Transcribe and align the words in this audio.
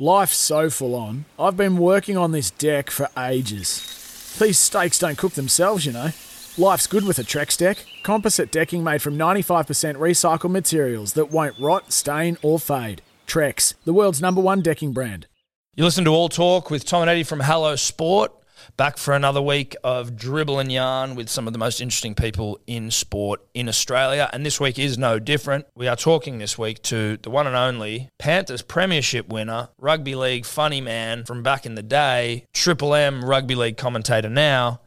Life's 0.00 0.36
so 0.36 0.70
full 0.70 0.94
on. 0.94 1.24
I've 1.40 1.56
been 1.56 1.76
working 1.76 2.16
on 2.16 2.30
this 2.30 2.52
deck 2.52 2.88
for 2.88 3.08
ages. 3.18 4.36
These 4.38 4.56
steaks 4.56 4.96
don't 5.00 5.18
cook 5.18 5.32
themselves, 5.32 5.84
you 5.84 5.90
know. 5.90 6.10
Life's 6.56 6.86
good 6.86 7.04
with 7.04 7.18
a 7.18 7.24
Trex 7.24 7.58
deck. 7.58 7.84
Composite 8.04 8.52
decking 8.52 8.84
made 8.84 9.02
from 9.02 9.18
95% 9.18 9.96
recycled 9.96 10.52
materials 10.52 11.14
that 11.14 11.32
won't 11.32 11.58
rot, 11.58 11.92
stain, 11.92 12.38
or 12.42 12.60
fade. 12.60 13.02
Trex, 13.26 13.74
the 13.84 13.92
world's 13.92 14.22
number 14.22 14.40
one 14.40 14.60
decking 14.60 14.92
brand. 14.92 15.26
You 15.74 15.82
listen 15.82 16.04
to 16.04 16.10
All 16.10 16.28
Talk 16.28 16.70
with 16.70 16.84
Tom 16.84 17.02
and 17.02 17.10
Eddy 17.10 17.24
from 17.24 17.40
Hello 17.40 17.74
Sport. 17.74 18.32
Back 18.78 18.96
for 18.96 19.12
another 19.12 19.42
week 19.42 19.74
of 19.82 20.14
dribble 20.14 20.60
and 20.60 20.70
yarn 20.70 21.16
with 21.16 21.28
some 21.28 21.48
of 21.48 21.52
the 21.52 21.58
most 21.58 21.80
interesting 21.80 22.14
people 22.14 22.60
in 22.68 22.92
sport 22.92 23.44
in 23.52 23.68
Australia. 23.68 24.30
And 24.32 24.46
this 24.46 24.60
week 24.60 24.78
is 24.78 24.96
no 24.96 25.18
different. 25.18 25.66
We 25.74 25.88
are 25.88 25.96
talking 25.96 26.38
this 26.38 26.56
week 26.56 26.80
to 26.84 27.16
the 27.16 27.28
one 27.28 27.48
and 27.48 27.56
only 27.56 28.08
Panthers 28.20 28.62
Premiership 28.62 29.28
winner, 29.30 29.70
rugby 29.78 30.14
league 30.14 30.46
funny 30.46 30.80
man 30.80 31.24
from 31.24 31.42
back 31.42 31.66
in 31.66 31.74
the 31.74 31.82
day, 31.82 32.44
Triple 32.52 32.94
M 32.94 33.24
rugby 33.24 33.56
league 33.56 33.76
commentator 33.76 34.30
now, 34.30 34.80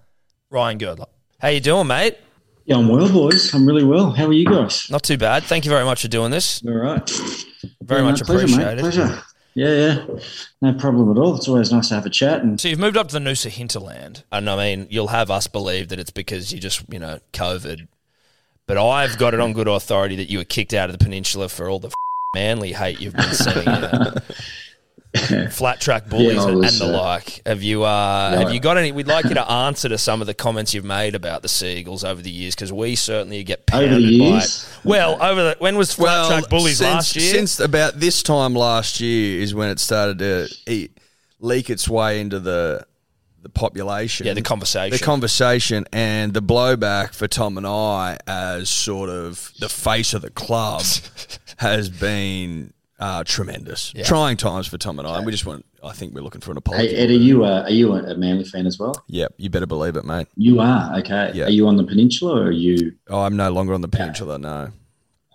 Ryan 0.50 0.78
Girdler. 0.78 1.08
How 1.42 1.50
you 1.50 1.60
doing, 1.60 1.88
mate? 1.88 2.18
Yeah, 2.64 2.78
I'm 2.78 2.88
well, 2.88 3.12
boys. 3.12 3.54
I'm 3.54 3.66
really 3.66 3.84
well. 3.84 4.12
How 4.12 4.26
are 4.28 4.32
you 4.32 4.46
guys? 4.46 4.90
Not 4.90 5.04
too 5.04 5.18
bad. 5.18 5.44
Thank 5.44 5.66
you 5.66 5.70
very 5.70 5.84
much 5.84 6.02
for 6.02 6.08
doing 6.08 6.32
this. 6.32 6.64
All 6.66 6.72
right. 6.72 7.10
Very 7.82 8.04
Yeah, 8.04 8.12
much 8.12 8.22
no, 8.22 8.26
pleasure, 8.26 8.48
mate. 8.56 8.80
appreciated. 8.80 8.80
Pleasure. 8.80 9.24
Yeah, 9.54 9.74
yeah. 9.74 10.06
No 10.62 10.74
problem 10.74 11.12
at 11.12 11.18
all. 11.20 11.36
It's 11.36 11.48
always 11.48 11.72
nice 11.72 11.90
to 11.90 11.96
have 11.96 12.06
a 12.06 12.10
chat. 12.10 12.42
And 12.42 12.60
So 12.60 12.68
you've 12.70 12.80
moved 12.80 12.96
up 12.98 13.10
to 13.10 13.14
the 13.14 13.20
Noosa 13.20 13.50
hinterland, 13.50 14.24
and 14.32 14.50
I 14.50 14.56
mean, 14.56 14.88
you'll 14.90 15.08
have 15.08 15.30
us 15.30 15.48
believe 15.48 15.90
that 15.90 16.00
it's 16.00 16.12
because 16.12 16.54
you 16.54 16.60
just, 16.60 16.84
you 16.90 17.00
know, 17.00 17.20
COVID. 17.34 17.88
But 18.68 18.78
I've 18.78 19.18
got 19.18 19.34
it 19.34 19.40
on 19.42 19.52
good 19.54 19.68
authority 19.68 20.16
that 20.18 20.30
you 20.30 20.38
were 20.38 20.46
kicked 20.46 20.74
out 20.74 20.90
of 20.90 20.98
the 20.98 21.04
peninsula 21.04 21.50
for 21.50 21.70
all 21.70 21.80
the 21.80 21.90
f- 21.90 21.94
manly 22.34 22.72
hate 22.72 23.02
you've 23.02 23.16
been 23.16 23.34
seeing. 23.34 23.68
uh, 23.68 24.20
flat 25.52 25.82
track 25.82 26.08
bullies 26.08 26.36
Yeah, 26.36 26.48
and, 26.48 26.58
was, 26.58 26.82
and 26.82 26.90
the 26.90 26.98
uh, 26.98 27.02
like. 27.02 27.42
Have 27.46 27.62
you? 27.62 27.84
Uh, 27.84 28.30
yeah, 28.32 28.40
have 28.40 28.54
you 28.54 28.62
got 28.62 28.78
any? 28.78 28.94
We'd 28.94 29.08
like 29.08 29.26
you 29.26 29.34
to 29.34 29.52
answer 29.52 29.90
to 29.90 29.98
some 29.98 30.22
of 30.22 30.28
the 30.28 30.34
comments 30.34 30.74
you've 30.74 30.86
made 30.86 31.16
about 31.16 31.42
the 31.42 31.50
Seagulls 31.50 32.04
over 32.06 32.22
the 32.22 32.30
years 32.30 32.56
because 32.56 32.72
we 32.72 32.96
certainly 32.96 33.44
get 33.44 33.70
Over 33.74 33.88
pounded 33.88 34.10
the 34.10 34.20
by 34.20 34.38
it. 34.44 34.70
Well, 34.86 35.22
over 35.22 35.44
the 35.44 35.56
when 35.60 35.76
was 35.76 35.94
flat 35.94 36.28
track 36.28 36.50
bullies 36.50 36.78
since, 36.78 36.94
last 36.94 37.16
year? 37.18 37.34
Since 37.34 37.60
about 37.60 38.00
this 38.00 38.24
time 38.24 38.56
last 38.56 39.02
year 39.02 39.42
is 39.42 39.54
when 39.54 39.70
it 39.70 39.80
started 39.80 40.20
to 40.20 40.48
eat, 40.66 40.98
leak 41.40 41.70
its 41.70 41.90
way 41.90 42.22
into 42.22 42.40
the 42.40 42.86
the 43.42 43.50
population. 43.50 44.28
yeah, 44.28 44.34
the 44.34 44.42
conversation. 44.42 44.98
the 44.98 45.04
conversation 45.04 45.86
and 45.92 46.34
the 46.34 46.42
blowback 46.42 47.14
for 47.14 47.28
Tom 47.28 47.58
and 47.58 47.66
I 47.68 48.18
as 48.28 48.70
sort 48.70 49.10
of 49.10 49.52
the 49.60 49.68
face 49.68 50.14
of 50.14 50.22
the 50.22 50.30
club 50.30 50.84
has 51.58 51.90
been 51.90 52.74
uh, 53.02 53.24
tremendous. 53.26 53.94
Yeah. 53.94 54.04
Trying 54.04 54.38
times 54.38 54.68
for 54.68 54.78
Tom 54.78 55.00
and 55.00 55.08
I. 55.08 55.18
And 55.18 55.26
we 55.26 55.32
just 55.32 55.46
want. 55.46 55.66
I 55.84 55.92
think 55.92 56.14
we're 56.14 56.22
looking 56.22 56.42
for 56.42 56.52
an 56.52 56.58
apology. 56.58 56.90
hey, 56.90 56.96
Ed, 56.96 57.10
are 57.10 57.14
you 57.14 57.44
uh, 57.44 57.64
are 57.64 57.70
you 57.72 57.92
a 57.94 58.16
Manly 58.16 58.46
fan 58.46 58.68
as 58.68 58.78
well? 58.80 59.04
Yep, 59.08 59.34
you 59.38 59.50
better 59.50 59.66
believe 59.66 59.96
it, 59.96 60.06
mate. 60.06 60.28
You 60.38 60.60
are. 60.62 60.98
Okay. 61.00 61.32
Yeah. 61.34 61.46
Are 61.46 61.50
you 61.50 61.68
on 61.68 61.76
the 61.76 61.84
peninsula 61.84 62.40
or 62.40 62.46
are 62.48 62.52
you? 62.52 62.94
Oh, 63.10 63.22
I'm 63.22 63.36
no 63.36 63.52
longer 63.52 63.74
on 63.74 63.82
the 63.82 63.88
peninsula. 63.88 64.38
No. 64.38 64.70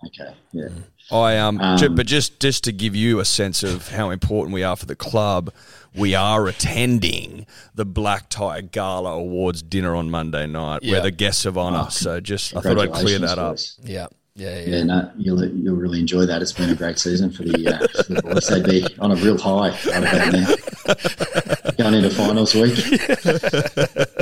Okay. 0.05 0.33
Yeah. 0.53 0.69
I 1.11 1.37
um, 1.37 1.59
Um, 1.61 1.77
ju- 1.77 1.89
but 1.89 2.05
just 2.05 2.39
just 2.39 2.63
to 2.65 2.71
give 2.71 2.95
you 2.95 3.19
a 3.19 3.25
sense 3.25 3.63
of 3.63 3.89
how 3.89 4.09
important 4.09 4.53
we 4.53 4.63
are 4.63 4.75
for 4.75 4.85
the 4.85 4.95
club, 4.95 5.51
we 5.95 6.13
are 6.15 6.47
attending 6.47 7.45
the 7.75 7.85
Black 7.85 8.29
Tie 8.29 8.61
Gala 8.61 9.13
Awards 9.13 9.61
dinner 9.61 9.95
on 9.95 10.09
Monday 10.09 10.45
night. 10.47 10.83
Yeah. 10.83 10.93
We're 10.97 11.01
the 11.03 11.11
guests 11.11 11.45
of 11.45 11.57
honor. 11.57 11.83
Oh, 11.87 11.89
so 11.89 12.19
just 12.19 12.55
I 12.55 12.61
thought 12.61 12.77
I'd 12.79 12.91
clear 12.93 13.19
that 13.19 13.37
up. 13.39 13.53
boys. 13.53 13.79
yeah, 13.83 14.07
yeah, 14.37 14.59
yeah. 14.59 14.75
Yeah, 14.75 14.83
no, 14.83 15.11
you'll 15.17 15.45
you'll 15.45 15.75
really 15.75 15.99
enjoy 15.99 16.27
that. 16.27 16.43
It's 16.43 16.51
been 16.51 16.69
a 16.69 16.75
great 16.75 16.99
season 16.99 17.31
for 17.31 17.41
the, 17.41 17.67
uh, 17.67 18.03
for 18.03 18.13
the 18.13 18.21
boys. 18.21 18.47
They'd 18.47 18.63
be 18.63 18.85
on 18.99 19.11
a 19.11 19.15
real 19.15 19.35
high 19.35 19.69
right 19.69 20.03
about 20.03 20.31
now, 20.31 21.73
going 21.77 21.95
into 21.95 22.11
finals 22.11 22.53
week. 22.53 22.77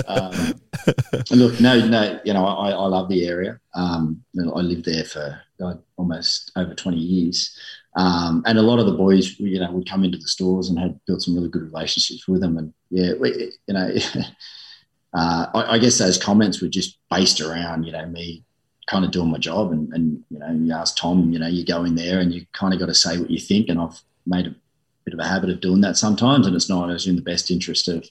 Um, 0.08 0.54
look, 1.32 1.60
no, 1.60 1.86
no, 1.86 2.20
you 2.24 2.34
know, 2.34 2.46
I, 2.46 2.70
I 2.70 2.86
love 2.88 3.10
the 3.10 3.28
area. 3.28 3.60
Um, 3.74 4.24
I 4.40 4.62
lived 4.62 4.86
there 4.86 5.04
for 5.04 5.42
uh, 5.62 5.74
almost 5.98 6.50
over 6.56 6.74
twenty 6.74 7.00
years, 7.00 7.54
um, 7.98 8.42
and 8.46 8.58
a 8.58 8.62
lot 8.62 8.80
of 8.80 8.86
the 8.86 8.94
boys, 8.94 9.38
you 9.38 9.60
know, 9.60 9.70
would 9.74 9.90
come 9.90 10.06
into 10.06 10.18
the 10.18 10.30
stores 10.30 10.70
and 10.70 10.80
had 10.80 10.98
built 11.06 11.24
some 11.24 11.36
really 11.36 11.50
good 11.50 11.64
relationships 11.64 12.26
with 12.26 12.40
them. 12.40 12.58
And 12.58 12.74
yeah, 12.90 13.16
we, 13.20 13.52
you 13.68 13.74
know, 13.74 13.94
uh, 15.14 15.48
I, 15.54 15.74
I 15.74 15.78
guess 15.78 15.98
those 15.98 16.18
comments 16.18 16.62
were 16.62 16.70
just 16.70 16.98
based 17.12 17.42
around, 17.42 17.84
you 17.84 17.92
know, 17.92 18.06
me 18.06 18.45
kind 18.88 19.04
of 19.04 19.12
doing 19.12 19.32
my 19.32 19.38
job 19.38 19.72
and, 19.72 19.92
and 19.94 20.24
you 20.30 20.38
know 20.38 20.52
you 20.52 20.72
ask 20.72 20.96
tom 20.98 21.32
you 21.32 21.40
know 21.40 21.48
you 21.48 21.66
go 21.66 21.84
in 21.84 21.96
there 21.96 22.20
and 22.20 22.34
you 22.34 22.46
kind 22.54 22.74
of 22.74 22.80
got 22.80 22.86
to 22.86 22.94
say 22.94 23.18
what 23.18 23.32
you 23.32 23.40
think 23.40 23.70
and 23.70 23.80
i've 23.80 24.02
made 24.26 24.48
a 24.48 24.56
bit 25.06 25.14
of 25.14 25.20
a 25.20 25.28
habit 25.28 25.50
of 25.50 25.62
doing 25.62 25.82
that 25.82 25.98
sometimes 25.98 26.46
and 26.46 26.56
it's 26.56 26.70
not 26.70 26.84
always 26.84 27.08
in 27.08 27.16
the 27.16 27.22
best 27.22 27.50
interest 27.52 27.88
of 27.88 28.08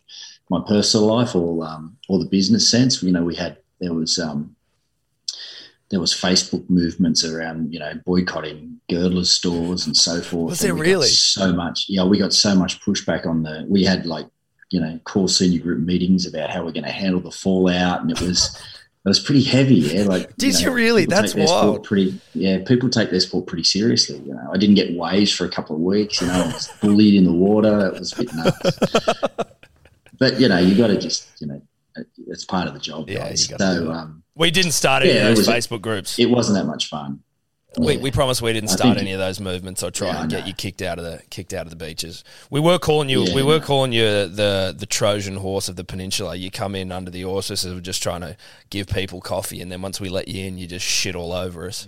my 0.51 0.61
personal 0.67 1.07
life 1.07 1.35
or 1.35 1.65
um, 1.65 1.97
or 2.09 2.19
the 2.19 2.27
business 2.27 2.69
sense 2.69 3.03
you 3.03 3.13
know 3.13 3.23
we 3.23 3.35
had 3.35 3.57
there 3.81 3.95
was 3.95 4.19
um, 4.19 4.55
there 5.91 6.01
was 6.01 6.13
facebook 6.13 6.69
movements 6.69 7.25
around 7.25 7.73
you 7.73 7.79
know 7.79 7.93
boycotting 8.05 8.81
girdler's 8.91 9.31
stores 9.31 9.87
and 9.87 9.97
so 9.97 10.21
forth 10.21 10.51
Was 10.51 10.65
and 10.65 10.77
there 10.77 10.85
really? 10.85 11.09
so 11.09 11.53
much 11.53 11.87
yeah 11.89 12.05
we 12.05 12.19
got 12.19 12.33
so 12.33 12.55
much 12.55 12.81
pushback 12.81 13.27
on 13.27 13.43
the 13.43 13.65
we 13.69 13.85
had 13.85 14.07
like 14.07 14.27
you 14.71 14.81
know 14.81 14.99
core 15.05 15.29
senior 15.29 15.61
group 15.61 15.81
meetings 15.81 16.27
about 16.27 16.51
how 16.51 16.65
we're 16.65 16.73
going 16.73 16.85
to 16.85 16.91
handle 16.91 17.21
the 17.21 17.31
fallout 17.31 18.03
and 18.03 18.11
it 18.11 18.21
was 18.21 18.61
it 19.05 19.09
was 19.09 19.21
pretty 19.21 19.43
heavy, 19.43 19.75
yeah. 19.75 20.03
Like, 20.07 20.35
Did 20.37 20.59
you 20.61 20.71
really? 20.73 21.05
That's 21.05 21.35
take 21.35 21.47
wild. 21.47 21.85
Pretty, 21.85 22.19
yeah. 22.33 22.59
People 22.67 22.89
take 22.89 23.11
their 23.11 23.21
sport 23.21 23.47
pretty 23.47 23.65
seriously. 23.65 24.19
You 24.21 24.35
know, 24.35 24.51
I 24.53 24.57
didn't 24.57 24.77
get 24.77 24.95
waves 24.97 25.31
for 25.33 25.45
a 25.45 25.51
couple 25.51 25.77
of 25.77 25.83
weeks. 25.83 26.21
You 26.23 26.29
know, 26.29 26.33
I 26.35 26.47
was 26.47 26.71
bullied 26.81 27.15
in 27.15 27.25
the 27.25 27.33
water. 27.33 27.89
It 27.89 27.99
was 27.99 28.13
a 28.15 28.17
bit 28.17 28.35
nuts. 28.35 28.79
but 30.19 30.41
you 30.41 30.49
know, 30.49 30.59
you 30.59 30.75
got 30.77 30.87
to 30.87 30.97
just, 30.99 31.29
you 31.41 31.49
know, 31.49 31.61
it's 32.27 32.45
part 32.45 32.67
of 32.67 32.75
the 32.75 32.81
job. 32.81 33.09
Yeah, 33.11 33.29
guys. 33.29 33.51
you 33.51 33.57
so 33.59 33.93
um, 33.93 34.23
We 34.35 34.51
didn't 34.51 34.73
start 34.73 35.03
any 35.03 35.13
Yeah, 35.13 35.27
of 35.27 35.33
it 35.33 35.37
those 35.37 35.47
was- 35.49 35.49
Facebook 35.49 35.83
groups. 35.83 36.19
it 36.19 36.27
wasn't 36.31 36.59
that 36.59 36.65
much 36.65 36.89
fun. 36.89 37.21
We, 37.77 37.95
Yeah. 37.95 38.01
we 38.01 38.11
promised 38.11 38.41
we 38.43 38.53
didn't 38.53 38.71
start 38.71 38.99
any 38.99 39.13
of 39.13 39.19
those 39.19 39.41
movements 39.41 39.83
or 39.83 39.91
try 39.91 40.09
Yeah, 40.09 40.21
and 40.23 40.31
get 40.31 40.47
you 40.47 40.53
kicked 40.53 40.81
out 40.83 40.99
of 40.99 41.05
the 41.05 41.23
kicked 41.31 41.53
out 41.53 41.67
of 41.67 41.71
the 41.71 41.77
beaches. 41.77 42.23
We 42.51 42.61
were 42.61 42.79
calling 42.79 43.09
you 43.09 43.25
Yeah, 43.25 43.35
we 43.35 43.43
were 43.43 43.59
no. 43.59 43.65
calling 43.65 43.93
you 43.93 44.05
the 44.29 44.75
the 44.77 44.87
Trojan 44.87 45.37
horse 45.37 45.69
of 45.69 45.77
the 45.77 45.85
peninsula. 45.85 46.37
You 46.37 46.51
come 46.51 46.75
in 46.75 46.93
under 46.93 47.11
the 47.11 47.25
auspices 47.25 47.71
of 47.73 47.83
just 47.83 48.03
trying 48.03 48.21
to 48.23 48.37
give 48.71 48.87
people 48.89 49.21
coffee, 49.21 49.61
and 49.61 49.71
then 49.73 49.83
once 49.83 50.01
we 50.01 50.09
let 50.09 50.29
you 50.29 50.45
in, 50.47 50.59
you 50.59 50.67
just 50.67 50.87
shit 50.87 51.15
all 51.17 51.33
over 51.33 51.67
us. 51.67 51.87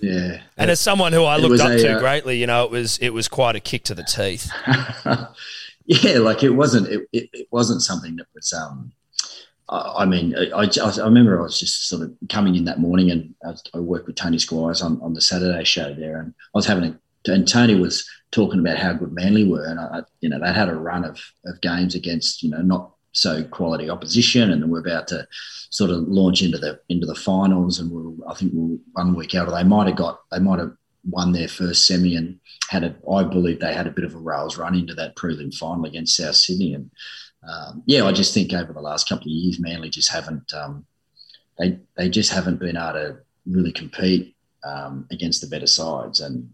Yeah. 0.00 0.40
And 0.58 0.70
as 0.70 0.78
someone 0.80 1.12
who 1.14 1.24
I 1.24 1.36
looked 1.38 1.60
up 1.60 1.70
a, 1.70 1.78
to 1.78 1.96
uh, 1.96 1.98
greatly, 1.98 2.38
you 2.38 2.46
know, 2.46 2.64
it 2.64 2.70
was 2.70 2.98
it 2.98 3.10
was 3.10 3.28
quite 3.28 3.56
a 3.56 3.60
kick 3.60 3.84
to 3.84 3.94
the 3.94 4.02
teeth. 4.04 4.50
yeah, 5.86 6.18
like 6.18 6.42
it 6.42 6.50
wasn't. 6.50 6.88
It, 6.88 7.08
it, 7.12 7.30
it 7.32 7.48
wasn't 7.50 7.82
something 7.82 8.16
that 8.16 8.26
was. 8.34 8.52
Um, 8.52 8.92
I, 9.68 10.02
I 10.02 10.04
mean, 10.04 10.34
I, 10.36 10.62
I, 10.62 10.68
I 10.80 11.04
remember 11.04 11.38
I 11.38 11.42
was 11.42 11.58
just 11.58 11.88
sort 11.88 12.02
of 12.02 12.14
coming 12.28 12.56
in 12.56 12.64
that 12.64 12.80
morning, 12.80 13.10
and 13.10 13.34
I, 13.74 13.78
worked 13.78 14.06
with 14.06 14.16
Tony 14.16 14.38
Squires 14.38 14.82
on, 14.82 15.00
on 15.02 15.14
the 15.14 15.20
Saturday 15.20 15.64
show 15.64 15.94
there, 15.94 16.18
and 16.18 16.34
I 16.54 16.58
was 16.58 16.66
having 16.66 16.84
a. 16.84 17.00
And 17.28 17.48
Tony 17.48 17.74
was 17.74 18.08
talking 18.30 18.60
about 18.60 18.78
how 18.78 18.92
good 18.92 19.12
Manly 19.12 19.42
were, 19.48 19.64
and 19.64 19.80
I, 19.80 20.02
you 20.20 20.28
know, 20.28 20.38
they 20.38 20.52
had 20.52 20.68
a 20.68 20.76
run 20.76 21.04
of 21.04 21.20
of 21.44 21.60
games 21.60 21.96
against 21.96 22.42
you 22.42 22.50
know 22.50 22.62
not 22.62 22.92
so 23.12 23.42
quality 23.44 23.90
opposition, 23.90 24.52
and 24.52 24.70
we're 24.70 24.80
about 24.80 25.08
to 25.08 25.26
sort 25.70 25.90
of 25.90 26.06
launch 26.06 26.42
into 26.42 26.58
the 26.58 26.80
into 26.88 27.06
the 27.06 27.14
finals, 27.14 27.80
and 27.80 27.90
we'll 27.90 28.16
I 28.28 28.34
think 28.34 28.52
we'll 28.54 28.78
one 28.92 29.14
week 29.14 29.34
out, 29.34 29.48
or 29.48 29.52
they 29.52 29.64
might 29.64 29.88
have 29.88 29.96
got 29.96 30.20
they 30.30 30.38
might 30.38 30.60
have 30.60 30.72
won 31.08 31.32
their 31.32 31.48
first 31.48 31.86
semi 31.86 32.16
and 32.16 32.38
had 32.68 32.84
a 32.84 32.94
I 33.10 33.24
believe 33.24 33.60
they 33.60 33.74
had 33.74 33.86
a 33.86 33.92
bit 33.92 34.04
of 34.04 34.14
a 34.14 34.18
rails 34.18 34.58
run 34.58 34.74
into 34.74 34.94
that 34.94 35.16
prelim 35.16 35.54
final 35.54 35.84
against 35.84 36.16
South 36.16 36.36
Sydney, 36.36 36.74
and 36.74 36.90
um, 37.48 37.82
yeah, 37.86 38.04
I 38.04 38.12
just 38.12 38.34
think 38.34 38.52
over 38.52 38.72
the 38.72 38.80
last 38.80 39.08
couple 39.08 39.26
of 39.26 39.32
years, 39.32 39.60
Manly 39.60 39.90
just 39.90 40.10
haven't 40.10 40.52
um, 40.54 40.86
they 41.58 41.78
they 41.96 42.08
just 42.08 42.32
haven't 42.32 42.58
been 42.58 42.76
able 42.76 42.92
to 42.92 43.16
really 43.46 43.72
compete 43.72 44.34
um, 44.64 45.06
against 45.10 45.40
the 45.40 45.46
better 45.46 45.66
sides, 45.66 46.20
and 46.20 46.50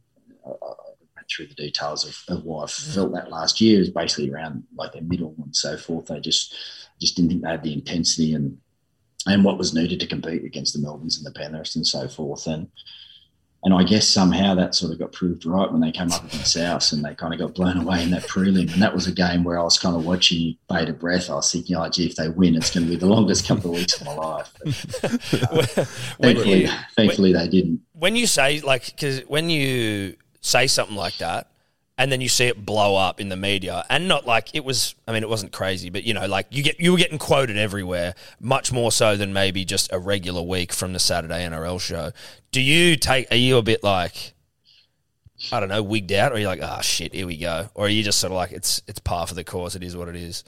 I, 0.46 0.50
went 0.50 1.28
through 1.30 1.46
the 1.46 1.54
details 1.54 2.06
of, 2.06 2.36
of 2.36 2.44
why 2.44 2.64
I 2.64 2.66
felt 2.66 3.12
that 3.12 3.30
last 3.30 3.60
year. 3.60 3.80
Is 3.80 3.90
basically 3.90 4.30
around 4.30 4.64
like 4.74 4.92
their 4.92 5.02
middle 5.02 5.34
and 5.42 5.54
so 5.54 5.76
forth. 5.76 6.06
They 6.06 6.20
just 6.20 6.54
just 7.00 7.16
didn't 7.16 7.30
think 7.30 7.42
they 7.42 7.50
had 7.50 7.62
the 7.62 7.72
intensity 7.72 8.34
and 8.34 8.58
and 9.26 9.44
what 9.44 9.58
was 9.58 9.74
needed 9.74 10.00
to 10.00 10.06
compete 10.06 10.44
against 10.44 10.74
the 10.74 10.80
Melbournes 10.80 11.16
and 11.16 11.26
the 11.26 11.38
Penriths 11.38 11.76
and 11.76 11.86
so 11.86 12.08
forth, 12.08 12.46
and 12.46 12.68
and 13.64 13.72
I 13.72 13.84
guess 13.84 14.08
somehow 14.08 14.56
that 14.56 14.74
sort 14.74 14.92
of 14.92 14.98
got 14.98 15.12
proved 15.12 15.46
right 15.46 15.70
when 15.70 15.80
they 15.80 15.92
came 15.92 16.10
up 16.10 16.24
against 16.24 16.52
South 16.52 16.90
and 16.92 17.04
they 17.04 17.14
kind 17.14 17.32
of 17.32 17.38
got 17.38 17.54
blown 17.54 17.76
away 17.76 18.02
in 18.02 18.10
that 18.10 18.22
prelim. 18.22 18.72
And 18.72 18.82
that 18.82 18.92
was 18.92 19.06
a 19.06 19.12
game 19.12 19.44
where 19.44 19.56
I 19.56 19.62
was 19.62 19.78
kind 19.78 19.94
of 19.94 20.04
watching 20.04 20.56
bated 20.68 20.98
breath. 20.98 21.30
I 21.30 21.34
was 21.34 21.52
thinking, 21.52 21.76
oh, 21.76 21.88
gee, 21.88 22.06
if 22.06 22.16
they 22.16 22.28
win, 22.28 22.56
it's 22.56 22.74
going 22.74 22.86
to 22.86 22.90
be 22.90 22.96
the 22.96 23.06
longest 23.14 23.46
couple 23.46 23.70
of 23.70 23.76
weeks 23.76 24.00
of 24.00 24.06
my 24.06 24.14
life. 24.14 24.52
But 25.42 25.76
when 26.18 26.36
thankfully, 26.36 26.62
you 26.62 26.70
thankfully 26.96 27.32
they 27.32 27.48
didn't. 27.48 27.80
when 27.92 28.16
you 28.16 28.26
say 28.26 28.60
like 28.60 28.86
because 28.86 29.20
when 29.28 29.50
you 29.50 30.16
say 30.40 30.66
something 30.66 30.96
like 30.96 31.18
that 31.18 31.51
and 31.98 32.10
then 32.10 32.20
you 32.20 32.28
see 32.28 32.46
it 32.46 32.64
blow 32.64 32.96
up 32.96 33.20
in 33.20 33.28
the 33.28 33.36
media 33.36 33.84
and 33.90 34.08
not 34.08 34.26
like 34.26 34.54
it 34.54 34.64
was 34.64 34.94
i 35.06 35.12
mean 35.12 35.22
it 35.22 35.28
wasn't 35.28 35.52
crazy 35.52 35.90
but 35.90 36.04
you 36.04 36.14
know 36.14 36.26
like 36.26 36.46
you 36.50 36.62
get 36.62 36.80
you 36.80 36.92
were 36.92 36.98
getting 36.98 37.18
quoted 37.18 37.56
everywhere 37.56 38.14
much 38.40 38.72
more 38.72 38.90
so 38.90 39.16
than 39.16 39.32
maybe 39.32 39.64
just 39.64 39.92
a 39.92 39.98
regular 39.98 40.42
week 40.42 40.72
from 40.72 40.92
the 40.92 40.98
saturday 40.98 41.46
nrl 41.46 41.80
show 41.80 42.10
do 42.50 42.60
you 42.60 42.96
take 42.96 43.30
are 43.30 43.36
you 43.36 43.56
a 43.56 43.62
bit 43.62 43.82
like 43.82 44.34
I 45.50 45.58
don't 45.58 45.70
know, 45.70 45.82
wigged 45.82 46.12
out, 46.12 46.32
or 46.32 46.38
you're 46.38 46.48
like, 46.48 46.60
ah, 46.62 46.76
oh, 46.78 46.82
shit, 46.82 47.14
here 47.14 47.26
we 47.26 47.36
go, 47.36 47.68
or 47.74 47.86
are 47.86 47.88
you 47.88 48.04
just 48.04 48.20
sort 48.20 48.30
of 48.30 48.36
like, 48.36 48.52
it's 48.52 48.80
it's 48.86 49.00
par 49.00 49.26
for 49.26 49.34
the 49.34 49.42
course. 49.42 49.74
It 49.74 49.82
is 49.82 49.96
what 49.96 50.08
it 50.08 50.14
is. 50.14 50.44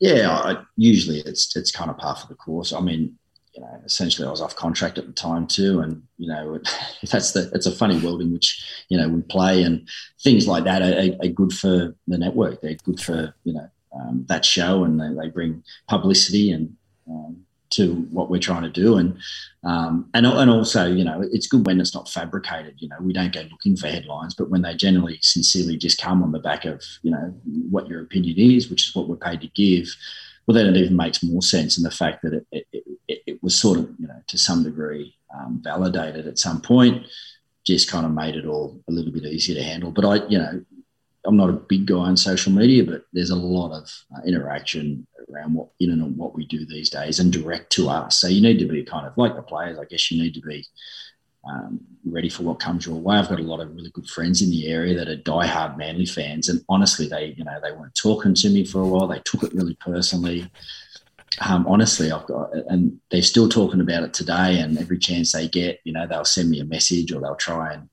Yeah, 0.00 0.30
I, 0.30 0.62
usually 0.76 1.20
it's 1.20 1.54
it's 1.56 1.70
kind 1.70 1.90
of 1.90 1.98
par 1.98 2.16
for 2.16 2.26
the 2.26 2.34
course. 2.34 2.72
I 2.72 2.80
mean, 2.80 3.16
you 3.54 3.60
know, 3.60 3.80
essentially 3.84 4.26
I 4.26 4.30
was 4.30 4.40
off 4.40 4.56
contract 4.56 4.98
at 4.98 5.06
the 5.06 5.12
time 5.12 5.46
too, 5.46 5.80
and 5.80 6.02
you 6.18 6.28
know, 6.28 6.58
that's 7.10 7.32
the 7.32 7.50
it's 7.54 7.66
a 7.66 7.74
funny 7.74 7.98
world 7.98 8.20
in 8.20 8.32
which 8.32 8.84
you 8.88 8.98
know 8.98 9.08
we 9.08 9.22
play, 9.22 9.62
and 9.62 9.88
things 10.22 10.48
like 10.48 10.64
that 10.64 10.82
are, 10.82 11.24
are 11.24 11.28
good 11.28 11.52
for 11.52 11.94
the 12.06 12.18
network. 12.18 12.60
They're 12.60 12.76
good 12.84 13.00
for 13.00 13.34
you 13.44 13.54
know 13.54 13.68
um, 13.94 14.24
that 14.28 14.44
show, 14.44 14.84
and 14.84 15.00
they, 15.00 15.22
they 15.22 15.28
bring 15.28 15.62
publicity 15.88 16.50
and 16.50 16.74
um, 17.08 17.44
to 17.70 17.94
what 18.10 18.30
we're 18.30 18.40
trying 18.40 18.62
to 18.62 18.70
do, 18.70 18.96
and 18.96 19.18
um, 19.62 20.08
and 20.14 20.26
and 20.26 20.50
also 20.50 20.86
you 20.86 21.04
know 21.04 21.22
it's 21.32 21.46
good 21.46 21.66
when 21.66 21.80
it's 21.80 21.94
not 21.94 22.08
fabricated. 22.08 22.74
You 22.78 22.88
know, 22.88 22.96
we 23.00 23.12
don't 23.12 23.32
go 23.32 23.42
looking 23.50 23.76
for 23.76 23.86
headlines, 23.86 24.34
but 24.34 24.50
when 24.50 24.62
they 24.62 24.74
generally 24.74 25.18
sincerely 25.22 25.76
just 25.76 26.00
come 26.00 26.22
on 26.22 26.32
the 26.32 26.40
back 26.40 26.64
of 26.64 26.82
you 27.02 27.10
know 27.10 27.34
what 27.70 27.86
your 27.86 28.02
opinion 28.02 28.38
is, 28.38 28.68
which 28.68 28.88
is 28.88 28.94
what 28.94 29.08
we're 29.08 29.16
paid 29.16 29.40
to 29.42 29.48
give. 29.48 29.94
Well, 30.46 30.54
then 30.54 30.66
it 30.66 30.76
even 30.76 30.96
makes 30.96 31.22
more 31.22 31.42
sense 31.42 31.78
in 31.78 31.84
the 31.84 31.90
fact 31.90 32.22
that 32.22 32.34
it, 32.34 32.46
it, 32.52 32.66
it, 33.08 33.22
it 33.26 33.42
was 33.42 33.58
sort 33.58 33.78
of, 33.78 33.88
you 33.98 34.06
know, 34.06 34.20
to 34.26 34.38
some 34.38 34.62
degree 34.62 35.16
um, 35.34 35.60
validated 35.62 36.26
at 36.26 36.38
some 36.38 36.60
point, 36.60 37.06
just 37.66 37.90
kind 37.90 38.04
of 38.04 38.12
made 38.12 38.36
it 38.36 38.46
all 38.46 38.80
a 38.88 38.92
little 38.92 39.12
bit 39.12 39.24
easier 39.24 39.56
to 39.56 39.62
handle. 39.62 39.90
But 39.90 40.04
I, 40.04 40.26
you 40.28 40.38
know, 40.38 40.62
I'm 41.26 41.36
not 41.36 41.48
a 41.48 41.54
big 41.54 41.86
guy 41.86 41.96
on 41.96 42.16
social 42.16 42.52
media, 42.52 42.84
but 42.84 43.04
there's 43.12 43.30
a 43.30 43.36
lot 43.36 43.72
of 43.72 43.90
uh, 44.14 44.20
interaction 44.26 45.06
around 45.32 45.54
what 45.54 45.68
in 45.80 45.90
and 45.90 46.16
what 46.16 46.34
we 46.34 46.46
do 46.46 46.66
these 46.66 46.90
days 46.90 47.18
and 47.18 47.32
direct 47.32 47.70
to 47.72 47.88
us. 47.88 48.18
So 48.18 48.28
you 48.28 48.42
need 48.42 48.58
to 48.58 48.66
be 48.66 48.84
kind 48.84 49.06
of 49.06 49.16
like 49.16 49.34
the 49.34 49.42
players. 49.42 49.78
I 49.78 49.86
guess 49.86 50.10
you 50.10 50.22
need 50.22 50.34
to 50.34 50.42
be 50.42 50.66
um, 51.48 51.80
ready 52.04 52.28
for 52.28 52.42
what 52.42 52.60
comes 52.60 52.86
your 52.86 52.96
way. 52.96 53.16
I've 53.16 53.28
got 53.28 53.40
a 53.40 53.42
lot 53.42 53.60
of 53.60 53.74
really 53.74 53.90
good 53.90 54.08
friends 54.08 54.42
in 54.42 54.50
the 54.50 54.68
area 54.68 54.94
that 54.96 55.08
are 55.08 55.16
diehard 55.16 55.76
Manly 55.76 56.06
fans, 56.06 56.48
and 56.48 56.64
honestly, 56.68 57.08
they 57.08 57.34
you 57.36 57.44
know 57.44 57.58
they 57.62 57.72
weren't 57.72 57.94
talking 57.94 58.34
to 58.34 58.48
me 58.50 58.64
for 58.64 58.80
a 58.80 58.86
while. 58.86 59.06
They 59.06 59.20
took 59.24 59.42
it 59.42 59.54
really 59.54 59.76
personally. 59.76 60.50
Um, 61.40 61.66
honestly, 61.66 62.12
I've 62.12 62.26
got, 62.26 62.54
and 62.68 63.00
they're 63.10 63.22
still 63.22 63.48
talking 63.48 63.80
about 63.80 64.04
it 64.04 64.14
today. 64.14 64.60
And 64.60 64.78
every 64.78 64.98
chance 64.98 65.32
they 65.32 65.48
get, 65.48 65.80
you 65.84 65.92
know, 65.92 66.06
they'll 66.06 66.24
send 66.24 66.50
me 66.50 66.60
a 66.60 66.64
message 66.64 67.12
or 67.12 67.20
they'll 67.20 67.34
try 67.34 67.72
and 67.72 67.88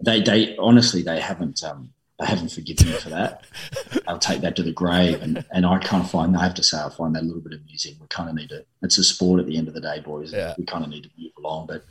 they, 0.00 0.20
they 0.20 0.56
honestly, 0.58 1.02
they 1.02 1.20
haven't, 1.20 1.64
um, 1.64 1.90
they 2.18 2.26
haven't 2.26 2.52
forgiven 2.52 2.88
me 2.88 2.92
for 2.94 3.10
that. 3.10 3.44
I'll 4.06 4.18
take 4.18 4.40
that 4.42 4.56
to 4.56 4.62
the 4.62 4.72
grave. 4.72 5.20
And, 5.20 5.44
and 5.50 5.66
I 5.66 5.78
kind 5.78 6.02
of 6.02 6.10
find, 6.10 6.36
I 6.36 6.42
have 6.42 6.54
to 6.54 6.62
say, 6.62 6.78
I 6.78 6.88
find 6.88 7.14
that 7.14 7.22
a 7.22 7.26
little 7.26 7.42
bit 7.42 7.58
amusing. 7.58 7.96
We 8.00 8.06
kind 8.08 8.28
of 8.28 8.34
need 8.34 8.50
to, 8.50 8.64
it's 8.82 8.98
a 8.98 9.04
sport 9.04 9.40
at 9.40 9.46
the 9.46 9.56
end 9.56 9.68
of 9.68 9.74
the 9.74 9.80
day, 9.80 10.00
boys. 10.00 10.32
Yeah. 10.32 10.54
We 10.56 10.64
kind 10.64 10.84
of 10.84 10.90
need 10.90 11.04
to 11.04 11.10
move 11.18 11.32
along. 11.38 11.66
But 11.66 11.84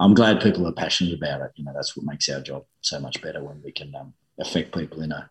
I'm 0.00 0.14
glad 0.14 0.40
people 0.40 0.66
are 0.66 0.72
passionate 0.72 1.14
about 1.14 1.40
it. 1.40 1.52
You 1.56 1.64
know, 1.64 1.72
that's 1.74 1.96
what 1.96 2.06
makes 2.06 2.28
our 2.28 2.40
job 2.40 2.64
so 2.80 3.00
much 3.00 3.20
better 3.20 3.42
when 3.42 3.60
we 3.64 3.72
can 3.72 3.94
um, 3.96 4.14
affect 4.38 4.72
people 4.74 5.02
in 5.02 5.10
a, 5.10 5.28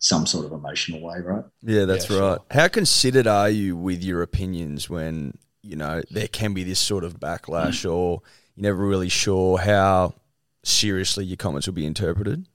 some 0.00 0.26
sort 0.26 0.46
of 0.46 0.52
emotional 0.52 1.00
way, 1.00 1.18
right? 1.20 1.44
Yeah, 1.62 1.84
that's 1.84 2.10
yeah, 2.10 2.18
right. 2.18 2.38
Sure. 2.38 2.44
How 2.50 2.68
considered 2.68 3.26
are 3.26 3.50
you 3.50 3.76
with 3.76 4.02
your 4.02 4.22
opinions 4.22 4.90
when, 4.90 5.38
you 5.62 5.76
know, 5.76 6.02
there 6.10 6.28
can 6.28 6.52
be 6.52 6.64
this 6.64 6.80
sort 6.80 7.04
of 7.04 7.20
backlash 7.20 7.84
mm. 7.84 7.92
or 7.92 8.22
you're 8.56 8.62
never 8.62 8.84
really 8.84 9.08
sure 9.08 9.58
how 9.58 10.14
seriously 10.64 11.24
your 11.24 11.36
comments 11.36 11.66
will 11.66 11.74
be 11.74 11.86
interpreted? 11.86 12.46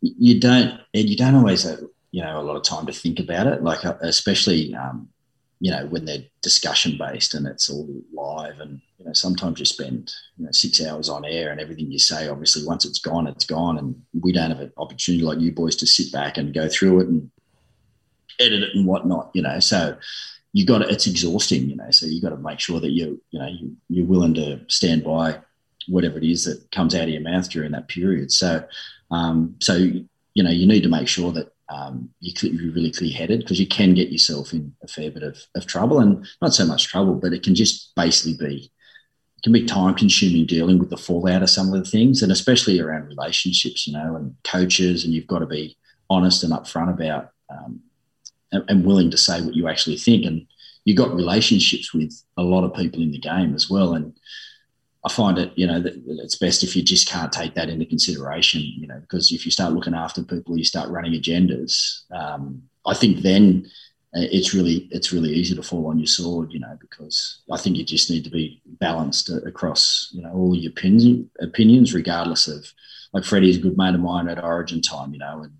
You 0.00 0.40
don't, 0.40 0.80
and 0.94 1.08
you 1.08 1.16
don't 1.16 1.34
always 1.34 1.64
have, 1.64 1.80
you 2.10 2.22
know, 2.22 2.40
a 2.40 2.42
lot 2.42 2.56
of 2.56 2.62
time 2.62 2.86
to 2.86 2.92
think 2.92 3.18
about 3.18 3.46
it. 3.46 3.62
Like, 3.62 3.84
uh, 3.84 3.94
especially, 4.00 4.74
um, 4.74 5.08
you 5.62 5.70
know, 5.70 5.86
when 5.86 6.04
they're 6.04 6.24
discussion 6.40 6.98
based 6.98 7.34
and 7.34 7.46
it's 7.46 7.70
all 7.70 7.88
live 8.12 8.58
and 8.58 8.80
you 8.98 9.04
know, 9.04 9.12
sometimes 9.12 9.60
you 9.60 9.64
spend 9.64 10.12
you 10.36 10.44
know, 10.44 10.50
six 10.50 10.84
hours 10.84 11.08
on 11.08 11.24
air 11.24 11.52
and 11.52 11.60
everything 11.60 11.88
you 11.88 12.00
say, 12.00 12.26
obviously, 12.26 12.66
once 12.66 12.84
it's 12.84 12.98
gone, 12.98 13.28
it's 13.28 13.44
gone. 13.44 13.78
And 13.78 14.02
we 14.20 14.32
don't 14.32 14.50
have 14.50 14.58
an 14.58 14.72
opportunity 14.76 15.24
like 15.24 15.38
you 15.38 15.52
boys 15.52 15.76
to 15.76 15.86
sit 15.86 16.10
back 16.10 16.36
and 16.36 16.52
go 16.52 16.68
through 16.68 17.02
it 17.02 17.06
and 17.06 17.30
edit 18.40 18.64
it 18.64 18.74
and 18.74 18.84
whatnot, 18.86 19.30
you 19.34 19.42
know. 19.42 19.60
So 19.60 19.96
you 20.52 20.66
got 20.66 20.78
to, 20.78 20.88
it's 20.88 21.06
exhausting, 21.06 21.70
you 21.70 21.76
know. 21.76 21.92
So 21.92 22.06
you 22.06 22.20
got 22.20 22.30
to 22.30 22.38
make 22.38 22.58
sure 22.58 22.80
that 22.80 22.90
you, 22.90 23.22
you 23.30 23.38
know, 23.38 23.46
you, 23.46 23.76
you're 23.88 24.06
willing 24.06 24.34
to 24.34 24.62
stand 24.66 25.04
by 25.04 25.38
whatever 25.86 26.18
it 26.18 26.24
is 26.24 26.44
that 26.46 26.68
comes 26.72 26.96
out 26.96 27.04
of 27.04 27.10
your 27.10 27.22
mouth 27.22 27.48
during 27.48 27.70
that 27.70 27.86
period. 27.86 28.32
So, 28.32 28.64
um, 29.12 29.54
so 29.60 29.76
you 29.76 30.42
know, 30.42 30.50
you 30.50 30.66
need 30.66 30.82
to 30.82 30.88
make 30.88 31.06
sure 31.06 31.30
that 31.30 31.51
um, 31.72 32.10
you, 32.20 32.32
are 32.50 32.72
really 32.72 32.90
clear 32.90 33.12
headed 33.12 33.40
because 33.40 33.58
you 33.58 33.66
can 33.66 33.94
get 33.94 34.12
yourself 34.12 34.52
in 34.52 34.74
a 34.82 34.88
fair 34.88 35.10
bit 35.10 35.22
of, 35.22 35.38
of 35.54 35.66
trouble 35.66 36.00
and 36.00 36.26
not 36.42 36.52
so 36.52 36.66
much 36.66 36.88
trouble, 36.88 37.14
but 37.14 37.32
it 37.32 37.42
can 37.42 37.54
just 37.54 37.94
basically 37.96 38.36
be 38.36 38.70
it 39.36 39.42
can 39.42 39.52
be 39.52 39.64
time 39.64 39.94
consuming 39.94 40.46
dealing 40.46 40.78
with 40.78 40.90
the 40.90 40.96
fallout 40.96 41.42
of 41.42 41.50
some 41.50 41.72
of 41.72 41.82
the 41.82 41.90
things, 41.90 42.22
and 42.22 42.30
especially 42.30 42.78
around 42.78 43.08
relationships, 43.08 43.86
you 43.86 43.94
know, 43.94 44.16
and 44.16 44.36
coaches. 44.44 45.04
And 45.04 45.14
you've 45.14 45.26
got 45.26 45.38
to 45.38 45.46
be 45.46 45.76
honest 46.10 46.44
and 46.44 46.52
upfront 46.52 46.90
about 46.92 47.30
um, 47.50 47.80
and, 48.52 48.64
and, 48.68 48.84
willing 48.84 49.10
to 49.10 49.16
say 49.16 49.40
what 49.40 49.56
you 49.56 49.66
actually 49.66 49.96
think. 49.96 50.26
And 50.26 50.46
you've 50.84 50.98
got 50.98 51.14
relationships 51.14 51.92
with 51.94 52.12
a 52.36 52.42
lot 52.42 52.64
of 52.64 52.74
people 52.74 53.00
in 53.00 53.10
the 53.10 53.18
game 53.18 53.54
as 53.54 53.68
well. 53.70 53.94
And 53.94 54.12
I 55.04 55.10
find 55.10 55.36
it, 55.38 55.52
you 55.56 55.66
know, 55.66 55.80
that, 55.80 55.94
it's 56.06 56.36
best 56.36 56.62
if 56.62 56.76
you 56.76 56.82
just 56.82 57.08
can't 57.08 57.32
take 57.32 57.54
that 57.54 57.68
into 57.68 57.86
consideration, 57.86 58.60
you 58.62 58.86
know, 58.86 59.00
because 59.00 59.32
if 59.32 59.44
you 59.44 59.50
start 59.50 59.72
looking 59.72 59.94
after 59.94 60.22
people, 60.22 60.56
you 60.56 60.64
start 60.64 60.90
running 60.90 61.20
agendas. 61.20 62.02
Um, 62.12 62.62
I 62.86 62.94
think 62.94 63.18
then 63.18 63.66
it's 64.14 64.52
really 64.52 64.88
it's 64.90 65.12
really 65.12 65.30
easy 65.30 65.54
to 65.54 65.62
fall 65.62 65.86
on 65.86 65.98
your 65.98 66.06
sword, 66.06 66.52
you 66.52 66.60
know, 66.60 66.76
because 66.80 67.40
I 67.50 67.56
think 67.56 67.76
you 67.76 67.84
just 67.84 68.10
need 68.10 68.24
to 68.24 68.30
be 68.30 68.60
balanced 68.66 69.30
across, 69.30 70.10
you 70.12 70.22
know, 70.22 70.32
all 70.32 70.54
your 70.54 70.70
opinions, 70.70 71.28
opinions, 71.40 71.94
regardless 71.94 72.46
of 72.46 72.72
like 73.12 73.24
Freddie's 73.24 73.56
a 73.56 73.60
good 73.60 73.76
mate 73.76 73.94
of 73.94 74.00
mine 74.00 74.28
at 74.28 74.42
Origin 74.42 74.82
time, 74.82 75.12
you 75.12 75.18
know, 75.18 75.42
and 75.42 75.52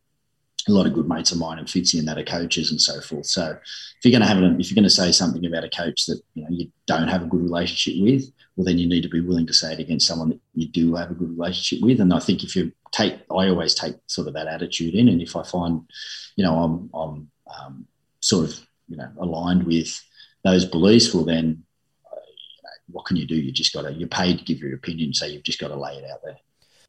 a 0.68 0.72
lot 0.72 0.86
of 0.86 0.92
good 0.92 1.08
mates 1.08 1.32
of 1.32 1.38
mine 1.38 1.58
and 1.58 1.66
Fitzy 1.66 1.98
and 1.98 2.06
that 2.06 2.18
are 2.18 2.24
coaches 2.24 2.70
and 2.70 2.80
so 2.80 3.00
forth. 3.00 3.26
So 3.26 3.50
if 3.50 4.04
you're 4.04 4.12
going 4.12 4.22
to 4.22 4.28
have 4.28 4.38
an, 4.38 4.60
if 4.60 4.70
you're 4.70 4.76
going 4.76 4.84
to 4.84 4.90
say 4.90 5.12
something 5.12 5.44
about 5.44 5.64
a 5.64 5.70
coach 5.70 6.06
that 6.06 6.20
you 6.34 6.42
know 6.42 6.50
you 6.50 6.70
don't 6.86 7.08
have 7.08 7.22
a 7.22 7.26
good 7.26 7.42
relationship 7.42 8.02
with, 8.02 8.30
well 8.56 8.64
then 8.64 8.78
you 8.78 8.88
need 8.88 9.02
to 9.02 9.08
be 9.08 9.20
willing 9.20 9.46
to 9.46 9.54
say 9.54 9.72
it 9.72 9.78
against 9.78 10.06
someone 10.06 10.30
that 10.30 10.40
you 10.54 10.68
do 10.68 10.94
have 10.94 11.10
a 11.10 11.14
good 11.14 11.30
relationship 11.30 11.84
with. 11.84 12.00
And 12.00 12.12
I 12.12 12.18
think 12.18 12.42
if 12.42 12.54
you 12.54 12.72
take, 12.92 13.14
I 13.30 13.48
always 13.48 13.74
take 13.74 13.96
sort 14.06 14.28
of 14.28 14.34
that 14.34 14.46
attitude 14.46 14.94
in, 14.94 15.08
and 15.08 15.20
if 15.22 15.36
I 15.36 15.42
find, 15.42 15.82
you 16.36 16.44
know, 16.44 16.56
I'm 16.56 16.90
I'm 16.94 17.30
um, 17.58 17.86
sort 18.20 18.48
of 18.48 18.60
you 18.88 18.96
know 18.96 19.08
aligned 19.18 19.64
with 19.64 20.00
those 20.44 20.64
beliefs, 20.64 21.14
well 21.14 21.24
then 21.24 21.64
uh, 22.06 22.16
you 22.16 22.62
know, 22.62 22.70
what 22.88 23.06
can 23.06 23.16
you 23.16 23.26
do? 23.26 23.36
You 23.36 23.52
just 23.52 23.72
got 23.72 23.82
to 23.82 23.92
you're 23.92 24.08
paid 24.08 24.38
to 24.38 24.44
give 24.44 24.58
your 24.58 24.74
opinion, 24.74 25.14
so 25.14 25.26
you've 25.26 25.44
just 25.44 25.60
got 25.60 25.68
to 25.68 25.76
lay 25.76 25.94
it 25.94 26.10
out 26.10 26.20
there. 26.24 26.36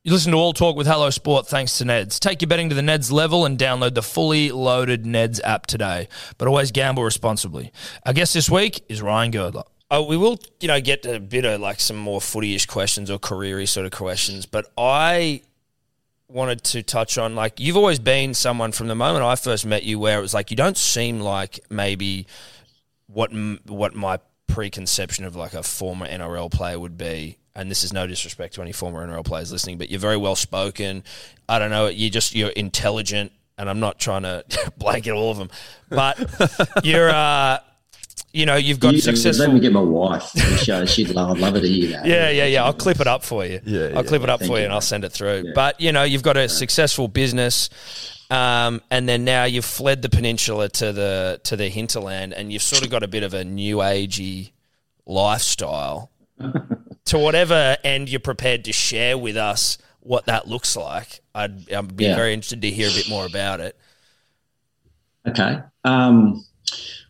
You 0.06 0.12
listen 0.12 0.34
to 0.34 0.38
All 0.38 0.52
Talk 0.52 0.76
with 0.76 0.86
Hello 0.86 1.10
Sport 1.12 1.48
thanks 1.48 1.78
to 1.78 1.86
Neds. 1.86 2.20
Take 2.20 2.42
your 2.42 2.50
betting 2.50 2.68
to 2.68 2.76
the 2.76 2.82
Neds 2.82 3.10
level 3.10 3.46
and 3.46 3.58
download 3.58 3.94
the 3.94 4.04
fully 4.04 4.52
loaded 4.52 5.06
Neds 5.06 5.40
app 5.46 5.66
today. 5.66 6.10
But 6.38 6.50
always 6.50 6.74
gamble 6.74 7.06
responsibly. 7.06 7.72
Our 8.06 8.12
guest 8.12 8.34
this 8.34 8.50
week 8.50 8.84
is 8.90 9.02
Ryan 9.02 9.32
Girdler. 9.32 9.64
Oh, 9.96 10.02
we 10.02 10.18
will, 10.18 10.40
you 10.60 10.68
know, 10.68 10.82
get 10.82 11.06
a 11.06 11.20
bit 11.20 11.46
of 11.46 11.62
like 11.62 11.80
some 11.80 11.98
more 11.98 12.20
footy-ish 12.20 12.66
questions 12.66 13.12
or 13.12 13.20
career 13.20 13.64
sort 13.68 13.86
of 13.86 13.92
questions. 13.92 14.48
But 14.48 14.66
I 14.76 15.44
wanted 16.28 16.64
to 16.64 16.82
touch 16.82 17.20
on 17.20 17.36
like 17.36 17.60
you've 17.60 17.78
always 17.78 18.00
been 18.00 18.34
someone 18.34 18.72
from 18.72 18.88
the 18.88 18.96
moment 18.96 19.24
I 19.24 19.36
first 19.36 19.68
met 19.68 19.84
you 19.84 20.00
where 20.00 20.18
it 20.18 20.22
was 20.22 20.34
like 20.34 20.50
you 20.50 20.58
don't 20.58 20.78
seem 20.78 21.20
like 21.20 21.60
maybe 21.70 22.26
what 23.06 23.32
what 23.68 23.94
my 23.94 24.18
preconception 24.48 25.26
of 25.26 25.36
like 25.36 25.54
a 25.54 25.62
former 25.62 26.08
NRL 26.08 26.52
player 26.52 26.80
would 26.80 26.98
be 26.98 27.38
and 27.56 27.70
this 27.70 27.84
is 27.84 27.94
no 27.94 28.08
disrespect 28.08 28.56
to 28.56 28.64
any 28.64 28.72
former 28.72 29.08
NRL 29.08 29.24
players 29.24 29.52
listening 29.52 29.78
but 29.78 29.92
you're 29.92 30.00
very 30.00 30.18
well 30.18 30.36
spoken 30.36 31.04
I 31.48 31.60
don't 31.60 31.70
know 31.70 31.86
you 31.86 32.10
just 32.10 32.34
you're 32.34 32.50
intelligent 32.50 33.32
and 33.60 33.70
I'm 33.70 33.80
not 33.80 34.00
trying 34.00 34.24
to 34.24 34.44
blanket 34.78 35.12
all 35.12 35.30
of 35.30 35.38
them 35.38 35.52
but 35.90 36.18
you're 36.84 37.12
uh 37.12 37.60
you 38.34 38.46
know, 38.46 38.56
you've 38.56 38.80
got 38.80 38.94
you, 38.94 39.02
successful. 39.02 39.46
Let 39.46 39.54
me 39.54 39.60
get 39.60 39.72
my 39.72 39.82
wife. 39.82 40.30
She'd 40.90 41.10
love, 41.10 41.40
love 41.40 41.56
it 41.56 41.62
to 41.62 41.68
hear 41.68 41.90
that. 41.92 42.06
Yeah, 42.06 42.30
yeah, 42.30 42.46
yeah. 42.46 42.64
I'll 42.64 42.74
clip 42.74 43.00
it 43.00 43.08
up 43.08 43.24
for 43.24 43.46
you. 43.46 43.62
Yeah, 43.64 43.92
I'll 43.96 44.04
clip 44.04 44.24
it 44.24 44.30
up 44.30 44.40
Thank 44.40 44.52
for 44.52 44.58
you, 44.58 44.66
and 44.66 44.74
I'll 44.74 44.82
send 44.82 45.04
it 45.04 45.12
through. 45.12 45.44
Yeah. 45.46 45.52
But 45.54 45.80
you 45.80 45.92
know, 45.92 46.04
you've 46.04 46.24
got 46.24 46.38
a 46.38 46.50
successful 46.50 47.08
business, 47.08 47.70
um, 48.32 48.82
and 48.90 49.08
then 49.08 49.24
now 49.24 49.44
you've 49.44 49.66
fled 49.66 50.02
the 50.02 50.10
peninsula 50.10 50.70
to 50.70 50.92
the 50.92 51.42
to 51.44 51.56
the 51.56 51.70
hinterland, 51.70 52.34
and 52.34 52.52
you've 52.52 52.64
sort 52.64 52.84
of 52.84 52.90
got 52.90 53.04
a 53.04 53.08
bit 53.08 53.24
of 53.24 53.34
a 53.34 53.44
new 53.44 53.78
agey 53.78 54.52
lifestyle. 55.06 56.10
to 57.06 57.20
whatever 57.20 57.78
end 57.84 58.10
you're 58.10 58.20
prepared 58.20 58.66
to 58.66 58.74
share 58.74 59.18
with 59.18 59.38
us 59.38 59.78
what 60.00 60.26
that 60.26 60.48
looks 60.48 60.76
like, 60.76 61.22
I'd, 61.34 61.72
I'd 61.72 61.96
be 61.96 62.06
yeah. 62.06 62.16
very 62.16 62.34
interested 62.34 62.62
to 62.62 62.70
hear 62.70 62.90
a 62.90 62.94
bit 62.94 63.10
more 63.10 63.26
about 63.26 63.60
it. 63.60 63.78
Okay. 65.28 65.60
Um, 65.84 66.44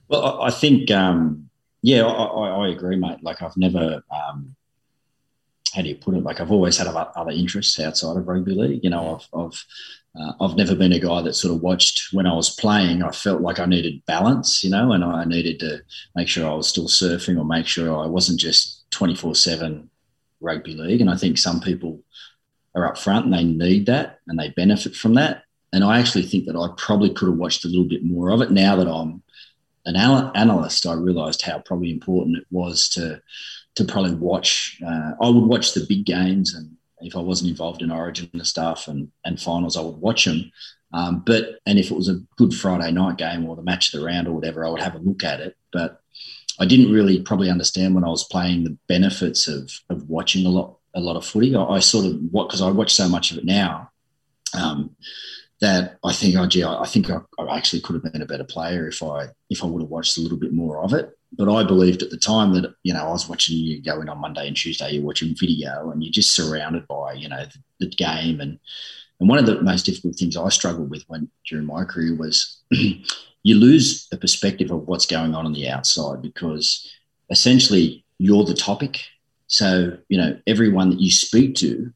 well, 0.08 0.42
I, 0.42 0.52
think, 0.52 0.92
um, 0.92 1.50
yeah, 1.82 2.06
I, 2.06 2.24
I, 2.24 2.66
I, 2.66 2.68
agree, 2.70 2.96
mate. 2.96 3.24
Like, 3.24 3.42
I've 3.42 3.58
never, 3.58 4.04
um, 4.12 4.56
how 5.74 5.82
do 5.82 5.90
you 5.90 5.96
put 5.96 6.16
it? 6.16 6.24
Like, 6.24 6.40
I've 6.40 6.52
always 6.52 6.78
had 6.78 6.88
other 6.88 7.32
interests 7.32 7.80
outside 7.80 8.18
of 8.18 8.28
rugby 8.28 8.54
league. 8.54 8.84
You 8.84 8.90
know, 8.90 9.16
I've, 9.16 9.40
I've, 9.40 9.66
uh, 10.16 10.34
I've 10.42 10.56
never 10.56 10.76
been 10.76 10.94
a 10.94 11.00
guy 11.00 11.22
that 11.22 11.34
sort 11.34 11.56
of 11.56 11.62
watched 11.62 12.14
when 12.14 12.28
I 12.28 12.36
was 12.36 12.56
playing. 12.56 13.02
I 13.02 13.12
felt 13.12 13.42
like 13.42 13.60
I 13.60 13.66
needed 13.66 14.06
balance, 14.06 14.64
you 14.64 14.70
know, 14.70 14.92
and 14.92 15.04
I 15.04 15.26
needed 15.26 15.60
to 15.62 15.82
make 16.16 16.28
sure 16.28 16.48
I 16.48 16.54
was 16.54 16.68
still 16.68 16.88
surfing 16.88 17.40
or 17.40 17.46
make 17.46 17.66
sure 17.66 17.98
I 17.98 18.06
wasn't 18.06 18.40
just 18.40 18.90
24 18.92 19.34
7 19.34 19.90
rugby 20.40 20.76
league. 20.76 21.02
And 21.02 21.10
I 21.10 21.18
think 21.18 21.40
some 21.40 21.60
people 21.60 22.04
are 22.76 22.86
up 22.86 22.98
front 22.98 23.26
and 23.26 23.34
they 23.34 23.44
need 23.44 23.88
that 23.88 24.20
and 24.28 24.38
they 24.38 24.50
benefit 24.50 24.96
from 24.96 25.16
that. 25.16 25.44
And 25.72 25.84
I 25.84 26.00
actually 26.00 26.24
think 26.24 26.46
that 26.46 26.56
I 26.56 26.68
probably 26.78 27.12
could 27.12 27.30
have 27.30 27.38
watched 27.38 27.66
a 27.66 27.68
little 27.68 27.88
bit 27.88 28.04
more 28.04 28.30
of 28.30 28.42
it. 28.42 28.52
Now 28.52 28.76
that 28.76 28.88
I'm 28.88 29.23
an 29.86 29.96
analyst, 29.96 30.86
I 30.86 30.94
realised 30.94 31.42
how 31.42 31.60
probably 31.60 31.92
important 31.92 32.38
it 32.38 32.46
was 32.52 32.90
to 32.90 33.22
to 33.76 33.86
probably 33.86 34.16
watch. 34.16 34.80
Uh, 34.86 35.12
I 35.22 35.30
would 35.30 35.46
watch 35.46 35.74
the 35.74 35.86
big 35.88 36.06
games, 36.06 36.54
and 36.54 36.76
if 37.02 37.16
I 37.16 37.20
wasn't 37.20 37.50
involved 37.50 37.82
in 37.82 37.92
Origin 37.92 38.30
and 38.34 38.48
stuff 38.48 38.88
and 38.88 39.12
and 39.26 39.40
finals, 39.40 39.78
I 39.78 39.82
would 39.82 39.98
watch 39.98 40.26
them. 40.26 40.52
Um, 40.94 41.24
but 41.26 41.60
and 41.66 41.80
if 41.80 41.92
it 41.92 41.98
was 41.98 42.10
a 42.10 42.22
good 42.38 42.54
Friday 42.54 42.92
night 42.92 43.18
game 43.18 43.46
or 43.46 43.56
the 43.56 43.64
match 43.64 43.94
of 43.94 44.00
the 44.00 44.06
round 44.06 44.28
or 44.28 44.34
whatever, 44.34 44.66
I 44.66 44.70
would 44.70 44.82
have 44.82 44.96
a 44.96 45.00
look 45.00 45.24
at 45.24 45.40
it. 45.40 45.56
But 45.72 46.00
I 46.60 46.66
didn't 46.66 46.92
really 46.92 47.22
probably 47.22 47.50
understand 47.50 47.96
when 47.96 48.04
I 48.04 48.10
was 48.10 48.26
playing 48.26 48.64
the 48.64 48.78
benefits 48.88 49.48
of 49.48 49.72
of 49.90 50.08
watching 50.10 50.46
a 50.46 50.50
lot 50.50 50.78
a 50.94 51.00
lot 51.00 51.16
of 51.16 51.26
footy. 51.26 51.56
I, 51.56 51.64
I 51.64 51.80
sort 51.80 52.06
of 52.06 52.20
what 52.32 52.48
because 52.48 52.62
I 52.62 52.70
watch 52.70 52.94
so 52.94 53.10
much 53.10 53.32
of 53.32 53.38
it 53.38 53.46
now. 53.46 53.90
Um, 54.54 54.96
that 55.64 55.98
I 56.04 56.12
think, 56.12 56.36
oh 56.36 56.46
gee, 56.46 56.66
I, 56.66 56.86
think 56.86 57.10
I, 57.10 57.20
I, 57.40 57.56
actually 57.56 57.80
could 57.80 57.94
have 57.94 58.12
been 58.12 58.22
a 58.22 58.26
better 58.26 58.44
player 58.44 58.90
if 58.90 59.02
I 59.02 59.30
if 59.50 59.64
I 59.64 59.68
would 59.68 59.82
have 59.82 59.90
watched 59.90 60.18
a 60.18 60.20
little 60.20 60.38
bit 60.38 60.52
more 60.52 60.84
of 60.84 60.94
it. 60.94 61.18
But 61.32 61.50
I 61.50 61.64
believed 61.64 62.04
at 62.04 62.10
the 62.10 62.18
time 62.18 62.54
that 62.54 62.76
you 62.84 62.94
know 62.94 63.00
I 63.00 63.12
was 63.12 63.30
watching 63.30 63.58
you 63.58 63.82
go 63.82 64.02
in 64.02 64.10
on 64.10 64.20
Monday 64.20 64.46
and 64.46 64.58
Tuesday, 64.58 64.92
you're 64.92 65.06
watching 65.06 65.34
video, 65.40 65.90
and 65.90 66.04
you're 66.04 66.12
just 66.12 66.36
surrounded 66.36 66.86
by 66.88 67.14
you 67.14 67.30
know 67.30 67.46
the, 67.46 67.86
the 67.86 67.96
game 67.96 68.42
and 68.42 68.60
and 69.22 69.30
one 69.30 69.40
of 69.40 69.46
the 69.46 69.62
most 69.62 69.86
difficult 69.86 70.18
things 70.18 70.36
I 70.36 70.50
struggled 70.50 70.90
with 70.90 71.06
when 71.08 71.30
during 71.48 71.66
my 71.66 71.86
career 71.86 72.14
was 72.14 72.62
you 72.72 73.56
lose 73.56 74.10
the 74.10 74.18
perspective 74.18 74.70
of 74.70 74.86
what's 74.90 75.06
going 75.06 75.34
on 75.34 75.46
on 75.46 75.54
the 75.54 75.70
outside 75.70 76.22
because 76.22 76.94
essentially 77.30 78.04
you're 78.18 78.44
the 78.44 78.54
topic. 78.54 79.00
So 79.48 79.98
you 80.10 80.18
know 80.18 80.38
everyone 80.46 80.90
that 80.90 81.00
you 81.00 81.10
speak 81.10 81.56
to 81.58 81.94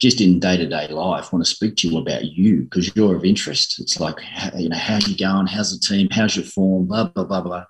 just 0.00 0.20
in 0.20 0.40
day 0.40 0.56
to 0.56 0.66
day 0.66 0.88
life 0.88 1.30
want 1.32 1.44
to 1.44 1.50
speak 1.50 1.76
to 1.76 1.88
you 1.88 1.98
about 1.98 2.24
you 2.24 2.62
because 2.62 2.90
you're 2.96 3.14
of 3.14 3.24
interest. 3.24 3.78
It's 3.78 4.00
like, 4.00 4.18
you 4.56 4.70
know, 4.70 4.76
how's 4.76 5.06
you 5.06 5.16
going? 5.16 5.46
How's 5.46 5.78
the 5.78 5.86
team? 5.86 6.08
How's 6.10 6.34
your 6.34 6.44
form? 6.46 6.86
Blah, 6.86 7.04
blah, 7.04 7.24
blah, 7.24 7.42
blah. 7.42 7.64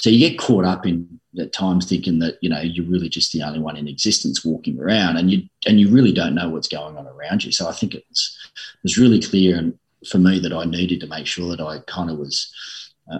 So 0.00 0.08
you 0.08 0.18
get 0.18 0.38
caught 0.38 0.64
up 0.64 0.86
in 0.86 1.20
at 1.40 1.52
times 1.52 1.86
thinking 1.86 2.20
that, 2.20 2.38
you 2.40 2.48
know, 2.48 2.60
you're 2.60 2.86
really 2.86 3.08
just 3.08 3.32
the 3.32 3.42
only 3.42 3.58
one 3.58 3.76
in 3.76 3.88
existence 3.88 4.44
walking 4.44 4.78
around 4.78 5.16
and 5.16 5.30
you, 5.30 5.42
and 5.66 5.80
you 5.80 5.88
really 5.88 6.12
don't 6.12 6.34
know 6.34 6.48
what's 6.48 6.68
going 6.68 6.96
on 6.96 7.06
around 7.06 7.44
you. 7.44 7.50
So 7.50 7.68
I 7.68 7.72
think 7.72 7.94
it 7.94 8.04
was, 8.08 8.38
it 8.54 8.84
was 8.84 8.98
really 8.98 9.20
clear 9.20 9.56
and 9.56 9.76
for 10.08 10.18
me 10.18 10.38
that 10.40 10.52
I 10.52 10.64
needed 10.64 11.00
to 11.00 11.06
make 11.06 11.26
sure 11.26 11.48
that 11.48 11.60
I 11.60 11.78
kind 11.86 12.10
of 12.10 12.18
was, 12.18 12.52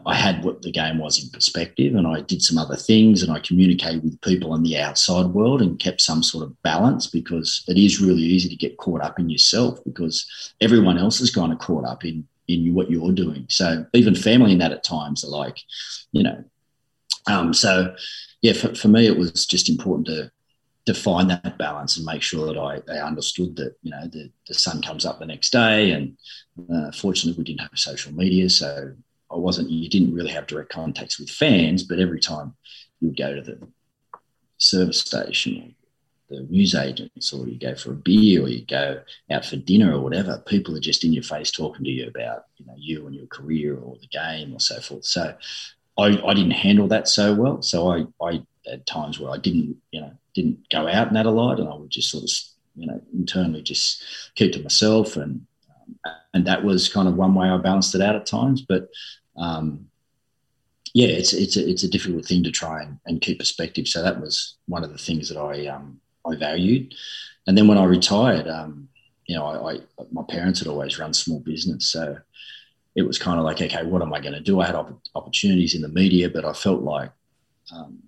I 0.06 0.14
had 0.14 0.44
what 0.44 0.62
the 0.62 0.70
game 0.70 0.98
was 0.98 1.22
in 1.22 1.30
perspective 1.30 1.94
and 1.94 2.06
I 2.06 2.20
did 2.20 2.40
some 2.40 2.56
other 2.56 2.76
things 2.76 3.22
and 3.22 3.32
I 3.32 3.40
communicated 3.40 4.04
with 4.04 4.20
people 4.20 4.54
in 4.54 4.62
the 4.62 4.78
outside 4.78 5.26
world 5.26 5.60
and 5.60 5.78
kept 5.78 6.00
some 6.00 6.22
sort 6.22 6.44
of 6.44 6.62
balance 6.62 7.08
because 7.08 7.64
it 7.66 7.76
is 7.76 8.00
really 8.00 8.22
easy 8.22 8.48
to 8.48 8.56
get 8.56 8.76
caught 8.76 9.02
up 9.02 9.18
in 9.18 9.28
yourself 9.28 9.82
because 9.84 10.54
everyone 10.60 10.98
else 10.98 11.20
is 11.20 11.34
kind 11.34 11.52
of 11.52 11.58
caught 11.58 11.84
up 11.84 12.04
in 12.04 12.26
in 12.48 12.74
what 12.74 12.90
you're 12.90 13.12
doing. 13.12 13.46
So 13.48 13.86
even 13.92 14.14
family 14.14 14.52
in 14.52 14.58
that 14.58 14.72
at 14.72 14.84
times 14.84 15.24
are 15.24 15.28
like, 15.28 15.58
you 16.10 16.22
know, 16.22 16.44
um, 17.26 17.54
so 17.54 17.94
yeah, 18.40 18.52
for, 18.52 18.74
for 18.74 18.88
me, 18.88 19.06
it 19.06 19.16
was 19.16 19.46
just 19.46 19.68
important 19.68 20.06
to 20.06 20.30
to 20.86 20.94
find 20.94 21.30
that 21.30 21.58
balance 21.58 21.96
and 21.96 22.04
make 22.04 22.22
sure 22.22 22.46
that 22.46 22.58
I, 22.58 22.82
I 22.92 23.06
understood 23.06 23.54
that 23.56 23.76
you 23.82 23.90
know 23.92 24.06
the, 24.08 24.30
the 24.48 24.54
sun 24.54 24.82
comes 24.82 25.06
up 25.06 25.18
the 25.18 25.26
next 25.26 25.50
day 25.50 25.92
and 25.92 26.16
uh, 26.74 26.90
fortunately 26.90 27.38
we 27.38 27.44
didn't 27.44 27.60
have 27.60 27.70
social 27.74 28.12
media 28.12 28.50
so 28.50 28.92
I 29.32 29.36
wasn't, 29.36 29.70
you 29.70 29.88
didn't 29.88 30.14
really 30.14 30.30
have 30.30 30.46
direct 30.46 30.70
contacts 30.70 31.18
with 31.18 31.30
fans, 31.30 31.82
but 31.82 31.98
every 31.98 32.20
time 32.20 32.54
you 33.00 33.08
would 33.08 33.16
go 33.16 33.34
to 33.34 33.40
the 33.40 33.58
service 34.58 35.00
station 35.00 35.74
or 36.30 36.36
the 36.36 36.42
news 36.44 36.74
agents, 36.74 37.32
or 37.32 37.46
you 37.48 37.58
go 37.58 37.74
for 37.74 37.92
a 37.92 37.94
beer, 37.94 38.42
or 38.42 38.48
you 38.48 38.64
go 38.64 39.00
out 39.30 39.44
for 39.44 39.56
dinner, 39.56 39.94
or 39.94 40.00
whatever, 40.00 40.42
people 40.46 40.76
are 40.76 40.80
just 40.80 41.04
in 41.04 41.12
your 41.12 41.22
face 41.22 41.50
talking 41.50 41.84
to 41.84 41.90
you 41.90 42.06
about, 42.08 42.44
you 42.56 42.66
know, 42.66 42.74
you 42.76 43.06
and 43.06 43.14
your 43.14 43.26
career 43.26 43.76
or 43.76 43.96
the 44.00 44.06
game 44.06 44.54
or 44.54 44.60
so 44.60 44.80
forth. 44.80 45.04
So 45.04 45.34
I, 45.98 46.04
I 46.04 46.34
didn't 46.34 46.52
handle 46.52 46.88
that 46.88 47.08
so 47.08 47.34
well. 47.34 47.62
So 47.62 47.90
I, 47.90 48.06
I 48.24 48.42
had 48.66 48.86
times 48.86 49.18
where 49.18 49.32
I 49.32 49.38
didn't, 49.38 49.76
you 49.90 50.00
know, 50.00 50.12
didn't 50.34 50.68
go 50.70 50.88
out 50.88 51.08
and 51.08 51.16
that 51.16 51.26
a 51.26 51.30
lot, 51.30 51.60
and 51.60 51.68
I 51.68 51.74
would 51.74 51.90
just 51.90 52.10
sort 52.10 52.24
of, 52.24 52.30
you 52.76 52.86
know, 52.86 53.02
internally 53.12 53.62
just 53.62 54.02
keep 54.34 54.52
to 54.52 54.62
myself 54.62 55.16
and 55.16 55.46
um, 56.06 56.12
and 56.34 56.46
that 56.46 56.64
was 56.64 56.88
kind 56.88 57.08
of 57.08 57.16
one 57.16 57.34
way 57.34 57.48
I 57.48 57.58
balanced 57.58 57.94
it 57.94 58.00
out 58.00 58.16
at 58.16 58.24
times. 58.24 58.62
But 58.62 58.88
um, 59.36 59.86
yeah, 60.94 61.08
it's 61.08 61.32
it's 61.32 61.56
a, 61.56 61.68
it's 61.68 61.82
a 61.82 61.90
difficult 61.90 62.26
thing 62.26 62.42
to 62.44 62.50
try 62.50 62.82
and, 62.82 62.98
and 63.06 63.20
keep 63.20 63.38
perspective. 63.38 63.88
So 63.88 64.02
that 64.02 64.20
was 64.20 64.56
one 64.66 64.84
of 64.84 64.92
the 64.92 64.98
things 64.98 65.28
that 65.28 65.38
I 65.38 65.66
um, 65.66 66.00
I 66.26 66.36
valued. 66.36 66.94
And 67.46 67.56
then 67.56 67.66
when 67.66 67.78
I 67.78 67.84
retired, 67.84 68.46
um, 68.46 68.88
you 69.26 69.36
know, 69.36 69.44
I, 69.44 69.74
I, 69.74 69.80
my 70.12 70.22
parents 70.28 70.60
had 70.60 70.68
always 70.68 70.98
run 70.98 71.14
small 71.14 71.40
business, 71.40 71.86
so 71.90 72.18
it 72.94 73.02
was 73.02 73.18
kind 73.18 73.38
of 73.38 73.44
like, 73.44 73.60
okay, 73.60 73.84
what 73.84 74.02
am 74.02 74.12
I 74.12 74.20
going 74.20 74.34
to 74.34 74.40
do? 74.40 74.60
I 74.60 74.66
had 74.66 74.74
op- 74.74 75.00
opportunities 75.14 75.74
in 75.74 75.80
the 75.80 75.88
media, 75.88 76.28
but 76.28 76.44
I 76.44 76.52
felt 76.52 76.82
like 76.82 77.10
um, 77.74 77.98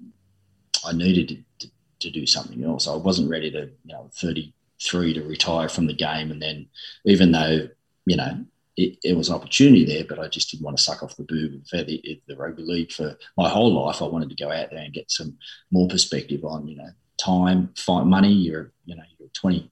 I 0.86 0.92
needed 0.92 1.28
to, 1.28 1.36
to, 1.66 1.72
to, 2.00 2.10
do 2.10 2.26
something 2.26 2.62
else. 2.62 2.86
I 2.86 2.94
wasn't 2.94 3.30
ready 3.30 3.50
to, 3.52 3.70
you 3.84 3.94
know, 3.94 4.10
33 4.14 5.14
to 5.14 5.22
retire 5.22 5.70
from 5.70 5.86
the 5.86 5.94
game, 5.94 6.30
and 6.30 6.42
then 6.42 6.66
even 7.06 7.32
though 7.32 7.68
you 8.06 8.16
know 8.16 8.44
it, 8.76 8.98
it, 9.04 9.16
was 9.16 9.28
an 9.28 9.36
opportunity 9.36 9.84
there, 9.84 10.04
but 10.08 10.18
I 10.18 10.28
just 10.28 10.50
didn't 10.50 10.64
want 10.64 10.76
to 10.76 10.82
suck 10.82 11.02
off 11.02 11.16
the 11.16 11.22
boob 11.22 11.66
for 11.66 11.82
the, 11.82 12.20
the 12.26 12.36
rugby 12.36 12.62
league 12.62 12.92
for 12.92 13.16
my 13.36 13.48
whole 13.48 13.72
life. 13.72 14.02
I 14.02 14.06
wanted 14.06 14.30
to 14.30 14.44
go 14.44 14.50
out 14.50 14.70
there 14.70 14.80
and 14.82 14.92
get 14.92 15.10
some 15.10 15.36
more 15.70 15.88
perspective 15.88 16.44
on, 16.44 16.66
you 16.66 16.76
know, 16.76 16.88
time, 17.18 17.70
fight 17.76 18.04
money. 18.04 18.32
You're, 18.32 18.72
you 18.84 18.96
know, 18.96 19.02
you're 19.18 19.28
a 19.28 19.30
20 19.30 19.70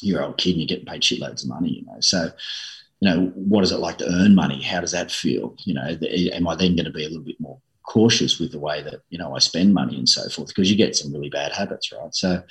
year 0.00 0.22
old 0.22 0.38
kid 0.38 0.52
and 0.52 0.60
you're 0.60 0.66
getting 0.66 0.86
paid 0.86 1.02
shitloads 1.02 1.42
of 1.42 1.50
money, 1.50 1.70
you 1.70 1.86
know. 1.86 2.00
So, 2.00 2.30
you 3.00 3.10
know, 3.10 3.32
what 3.34 3.64
is 3.64 3.72
it 3.72 3.78
like 3.78 3.98
to 3.98 4.08
earn 4.08 4.34
money? 4.34 4.62
How 4.62 4.80
does 4.80 4.92
that 4.92 5.10
feel? 5.10 5.56
You 5.64 5.74
know, 5.74 5.98
am 6.32 6.48
I 6.48 6.54
then 6.54 6.76
going 6.76 6.86
to 6.86 6.90
be 6.90 7.04
a 7.04 7.08
little 7.08 7.24
bit 7.24 7.40
more 7.40 7.58
cautious 7.86 8.38
with 8.38 8.52
the 8.52 8.60
way 8.60 8.82
that, 8.82 9.02
you 9.10 9.18
know, 9.18 9.34
I 9.34 9.40
spend 9.40 9.74
money 9.74 9.98
and 9.98 10.08
so 10.08 10.28
forth? 10.28 10.48
Because 10.48 10.70
you 10.70 10.76
get 10.76 10.96
some 10.96 11.12
really 11.12 11.28
bad 11.28 11.52
habits, 11.52 11.92
right? 11.92 12.14
So, 12.14 12.42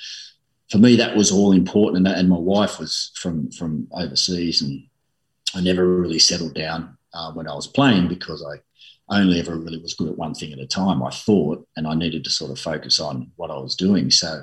for 0.70 0.78
me, 0.78 0.96
that 0.96 1.16
was 1.16 1.30
all 1.30 1.52
important. 1.52 1.98
And, 1.98 2.06
that, 2.06 2.18
and 2.18 2.28
my 2.28 2.38
wife 2.38 2.78
was 2.78 3.12
from 3.14 3.50
from 3.50 3.88
overseas, 3.92 4.62
and 4.62 4.84
I 5.54 5.60
never 5.60 5.86
really 5.86 6.18
settled 6.18 6.54
down 6.54 6.96
uh, 7.14 7.32
when 7.32 7.48
I 7.48 7.54
was 7.54 7.66
playing 7.66 8.08
because 8.08 8.44
I 8.44 8.60
only 9.20 9.38
ever 9.40 9.56
really 9.56 9.78
was 9.78 9.94
good 9.94 10.08
at 10.08 10.18
one 10.18 10.34
thing 10.34 10.52
at 10.52 10.58
a 10.58 10.66
time. 10.66 11.02
I 11.02 11.10
thought, 11.10 11.66
and 11.76 11.86
I 11.86 11.94
needed 11.94 12.24
to 12.24 12.30
sort 12.30 12.50
of 12.50 12.58
focus 12.58 13.00
on 13.00 13.30
what 13.36 13.50
I 13.50 13.58
was 13.58 13.76
doing. 13.76 14.10
So, 14.10 14.42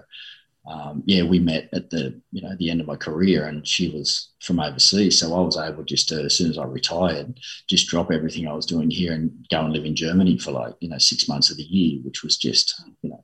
um, 0.70 1.02
yeah, 1.06 1.24
we 1.24 1.40
met 1.40 1.70
at 1.74 1.90
the 1.90 2.22
you 2.32 2.42
know 2.42 2.56
the 2.58 2.70
end 2.70 2.82
of 2.82 2.88
my 2.88 2.96
career, 2.96 3.46
and 3.46 3.66
she 3.68 3.90
was 3.90 4.30
from 4.42 4.60
overseas, 4.60 5.20
so 5.20 5.36
I 5.36 5.42
was 5.42 5.58
able 5.58 5.84
just 5.84 6.10
to, 6.10 6.22
as 6.24 6.36
soon 6.36 6.52
as 6.52 6.58
I 6.58 6.66
retired, 6.66 7.40
just 7.68 7.88
drop 7.88 8.12
everything 8.12 8.48
I 8.48 8.54
was 8.54 8.66
doing 8.66 8.92
here 8.92 9.14
and 9.14 9.32
go 9.50 9.62
and 9.62 9.74
live 9.74 9.86
in 9.86 9.96
Germany 9.96 10.38
for 10.38 10.52
like 10.52 10.76
you 10.80 10.90
know 10.90 11.00
six 11.00 11.28
months 11.28 11.50
of 11.50 11.58
the 11.58 11.64
year, 11.64 12.02
which 12.04 12.24
was 12.24 12.38
just 12.38 12.82
you 13.02 13.10
know 13.10 13.24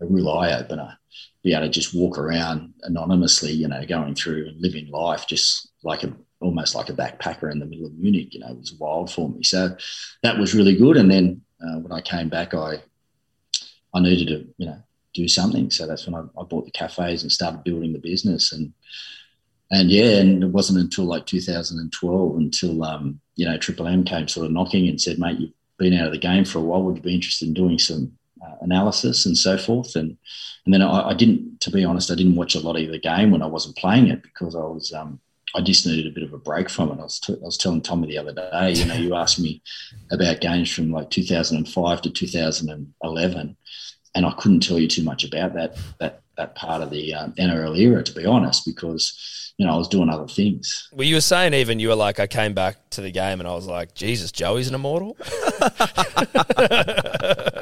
a 0.00 0.06
real 0.06 0.28
eye 0.30 0.52
opener. 0.52 0.98
Be 1.42 1.52
able 1.52 1.66
to 1.66 1.70
just 1.70 1.94
walk 1.94 2.18
around 2.18 2.72
anonymously, 2.82 3.52
you 3.52 3.68
know, 3.68 3.84
going 3.86 4.14
through 4.14 4.48
and 4.48 4.60
living 4.60 4.88
life 4.88 5.26
just 5.26 5.68
like 5.82 6.02
a 6.02 6.12
almost 6.44 6.74
like 6.74 6.88
a 6.88 6.94
backpacker 6.94 7.50
in 7.50 7.58
the 7.58 7.66
middle 7.66 7.86
of 7.86 7.94
Munich. 7.98 8.34
You 8.34 8.40
know, 8.40 8.48
it 8.48 8.58
was 8.58 8.74
wild 8.74 9.10
for 9.10 9.28
me. 9.28 9.42
So 9.42 9.76
that 10.22 10.38
was 10.38 10.54
really 10.54 10.76
good. 10.76 10.96
And 10.96 11.10
then 11.10 11.42
uh, 11.62 11.78
when 11.78 11.92
I 11.92 12.00
came 12.00 12.28
back, 12.28 12.54
I 12.54 12.82
I 13.94 14.00
needed 14.00 14.28
to 14.28 14.54
you 14.58 14.66
know 14.66 14.82
do 15.14 15.28
something. 15.28 15.70
So 15.70 15.86
that's 15.86 16.06
when 16.06 16.14
I, 16.14 16.40
I, 16.40 16.44
bought 16.44 16.64
the 16.64 16.72
cafes 16.72 17.22
and 17.22 17.30
started 17.30 17.62
building 17.62 17.92
the 17.92 17.98
business. 17.98 18.52
And 18.52 18.72
and 19.70 19.90
yeah, 19.90 20.18
and 20.18 20.42
it 20.42 20.48
wasn't 20.48 20.80
until 20.80 21.04
like 21.04 21.26
2012 21.26 22.36
until 22.36 22.84
um, 22.84 23.20
you 23.36 23.46
know 23.46 23.56
Triple 23.56 23.86
M 23.86 24.04
came 24.04 24.28
sort 24.28 24.46
of 24.46 24.52
knocking 24.52 24.88
and 24.88 25.00
said, 25.00 25.18
"Mate, 25.18 25.38
you've 25.38 25.52
been 25.78 25.94
out 25.94 26.06
of 26.06 26.12
the 26.12 26.18
game 26.18 26.44
for 26.44 26.58
a 26.58 26.62
while. 26.62 26.82
Would 26.82 26.96
you 26.96 27.02
be 27.02 27.14
interested 27.14 27.48
in 27.48 27.54
doing 27.54 27.78
some 27.78 28.12
uh, 28.44 28.56
analysis 28.60 29.26
and 29.26 29.36
so 29.36 29.56
forth?" 29.56 29.96
And 29.96 30.16
and 30.64 30.72
then 30.72 30.82
I, 30.82 31.10
I, 31.10 31.14
didn't, 31.14 31.60
to 31.60 31.70
be 31.70 31.84
honest, 31.84 32.10
I 32.10 32.14
didn't 32.14 32.36
watch 32.36 32.54
a 32.54 32.60
lot 32.60 32.80
of 32.80 32.90
the 32.90 32.98
game 32.98 33.30
when 33.30 33.42
I 33.42 33.46
wasn't 33.46 33.76
playing 33.76 34.08
it 34.08 34.22
because 34.22 34.54
I 34.54 34.60
was 34.60 34.92
um, 34.92 35.20
I 35.54 35.60
just 35.60 35.86
needed 35.86 36.06
a 36.06 36.14
bit 36.14 36.24
of 36.24 36.32
a 36.32 36.38
break 36.38 36.68
from 36.68 36.90
it. 36.90 36.98
I 36.98 37.04
was, 37.04 37.20
t- 37.20 37.32
I 37.32 37.44
was 37.44 37.56
telling 37.56 37.80
Tommy 37.80 38.08
the 38.08 38.18
other 38.18 38.32
day, 38.32 38.72
you 38.72 38.84
know, 38.86 38.94
you 38.94 39.14
asked 39.20 39.38
me 39.38 39.62
about 40.10 40.40
games 40.40 40.72
from 40.72 40.90
like 40.90 41.10
2005 41.10 42.02
to 42.02 42.10
2011, 42.10 43.56
and 44.16 44.26
I 44.26 44.32
couldn't 44.32 44.60
tell 44.60 44.78
you 44.78 44.88
too 44.88 45.02
much 45.02 45.24
about 45.24 45.54
that 45.54 45.76
that 46.00 46.20
that 46.36 46.56
part 46.56 46.82
of 46.82 46.90
the 46.90 47.14
um, 47.14 47.32
NRL 47.32 47.78
era, 47.78 48.02
to 48.02 48.12
be 48.12 48.26
honest, 48.26 48.64
because 48.66 49.52
you 49.56 49.66
know 49.66 49.74
I 49.74 49.76
was 49.76 49.88
doing 49.88 50.08
other 50.08 50.26
things. 50.26 50.88
Well, 50.92 51.06
you 51.06 51.14
were 51.14 51.20
saying 51.20 51.54
even 51.54 51.78
you 51.78 51.88
were 51.88 51.94
like, 51.94 52.18
I 52.18 52.26
came 52.26 52.54
back 52.54 52.90
to 52.90 53.00
the 53.00 53.12
game 53.12 53.40
and 53.40 53.48
I 53.48 53.54
was 53.54 53.66
like, 53.66 53.94
Jesus, 53.94 54.32
Joey's 54.32 54.68
an 54.68 54.74
immortal. 54.74 55.16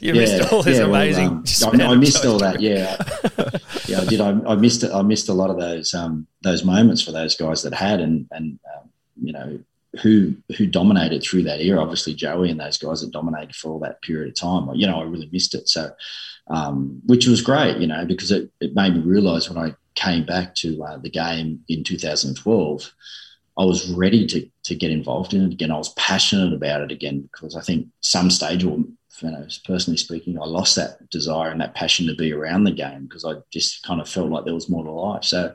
you 0.00 0.14
yeah, 0.14 0.20
missed 0.20 0.52
all 0.52 0.62
his 0.62 0.78
yeah, 0.78 0.84
amazing. 0.84 1.44
Well, 1.62 1.74
um, 1.74 1.80
I, 1.80 1.84
I, 1.86 1.94
missed 1.96 2.24
all 2.24 2.38
that. 2.38 2.60
Yeah, 2.60 2.96
yeah, 3.86 4.00
I 4.00 4.04
did. 4.04 4.20
I, 4.20 4.30
I, 4.46 4.54
missed. 4.54 4.84
I 4.84 5.02
missed 5.02 5.28
a 5.28 5.34
lot 5.34 5.50
of 5.50 5.58
those 5.58 5.94
um, 5.94 6.26
those 6.42 6.64
moments 6.64 7.02
for 7.02 7.12
those 7.12 7.36
guys 7.36 7.62
that 7.62 7.74
had, 7.74 8.00
and 8.00 8.26
and 8.30 8.58
um, 8.74 8.90
you 9.22 9.32
know 9.32 9.58
who 10.02 10.34
who 10.56 10.66
dominated 10.66 11.22
through 11.22 11.42
that 11.44 11.60
era. 11.60 11.80
Obviously, 11.80 12.14
Joey 12.14 12.50
and 12.50 12.60
those 12.60 12.78
guys 12.78 13.00
that 13.00 13.12
dominated 13.12 13.54
for 13.54 13.70
all 13.70 13.78
that 13.80 14.02
period 14.02 14.28
of 14.28 14.34
time. 14.34 14.68
You 14.74 14.86
know, 14.86 15.00
I 15.00 15.04
really 15.04 15.28
missed 15.32 15.54
it. 15.54 15.68
So, 15.68 15.92
um, 16.48 17.00
which 17.06 17.26
was 17.26 17.42
great. 17.42 17.78
You 17.78 17.86
know, 17.86 18.04
because 18.04 18.30
it, 18.30 18.50
it 18.60 18.74
made 18.74 18.94
me 18.94 19.00
realise 19.00 19.48
when 19.48 19.58
I 19.58 19.74
came 19.94 20.24
back 20.24 20.54
to 20.56 20.82
uh, 20.82 20.98
the 20.98 21.10
game 21.10 21.64
in 21.68 21.84
2012, 21.84 22.92
I 23.56 23.64
was 23.64 23.90
ready 23.90 24.26
to 24.26 24.48
to 24.64 24.74
get 24.74 24.90
involved 24.90 25.34
in 25.34 25.42
it 25.42 25.52
again. 25.52 25.70
I 25.70 25.78
was 25.78 25.92
passionate 25.94 26.52
about 26.52 26.82
it 26.82 26.90
again 26.90 27.28
because 27.32 27.56
I 27.56 27.60
think 27.60 27.88
some 28.00 28.30
stage, 28.30 28.64
or 28.64 28.78
you 29.20 29.30
know, 29.30 29.46
personally 29.64 29.96
speaking, 29.96 30.38
I 30.38 30.44
lost 30.44 30.76
that 30.76 31.08
desire 31.10 31.50
and 31.50 31.60
that 31.60 31.74
passion 31.74 32.06
to 32.06 32.14
be 32.14 32.32
around 32.32 32.64
the 32.64 32.72
game 32.72 33.04
because 33.04 33.24
I 33.24 33.34
just 33.52 33.82
kind 33.82 34.00
of 34.00 34.08
felt 34.08 34.30
like 34.30 34.44
there 34.44 34.54
was 34.54 34.68
more 34.68 34.84
to 34.84 34.90
life. 34.90 35.24
So 35.24 35.54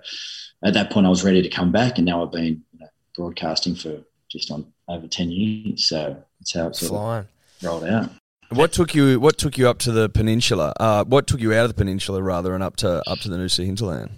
at 0.64 0.74
that 0.74 0.92
point, 0.92 1.06
I 1.06 1.10
was 1.10 1.24
ready 1.24 1.42
to 1.42 1.50
come 1.50 1.72
back, 1.72 1.98
and 1.98 2.06
now 2.06 2.24
I've 2.24 2.32
been 2.32 2.64
you 2.74 2.80
know, 2.80 2.88
broadcasting 3.16 3.76
for 3.76 4.00
just 4.30 4.52
on 4.52 4.66
over 4.88 5.08
ten 5.08 5.30
years. 5.30 5.88
So 5.88 6.24
that's 6.40 6.54
how 6.54 6.68
it's 6.68 6.88
Flying. 6.88 7.28
rolled 7.62 7.86
out. 7.86 8.10
What 8.50 8.72
took 8.72 8.96
you? 8.96 9.20
What 9.20 9.38
took 9.38 9.58
you 9.58 9.70
up 9.70 9.78
to 9.80 9.92
the 9.92 10.10
peninsula? 10.10 10.74
Uh, 10.80 11.04
what 11.04 11.28
took 11.28 11.40
you 11.40 11.54
out 11.54 11.66
of 11.66 11.70
the 11.70 11.76
peninsula 11.76 12.24
rather, 12.24 12.56
and 12.56 12.64
up 12.64 12.78
to 12.78 13.08
up 13.08 13.20
to 13.20 13.30
the 13.30 13.38
Noosa 13.38 13.66
hinterland? 13.66 14.10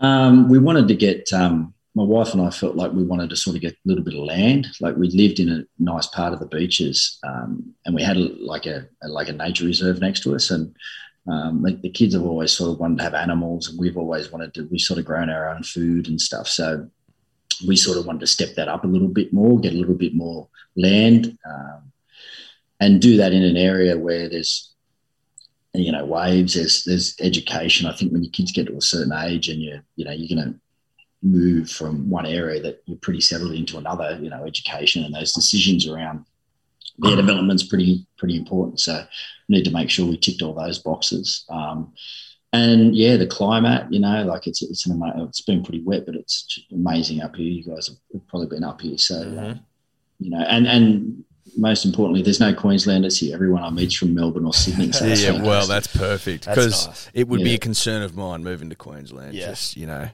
Um, 0.00 0.48
we 0.48 0.58
wanted 0.58 0.88
to 0.88 0.94
get 0.94 1.32
um, 1.32 1.73
my 1.94 2.02
wife 2.02 2.32
and 2.32 2.42
I 2.42 2.50
felt 2.50 2.74
like 2.74 2.92
we 2.92 3.04
wanted 3.04 3.30
to 3.30 3.36
sort 3.36 3.54
of 3.54 3.62
get 3.62 3.74
a 3.74 3.76
little 3.84 4.02
bit 4.02 4.14
of 4.14 4.24
land. 4.24 4.68
Like 4.80 4.96
we 4.96 5.10
lived 5.10 5.38
in 5.38 5.48
a 5.48 5.64
nice 5.78 6.08
part 6.08 6.32
of 6.32 6.40
the 6.40 6.46
beaches, 6.46 7.18
um, 7.22 7.74
and 7.86 7.94
we 7.94 8.02
had 8.02 8.16
a, 8.16 8.34
like 8.44 8.66
a, 8.66 8.86
a, 9.02 9.08
like 9.08 9.28
a 9.28 9.32
nature 9.32 9.64
reserve 9.64 10.00
next 10.00 10.24
to 10.24 10.34
us. 10.34 10.50
And 10.50 10.74
um, 11.30 11.64
the 11.82 11.90
kids 11.90 12.14
have 12.14 12.24
always 12.24 12.52
sort 12.52 12.72
of 12.72 12.80
wanted 12.80 12.98
to 12.98 13.04
have 13.04 13.14
animals, 13.14 13.68
and 13.68 13.78
we've 13.78 13.96
always 13.96 14.32
wanted 14.32 14.54
to. 14.54 14.68
We've 14.70 14.80
sort 14.80 14.98
of 14.98 15.04
grown 15.04 15.30
our 15.30 15.48
own 15.48 15.62
food 15.62 16.08
and 16.08 16.20
stuff, 16.20 16.48
so 16.48 16.88
we 17.66 17.76
sort 17.76 17.96
of 17.96 18.06
wanted 18.06 18.20
to 18.20 18.26
step 18.26 18.56
that 18.56 18.68
up 18.68 18.82
a 18.82 18.88
little 18.88 19.08
bit 19.08 19.32
more, 19.32 19.60
get 19.60 19.72
a 19.72 19.78
little 19.78 19.94
bit 19.94 20.14
more 20.16 20.48
land, 20.76 21.38
um, 21.48 21.92
and 22.80 23.00
do 23.00 23.16
that 23.18 23.32
in 23.32 23.44
an 23.44 23.56
area 23.56 23.96
where 23.96 24.28
there's 24.28 24.74
you 25.76 25.90
know 25.90 26.04
waves 26.04 26.54
there's 26.54 26.84
there's 26.84 27.16
education 27.20 27.88
i 27.88 27.92
think 27.92 28.12
when 28.12 28.22
your 28.22 28.30
kids 28.30 28.52
get 28.52 28.68
to 28.68 28.76
a 28.76 28.80
certain 28.80 29.12
age 29.12 29.48
and 29.48 29.60
you 29.60 29.80
you 29.96 30.04
know 30.04 30.12
you're 30.12 30.36
going 30.36 30.52
to 30.52 30.60
move 31.24 31.70
from 31.70 32.08
one 32.08 32.26
area 32.26 32.60
that 32.60 32.82
you're 32.84 32.98
pretty 32.98 33.20
settled 33.20 33.52
into 33.52 33.78
another, 33.78 34.18
you 34.20 34.30
know, 34.30 34.44
education 34.44 35.02
and 35.04 35.14
those 35.14 35.32
decisions 35.32 35.88
around 35.88 36.24
their 36.98 37.16
development's 37.16 37.64
pretty 37.64 38.06
pretty 38.18 38.36
important. 38.36 38.78
So 38.80 39.04
we 39.48 39.56
need 39.56 39.64
to 39.64 39.72
make 39.72 39.90
sure 39.90 40.06
we 40.06 40.16
ticked 40.16 40.42
all 40.42 40.54
those 40.54 40.78
boxes. 40.78 41.44
Um, 41.48 41.92
and 42.52 42.94
yeah, 42.94 43.16
the 43.16 43.26
climate, 43.26 43.92
you 43.92 43.98
know, 43.98 44.22
like 44.24 44.46
it's 44.46 44.62
it's 44.62 44.86
an 44.86 45.02
it's 45.16 45.40
been 45.40 45.64
pretty 45.64 45.82
wet, 45.82 46.06
but 46.06 46.14
it's 46.14 46.60
amazing 46.70 47.20
up 47.20 47.34
here. 47.34 47.50
You 47.50 47.64
guys 47.64 47.88
have 47.88 48.26
probably 48.28 48.46
been 48.46 48.62
up 48.62 48.80
here, 48.80 48.98
so 48.98 49.16
mm-hmm. 49.16 49.38
um, 49.38 49.60
you 50.20 50.30
know, 50.30 50.44
and 50.48 50.68
and 50.68 51.24
most 51.56 51.84
importantly, 51.84 52.22
there's 52.22 52.38
no 52.38 52.54
Queenslanders 52.54 53.18
here. 53.18 53.34
Everyone 53.34 53.64
I 53.64 53.70
meet's 53.70 53.94
from 53.94 54.14
Melbourne 54.14 54.44
or 54.44 54.54
Sydney. 54.54 54.92
So 54.92 55.04
yeah, 55.06 55.42
well, 55.42 55.66
that's 55.66 55.88
perfect 55.88 56.46
because 56.46 56.86
nice. 56.86 57.10
it 57.12 57.26
would 57.26 57.40
yeah. 57.40 57.44
be 57.44 57.54
a 57.54 57.58
concern 57.58 58.02
of 58.02 58.16
mine 58.16 58.44
moving 58.44 58.70
to 58.70 58.76
Queensland. 58.76 59.34
Yeah. 59.34 59.48
Just 59.48 59.76
you 59.76 59.86
know, 59.86 60.08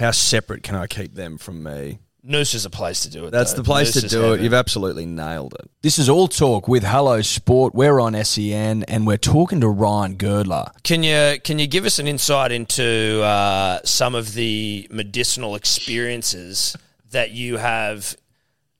how 0.00 0.10
separate 0.10 0.62
can 0.62 0.74
I 0.74 0.86
keep 0.86 1.14
them 1.14 1.38
from 1.38 1.62
me? 1.62 1.98
Noosa 2.26 2.56
is 2.56 2.64
a 2.66 2.70
place 2.70 3.00
to 3.00 3.10
do 3.10 3.24
it. 3.24 3.30
That's 3.30 3.52
though. 3.52 3.62
the 3.62 3.64
place 3.64 3.92
Noosa 3.92 4.00
to 4.02 4.08
do 4.08 4.32
it. 4.34 4.40
You've 4.40 4.54
absolutely 4.54 5.06
nailed 5.06 5.54
it. 5.58 5.70
This 5.82 5.98
is 5.98 6.08
All 6.08 6.28
Talk 6.28 6.68
with 6.68 6.84
Hello 6.84 7.22
Sport. 7.22 7.74
We're 7.74 7.98
on 7.98 8.12
SEN 8.24 8.82
and 8.84 9.06
we're 9.06 9.16
talking 9.16 9.60
to 9.62 9.68
Ryan 9.68 10.16
Girdler. 10.16 10.70
Can 10.82 11.02
you 11.02 11.38
can 11.42 11.58
you 11.58 11.66
give 11.66 11.86
us 11.86 11.98
an 11.98 12.06
insight 12.06 12.52
into 12.52 13.22
uh, 13.22 13.80
some 13.84 14.14
of 14.14 14.34
the 14.34 14.86
medicinal 14.90 15.54
experiences 15.54 16.76
that 17.10 17.30
you 17.30 17.56
have 17.56 18.14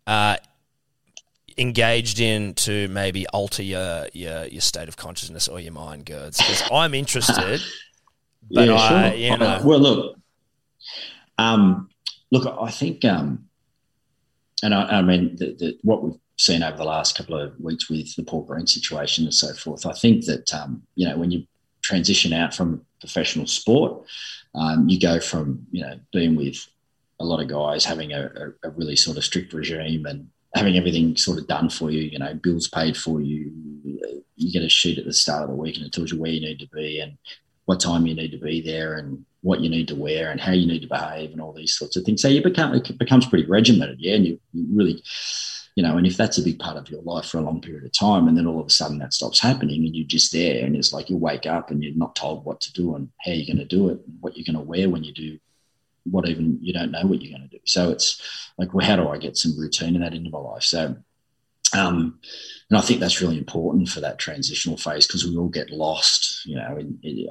uh, 0.07 0.37
engaged 1.57 2.21
in 2.21 2.55
to 2.55 2.89
maybe 2.89 3.27
alter 3.29 3.63
your, 3.63 4.07
your 4.13 4.45
your 4.47 4.61
state 4.61 4.89
of 4.89 4.99
consciousness 4.99 5.49
or 5.49 5.61
your 5.61 5.73
mind, 5.73 6.05
Girds? 6.05 6.37
Because 6.37 6.63
I'm 6.71 6.93
interested, 6.93 7.63
but 8.51 8.69
yeah, 8.69 8.89
sure. 8.89 8.99
I, 8.99 9.15
you 9.15 9.39
know, 9.39 9.63
well, 9.65 9.81
look, 9.81 10.20
um, 11.41 11.89
look, 12.31 12.47
I 12.61 12.71
think, 12.71 13.05
um, 13.05 13.47
and 14.63 14.75
I, 14.75 14.99
I 14.99 15.03
mean, 15.03 15.37
the, 15.37 15.57
the, 15.59 15.79
what 15.83 16.03
we've 16.03 16.21
seen 16.37 16.63
over 16.63 16.77
the 16.77 16.85
last 16.85 17.17
couple 17.17 17.39
of 17.41 17.59
weeks 17.59 17.89
with 17.89 18.15
the 18.15 18.23
Paul 18.23 18.43
Green 18.43 18.67
situation 18.67 19.25
and 19.25 19.35
so 19.35 19.55
forth, 19.55 19.87
I 19.87 19.93
think 19.93 20.27
that, 20.27 20.53
um, 20.53 20.83
you 20.97 21.09
know, 21.09 21.17
when 21.17 21.31
you 21.31 21.47
transition 21.83 22.35
out 22.35 22.55
from 22.55 22.85
professional 23.01 23.47
sport, 23.47 24.05
um, 24.55 24.87
you 24.89 25.01
go 25.01 25.19
from, 25.19 25.67
you 25.71 25.81
know, 25.81 25.99
being 26.13 26.37
with 26.37 26.59
a 27.21 27.25
lot 27.25 27.41
of 27.41 27.49
guys, 27.49 27.87
having 27.87 28.13
a, 28.13 28.27
a, 28.63 28.69
a 28.69 28.71
really 28.73 28.97
sort 28.97 29.17
of 29.17 29.25
strict 29.25 29.55
regime 29.55 30.05
and 30.05 30.29
having 30.55 30.77
everything 30.77 31.17
sort 31.17 31.39
of 31.39 31.47
done 31.47 31.71
for 31.71 31.91
you, 31.91 32.03
you 32.03 32.19
know, 32.19 32.35
bills 32.35 32.69
paid 32.69 32.97
for 32.97 33.23
you. 33.23 33.51
You 34.37 34.53
get 34.53 34.63
a 34.63 34.69
sheet 34.69 34.99
at 34.99 35.07
the 35.07 35.13
start 35.13 35.45
of 35.45 35.51
the 35.51 35.55
week 35.55 35.77
and 35.77 35.87
it 35.87 35.93
tells 35.93 36.13
you 36.13 36.21
where 36.21 36.31
you 36.31 36.41
need 36.41 36.59
to 36.59 36.69
be 36.69 37.01
and 37.01 37.17
what 37.65 37.81
time 37.81 38.07
you 38.07 38.15
need 38.15 38.33
to 38.33 38.39
be 38.39 38.61
there 38.61 38.97
and 38.97 39.25
what 39.43 39.61
you 39.61 39.71
need 39.71 39.89
to 39.89 39.95
wear 39.95 40.31
and 40.31 40.41
how 40.41 40.53
you 40.53 40.67
need 40.67 40.81
to 40.81 40.89
behave 40.89 41.33
and 41.33 41.41
all 41.41 41.53
these 41.53 41.75
sorts 41.75 41.97
of 41.97 42.05
things. 42.05 42.21
So 42.21 42.29
you 42.29 42.43
become 42.43 42.75
it 42.75 42.99
becomes 42.99 43.27
pretty 43.27 43.47
regimented, 43.47 44.01
yeah, 44.01 44.15
and 44.15 44.27
you, 44.27 44.41
you 44.53 44.67
really, 44.73 45.03
you 45.77 45.83
know, 45.83 45.97
and 45.97 46.07
if 46.07 46.17
that's 46.17 46.39
a 46.39 46.43
big 46.43 46.59
part 46.59 46.77
of 46.77 46.91
your 46.91 47.03
life 47.03 47.27
for 47.27 47.39
a 47.39 47.43
long 47.43 47.61
period 47.61 47.85
of 47.85 47.93
time, 47.93 48.29
and 48.29 48.37
then 48.37 48.47
all 48.47 48.61
of 48.61 48.67
a 48.67 48.71
sudden 48.71 48.99
that 48.99 49.15
stops 49.15 49.41
happening, 49.41 49.85
and 49.85 49.97
you're 49.97 50.07
just 50.07 50.33
there, 50.33 50.65
and 50.65 50.77
it's 50.77 50.93
like 50.93 51.09
you 51.11 51.17
wake 51.17 51.47
up 51.47 51.71
and 51.71 51.83
you're 51.83 51.95
not 51.95 52.17
told 52.17 52.45
what 52.45 52.61
to 52.61 52.73
do 52.73 52.95
and 52.95 53.09
how 53.25 53.33
you're 53.33 53.47
going 53.47 53.57
to 53.57 53.77
do 53.77 53.89
it, 53.89 54.01
and 54.07 54.19
what 54.21 54.37
you're 54.37 54.53
going 54.53 54.63
to 54.63 54.69
wear 54.69 54.89
when 54.89 55.05
you 55.05 55.13
do 55.13 55.39
what 56.05 56.27
even 56.27 56.59
you 56.63 56.73
don't 56.73 56.91
know 56.91 57.05
what 57.05 57.21
you're 57.21 57.37
going 57.37 57.49
to 57.49 57.57
do. 57.57 57.63
So 57.67 57.91
it's 57.91 58.51
like, 58.57 58.73
well, 58.73 58.87
how 58.87 58.97
do 58.97 59.09
I 59.09 59.19
get 59.19 59.37
some 59.37 59.59
routine 59.59 59.95
in 59.95 60.01
that 60.01 60.15
into 60.15 60.31
my 60.31 60.39
life? 60.39 60.63
So 60.63 60.97
um, 61.77 62.19
and 62.69 62.79
I 62.79 62.81
think 62.81 63.01
that's 63.01 63.21
really 63.21 63.39
important 63.39 63.89
for 63.89 64.01
that 64.01 64.19
transitional 64.19 64.77
phase 64.77 65.07
because 65.07 65.25
we 65.25 65.37
all 65.37 65.49
get 65.49 65.71
lost. 65.71 66.30
You 66.45 66.57
know, 66.57 66.79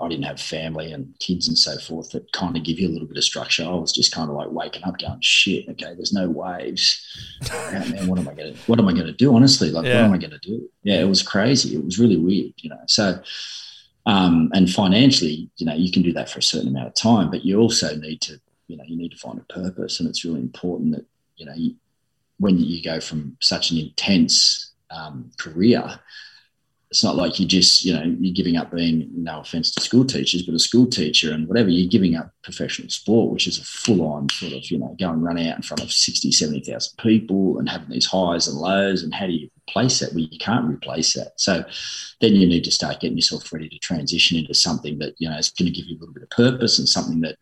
I 0.01 0.07
didn't 0.07 0.23
have 0.23 0.39
family 0.39 0.91
and 0.91 1.17
kids 1.19 1.47
and 1.47 1.57
so 1.57 1.77
forth 1.77 2.11
that 2.11 2.31
kind 2.31 2.55
of 2.55 2.63
give 2.63 2.79
you 2.79 2.87
a 2.87 2.91
little 2.91 3.07
bit 3.07 3.17
of 3.17 3.23
structure. 3.23 3.63
I 3.63 3.73
was 3.73 3.91
just 3.91 4.13
kind 4.13 4.29
of 4.29 4.35
like 4.35 4.51
waking 4.51 4.83
up, 4.83 4.99
going, 4.99 5.19
"Shit, 5.21 5.67
okay, 5.69 5.93
there's 5.95 6.13
no 6.13 6.29
waves. 6.29 7.05
Oh, 7.51 7.71
man, 7.71 8.07
what 8.07 8.19
am 8.19 8.27
I 8.27 8.33
going 8.33 8.53
to? 8.53 8.59
What 8.67 8.79
am 8.79 8.87
I 8.87 8.93
going 8.93 9.07
to 9.07 9.13
do? 9.13 9.35
Honestly, 9.35 9.71
like, 9.71 9.85
yeah. 9.85 10.01
what 10.01 10.05
am 10.05 10.13
I 10.13 10.17
going 10.17 10.31
to 10.31 10.39
do? 10.39 10.69
Yeah, 10.83 11.01
it 11.01 11.07
was 11.07 11.21
crazy. 11.23 11.75
It 11.75 11.83
was 11.83 11.99
really 11.99 12.17
weird. 12.17 12.53
You 12.57 12.69
know, 12.71 12.81
so. 12.87 13.21
Um, 14.05 14.49
and 14.53 14.67
financially, 14.67 15.51
you 15.57 15.67
know, 15.67 15.75
you 15.75 15.91
can 15.91 16.01
do 16.01 16.13
that 16.13 16.29
for 16.31 16.39
a 16.39 16.43
certain 16.43 16.69
amount 16.69 16.87
of 16.87 16.95
time, 16.95 17.29
but 17.29 17.45
you 17.45 17.59
also 17.59 17.95
need 17.95 18.21
to, 18.21 18.39
you 18.67 18.75
know, 18.75 18.83
you 18.87 18.97
need 18.97 19.11
to 19.11 19.17
find 19.17 19.37
a 19.37 19.53
purpose, 19.53 19.99
and 19.99 20.09
it's 20.09 20.25
really 20.25 20.39
important 20.39 20.95
that, 20.95 21.05
you 21.35 21.45
know, 21.45 21.53
you, 21.53 21.75
when 22.39 22.57
you 22.57 22.81
go 22.81 22.99
from 22.99 23.37
such 23.39 23.69
an 23.69 23.77
intense 23.77 24.71
um, 24.89 25.31
career, 25.37 25.99
it's 26.91 27.03
not 27.03 27.15
like 27.15 27.39
you 27.39 27.45
just, 27.45 27.85
you 27.85 27.93
know, 27.93 28.03
you're 28.19 28.33
giving 28.33 28.57
up 28.57 28.71
being, 28.71 29.07
no 29.13 29.41
offense 29.41 29.71
to 29.71 29.81
school 29.81 30.03
teachers, 30.03 30.41
but 30.41 30.55
a 30.55 30.59
school 30.59 30.87
teacher 30.87 31.31
and 31.31 31.47
whatever, 31.47 31.69
you're 31.69 31.89
giving 31.89 32.15
up 32.15 32.31
professional 32.43 32.89
sport, 32.89 33.31
which 33.31 33.45
is 33.45 33.59
a 33.59 33.63
full 33.63 34.01
on 34.01 34.27
sort 34.29 34.53
of, 34.53 34.71
you 34.71 34.79
know, 34.79 34.95
go 34.99 35.11
and 35.11 35.23
run 35.23 35.37
out 35.37 35.55
in 35.55 35.61
front 35.61 35.83
of 35.83 35.91
60, 35.91 36.31
70,000 36.31 36.97
people 36.97 37.59
and 37.59 37.69
having 37.69 37.89
these 37.89 38.07
highs 38.07 38.47
and 38.47 38.57
lows. 38.57 39.03
And 39.03 39.13
how 39.13 39.27
do 39.27 39.33
you 39.33 39.49
replace 39.69 39.99
that? 39.99 40.13
Well, 40.13 40.21
you 40.21 40.39
can't 40.39 40.67
replace 40.67 41.13
that. 41.13 41.33
So 41.37 41.63
then 42.21 42.33
you 42.33 42.47
need 42.47 42.63
to 42.63 42.71
start 42.71 43.01
getting 43.01 43.17
yourself 43.17 43.53
ready 43.53 43.69
to 43.69 43.77
transition 43.77 44.39
into 44.39 44.55
something 44.55 44.97
that, 44.97 45.13
you 45.19 45.29
know, 45.29 45.37
is 45.37 45.51
going 45.51 45.71
to 45.71 45.79
give 45.79 45.85
you 45.85 45.95
a 45.95 45.99
little 45.99 46.13
bit 46.13 46.23
of 46.23 46.29
purpose 46.31 46.79
and 46.79 46.89
something 46.89 47.21
that 47.21 47.37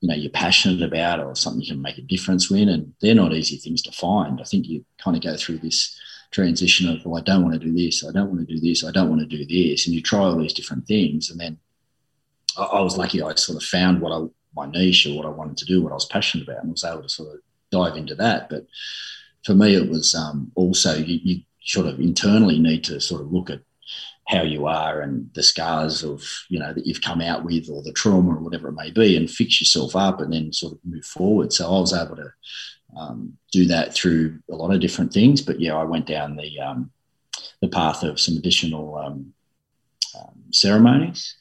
you 0.00 0.08
know 0.08 0.14
you're 0.14 0.30
passionate 0.30 0.80
about 0.80 1.18
or 1.18 1.34
something 1.34 1.60
you 1.60 1.72
can 1.72 1.82
make 1.82 1.98
a 1.98 2.02
difference 2.02 2.52
in 2.52 2.68
and 2.68 2.92
they're 3.00 3.16
not 3.16 3.32
easy 3.32 3.56
things 3.56 3.82
to 3.82 3.90
find 3.90 4.40
i 4.40 4.44
think 4.44 4.68
you 4.68 4.84
kind 5.02 5.16
of 5.16 5.22
go 5.24 5.36
through 5.36 5.58
this 5.58 5.98
transition 6.30 6.88
of 6.88 7.04
well 7.04 7.18
i 7.18 7.22
don't 7.22 7.42
want 7.42 7.54
to 7.54 7.66
do 7.66 7.72
this 7.72 8.04
i 8.04 8.12
don't 8.12 8.28
want 8.28 8.46
to 8.46 8.54
do 8.54 8.60
this 8.60 8.84
i 8.84 8.90
don't 8.90 9.08
want 9.08 9.20
to 9.20 9.26
do 9.26 9.44
this 9.46 9.86
and 9.86 9.94
you 9.94 10.02
try 10.02 10.20
all 10.20 10.36
these 10.36 10.52
different 10.52 10.86
things 10.86 11.30
and 11.30 11.40
then 11.40 11.58
i, 12.58 12.62
I 12.62 12.80
was 12.80 12.98
lucky 12.98 13.22
i 13.22 13.34
sort 13.34 13.56
of 13.56 13.62
found 13.64 14.00
what 14.00 14.12
i 14.12 14.26
my 14.54 14.70
niche 14.70 15.06
or 15.06 15.16
what 15.16 15.26
i 15.26 15.30
wanted 15.30 15.56
to 15.56 15.64
do 15.64 15.82
what 15.82 15.92
i 15.92 15.94
was 15.94 16.06
passionate 16.06 16.46
about 16.46 16.62
and 16.62 16.70
was 16.70 16.84
able 16.84 17.02
to 17.02 17.08
sort 17.08 17.34
of 17.34 17.40
dive 17.70 17.96
into 17.96 18.14
that. 18.16 18.48
But 18.48 18.66
for 19.44 19.54
me 19.54 19.74
it 19.74 19.88
was 19.88 20.14
um, 20.14 20.50
also 20.54 20.96
you, 20.96 21.18
you 21.22 21.42
sort 21.62 21.86
of 21.86 22.00
internally 22.00 22.58
need 22.58 22.84
to 22.84 23.00
sort 23.00 23.20
of 23.20 23.32
look 23.32 23.50
at 23.50 23.60
how 24.26 24.42
you 24.42 24.66
are 24.66 25.00
and 25.00 25.30
the 25.34 25.42
scars 25.42 26.04
of 26.04 26.22
you 26.50 26.58
know 26.58 26.72
that 26.74 26.86
you've 26.86 27.00
come 27.00 27.22
out 27.22 27.44
with 27.44 27.70
or 27.70 27.82
the 27.82 27.92
trauma 27.92 28.34
or 28.34 28.40
whatever 28.40 28.68
it 28.68 28.74
may 28.74 28.90
be 28.90 29.16
and 29.16 29.30
fix 29.30 29.60
yourself 29.60 29.96
up 29.96 30.20
and 30.20 30.32
then 30.32 30.52
sort 30.52 30.74
of 30.74 30.78
move 30.84 31.04
forward. 31.04 31.52
So 31.52 31.66
i 31.66 31.80
was 31.80 31.94
able 31.94 32.16
to 32.16 32.30
um, 32.96 33.36
do 33.52 33.66
that 33.66 33.94
through 33.94 34.38
a 34.50 34.54
lot 34.54 34.72
of 34.72 34.80
different 34.80 35.12
things 35.12 35.40
but 35.40 35.60
yeah 35.60 35.76
i 35.76 35.84
went 35.84 36.06
down 36.06 36.36
the 36.36 36.58
um, 36.60 36.90
the 37.60 37.68
path 37.68 38.02
of 38.02 38.20
some 38.20 38.36
additional 38.36 38.96
um, 38.96 39.32
um 40.16 40.34
ceremonies 40.50 41.36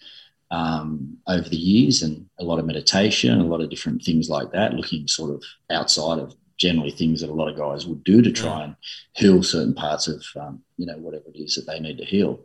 um, 0.49 1.17
over 1.27 1.47
the 1.49 1.57
years 1.57 2.01
and 2.01 2.25
a 2.39 2.43
lot 2.43 2.59
of 2.59 2.65
meditation 2.65 3.39
a 3.39 3.45
lot 3.45 3.61
of 3.61 3.69
different 3.69 4.03
things 4.03 4.29
like 4.29 4.51
that 4.51 4.73
looking 4.73 5.07
sort 5.07 5.31
of 5.31 5.43
outside 5.69 6.19
of 6.19 6.35
generally 6.57 6.91
things 6.91 7.21
that 7.21 7.29
a 7.29 7.33
lot 7.33 7.47
of 7.47 7.57
guys 7.57 7.85
would 7.85 8.03
do 8.03 8.21
to 8.21 8.31
try 8.31 8.63
and 8.63 8.75
heal 9.13 9.43
certain 9.43 9.73
parts 9.73 10.07
of 10.07 10.23
um, 10.39 10.61
you 10.77 10.85
know 10.85 10.97
whatever 10.97 11.25
it 11.33 11.37
is 11.37 11.55
that 11.55 11.67
they 11.67 11.79
need 11.79 11.97
to 11.97 12.05
heal. 12.05 12.39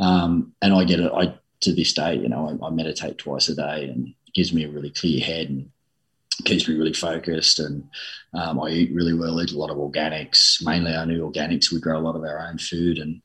Um, 0.00 0.52
and 0.62 0.72
I 0.74 0.84
get 0.84 1.00
it. 1.00 1.12
I 1.12 1.34
to 1.60 1.74
this 1.74 1.92
day, 1.92 2.14
you 2.14 2.28
know, 2.28 2.58
I, 2.62 2.66
I, 2.66 2.70
meditate 2.70 3.18
twice 3.18 3.48
a 3.48 3.54
day, 3.54 3.84
and 3.84 4.08
it 4.08 4.34
gives 4.34 4.52
me 4.52 4.64
a 4.64 4.70
really 4.70 4.90
clear 4.90 5.20
head 5.20 5.48
and 5.48 5.70
keeps 6.44 6.68
me 6.68 6.76
really 6.76 6.92
focused. 6.92 7.58
And 7.58 7.88
um, 8.34 8.60
I 8.60 8.68
eat 8.70 8.94
really 8.94 9.14
well. 9.14 9.40
Eat 9.42 9.52
a 9.52 9.58
lot 9.58 9.70
of 9.70 9.78
organics, 9.78 10.64
mainly 10.64 10.94
only 10.94 11.16
organics. 11.16 11.72
We 11.72 11.80
grow 11.80 11.98
a 11.98 12.00
lot 12.00 12.16
of 12.16 12.22
our 12.22 12.40
own 12.40 12.58
food, 12.58 12.98
and 12.98 13.22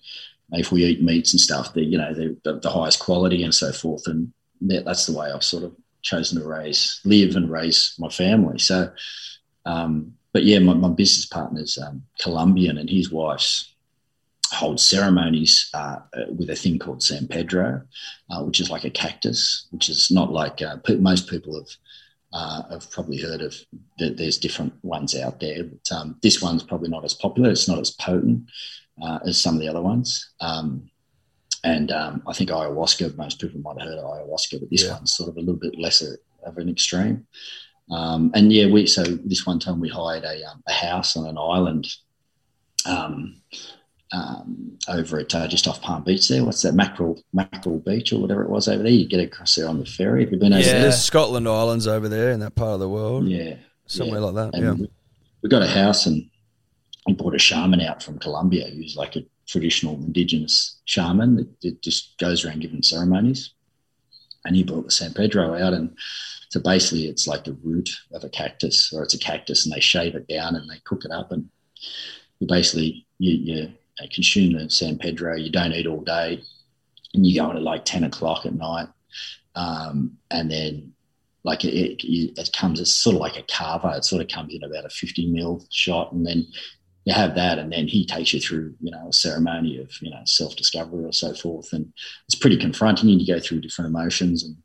if 0.51 0.71
we 0.71 0.85
eat 0.85 1.03
meats 1.03 1.33
and 1.33 1.39
stuff, 1.39 1.73
they 1.73 1.81
you 1.81 1.97
know 1.97 2.13
they're 2.13 2.35
the, 2.43 2.59
the 2.59 2.69
highest 2.69 2.99
quality 2.99 3.43
and 3.43 3.53
so 3.53 3.71
forth. 3.71 4.07
And 4.07 4.33
that, 4.61 4.85
that's 4.85 5.05
the 5.05 5.17
way 5.17 5.31
I've 5.31 5.43
sort 5.43 5.63
of 5.63 5.75
chosen 6.01 6.39
to 6.39 6.47
raise, 6.47 6.99
live 7.05 7.35
and 7.35 7.49
raise 7.49 7.95
my 7.97 8.09
family. 8.09 8.59
So, 8.59 8.91
um, 9.65 10.13
but 10.33 10.43
yeah, 10.43 10.59
my, 10.59 10.73
my 10.73 10.89
business 10.89 11.25
partner's 11.25 11.77
um, 11.77 12.03
Colombian, 12.19 12.77
and 12.77 12.89
his 12.89 13.11
wife's 13.11 13.73
holds 14.51 14.83
ceremonies 14.83 15.69
uh, 15.73 15.97
with 16.37 16.49
a 16.49 16.55
thing 16.55 16.77
called 16.77 17.01
San 17.01 17.27
Pedro, 17.27 17.81
uh, 18.29 18.43
which 18.43 18.59
is 18.59 18.69
like 18.69 18.83
a 18.83 18.89
cactus, 18.89 19.67
which 19.71 19.89
is 19.89 20.11
not 20.11 20.31
like 20.31 20.61
uh, 20.61 20.77
most 20.99 21.27
people 21.27 21.55
have. 21.55 21.69
Uh, 22.33 22.63
have 22.71 22.89
probably 22.89 23.21
heard 23.21 23.41
of 23.41 23.55
that 23.99 24.17
there's 24.17 24.39
different 24.39 24.73
ones 24.83 25.15
out 25.15 25.39
there, 25.39 25.63
but 25.63 25.95
um, 25.95 26.17
this 26.23 26.41
one's 26.41 26.63
probably 26.63 26.89
not 26.89 27.05
as 27.05 27.13
popular. 27.13 27.51
It's 27.51 27.67
not 27.67 27.77
as 27.77 27.91
potent 27.91 28.49
uh, 29.03 29.19
as 29.27 29.39
some 29.39 29.53
of 29.53 29.61
the 29.61 29.67
other 29.67 29.83
ones. 29.83 30.33
Um, 30.39 30.89
and 31.63 31.91
um, 31.91 32.23
I 32.27 32.33
think 32.33 32.49
ayahuasca, 32.49 33.15
most 33.17 33.39
people 33.39 33.61
might 33.61 33.79
have 33.79 33.87
heard 33.87 33.99
of 33.99 34.05
ayahuasca, 34.05 34.59
but 34.59 34.69
this 34.71 34.83
yeah. 34.83 34.93
one's 34.93 35.13
sort 35.13 35.29
of 35.29 35.37
a 35.37 35.39
little 35.39 35.59
bit 35.59 35.79
lesser 35.79 36.17
of 36.43 36.57
an 36.57 36.69
extreme. 36.69 37.25
Um, 37.91 38.31
and 38.33 38.51
yeah, 38.51 38.67
we 38.67 38.87
so 38.87 39.03
this 39.03 39.45
one 39.45 39.59
time 39.59 39.79
we 39.79 39.89
hired 39.89 40.23
a, 40.23 40.43
um, 40.49 40.63
a 40.67 40.73
house 40.73 41.15
on 41.15 41.27
an 41.27 41.37
island 41.37 41.87
um, 44.13 44.77
over 44.87 45.19
at 45.19 45.33
uh, 45.33 45.47
just 45.47 45.67
off 45.67 45.81
Palm 45.81 46.03
Beach 46.03 46.27
there. 46.27 46.45
What's 46.45 46.61
that 46.61 46.73
Mackerel 46.73 47.21
Mackerel 47.33 47.79
Beach 47.79 48.13
or 48.13 48.19
whatever 48.19 48.43
it 48.43 48.49
was 48.49 48.67
over 48.67 48.83
there? 48.83 48.91
You 48.91 49.07
get 49.07 49.19
across 49.19 49.55
there 49.55 49.67
on 49.67 49.79
the 49.79 49.85
ferry. 49.85 50.23
Have 50.23 50.31
you 50.31 50.39
been 50.39 50.53
over 50.53 50.61
yeah. 50.61 50.73
there? 50.73 50.81
There's 50.83 51.03
Scotland 51.03 51.47
Islands 51.47 51.87
over 51.87 52.07
there 52.07 52.31
in 52.31 52.39
that 52.41 52.55
part 52.55 52.75
of 52.75 52.79
the 52.79 52.89
world. 52.89 53.27
Yeah, 53.27 53.55
somewhere 53.87 54.19
yeah. 54.19 54.25
like 54.25 54.35
that. 54.35 54.57
And 54.57 54.63
yeah, 54.63 54.73
we, 54.73 54.89
we 55.41 55.49
got 55.49 55.63
a 55.63 55.67
house 55.67 56.05
and 56.05 56.29
we 57.07 57.13
brought 57.13 57.35
a 57.35 57.39
shaman 57.39 57.81
out 57.81 58.01
from 58.01 58.19
Colombia 58.19 58.69
who's 58.69 58.95
like 58.95 59.15
a 59.15 59.25
traditional 59.47 59.95
indigenous 59.95 60.79
shaman 60.85 61.35
that, 61.35 61.61
that 61.61 61.81
just 61.81 62.17
goes 62.17 62.45
around 62.45 62.61
giving 62.61 62.83
ceremonies. 62.83 63.53
And 64.45 64.55
he 64.55 64.63
brought 64.63 64.85
the 64.85 64.91
San 64.91 65.13
Pedro 65.13 65.55
out, 65.55 65.73
and 65.73 65.95
so 66.49 66.59
basically 66.59 67.07
it's 67.07 67.27
like 67.27 67.45
the 67.45 67.57
root 67.63 67.89
of 68.11 68.25
a 68.25 68.29
cactus, 68.29 68.91
or 68.91 69.01
it's 69.01 69.13
a 69.13 69.17
cactus, 69.19 69.65
and 69.65 69.73
they 69.73 69.79
shave 69.79 70.15
it 70.15 70.27
down 70.27 70.55
and 70.55 70.69
they 70.69 70.79
cook 70.83 71.05
it 71.05 71.11
up, 71.11 71.31
and 71.31 71.47
you 72.39 72.47
basically 72.47 73.07
you, 73.19 73.31
you 73.31 73.73
consume 74.11 74.53
the 74.53 74.69
San 74.69 74.97
Pedro. 74.97 75.35
You 75.35 75.51
don't 75.51 75.73
eat 75.73 75.87
all 75.87 76.01
day, 76.01 76.41
and 77.13 77.25
you 77.25 77.39
go 77.39 77.49
in 77.51 77.57
at 77.57 77.63
like 77.63 77.85
ten 77.85 78.03
o'clock 78.03 78.45
at 78.45 78.53
night, 78.53 78.87
um, 79.55 80.17
and 80.31 80.49
then 80.49 80.93
like 81.43 81.65
it, 81.65 81.73
it, 81.73 82.39
it, 82.39 82.53
comes 82.53 82.79
it's 82.79 82.95
sort 82.95 83.15
of 83.15 83.21
like 83.21 83.37
a 83.37 83.43
kava. 83.43 83.95
It 83.97 84.05
sort 84.05 84.21
of 84.21 84.29
comes 84.29 84.53
in 84.53 84.63
about 84.63 84.85
a 84.85 84.89
50 84.89 85.29
mil 85.31 85.65
shot, 85.69 86.13
and 86.13 86.25
then 86.25 86.47
you 87.05 87.13
have 87.13 87.35
that, 87.35 87.59
and 87.59 87.71
then 87.71 87.87
he 87.87 88.05
takes 88.05 88.33
you 88.33 88.39
through, 88.39 88.75
you 88.79 88.89
know, 88.91 89.09
a 89.09 89.13
ceremony 89.13 89.77
of, 89.77 89.91
you 90.01 90.09
know, 90.09 90.21
self 90.25 90.55
discovery 90.55 91.03
or 91.03 91.11
so 91.11 91.33
forth, 91.33 91.73
and 91.73 91.91
it's 92.27 92.35
pretty 92.35 92.57
confronting. 92.57 93.09
And 93.09 93.21
you 93.21 93.27
go 93.27 93.41
through 93.41 93.61
different 93.61 93.89
emotions, 93.89 94.43
and 94.43 94.55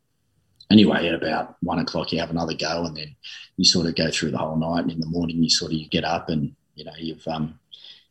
anyway, 0.71 1.09
at 1.09 1.15
about 1.15 1.57
one 1.63 1.81
o'clock, 1.81 2.13
you 2.13 2.21
have 2.21 2.31
another 2.31 2.55
go, 2.55 2.85
and 2.85 2.97
then 2.97 3.17
you 3.57 3.65
sort 3.65 3.87
of 3.87 3.97
go 3.97 4.11
through 4.11 4.31
the 4.31 4.39
whole 4.39 4.57
night. 4.57 4.83
And 4.85 4.93
in 4.93 5.01
the 5.01 5.07
morning, 5.07 5.43
you 5.43 5.51
sort 5.51 5.73
of 5.73 5.79
you 5.79 5.89
get 5.89 6.05
up, 6.05 6.29
and 6.29 6.55
you 6.77 6.85
know, 6.85 6.93
you've 6.97 7.27
um, 7.27 7.59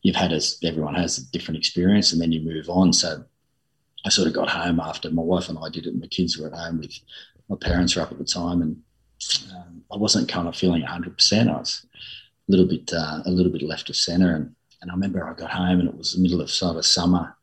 you've 0.01 0.15
had 0.15 0.31
as 0.31 0.57
everyone 0.63 0.95
has 0.95 1.17
a 1.17 1.31
different 1.31 1.57
experience, 1.57 2.11
and 2.11 2.21
then 2.21 2.31
you 2.31 2.41
move 2.41 2.69
on. 2.69 2.93
So 2.93 3.23
I 4.05 4.09
sort 4.09 4.27
of 4.27 4.33
got 4.33 4.49
home 4.49 4.79
after 4.79 5.09
my 5.11 5.21
wife 5.21 5.49
and 5.49 5.57
I 5.59 5.69
did 5.69 5.85
it. 5.85 5.89
And 5.89 5.99
my 5.99 6.07
kids 6.07 6.37
were 6.37 6.47
at 6.47 6.53
home 6.53 6.79
with 6.79 6.93
my 7.49 7.57
parents 7.59 7.95
were 7.95 8.01
up 8.01 8.11
at 8.11 8.17
the 8.17 8.25
time, 8.25 8.61
and 8.61 8.81
um, 9.53 9.83
I 9.91 9.97
wasn't 9.97 10.29
kind 10.29 10.47
of 10.47 10.55
feeling 10.55 10.81
100. 10.81 11.13
percent 11.13 11.49
I 11.49 11.57
was 11.57 11.85
a 12.47 12.51
little 12.51 12.67
bit 12.67 12.91
uh, 12.93 13.21
a 13.25 13.29
little 13.29 13.51
bit 13.51 13.61
left 13.61 13.89
of 13.89 13.95
centre. 13.95 14.33
And, 14.35 14.55
and 14.81 14.91
I 14.91 14.93
remember 14.93 15.27
I 15.27 15.33
got 15.33 15.51
home 15.51 15.79
and 15.79 15.89
it 15.89 15.97
was 15.97 16.13
the 16.13 16.21
middle 16.21 16.41
of 16.41 16.51
sort 16.51 16.77
of 16.77 16.85
summer, 16.85 17.35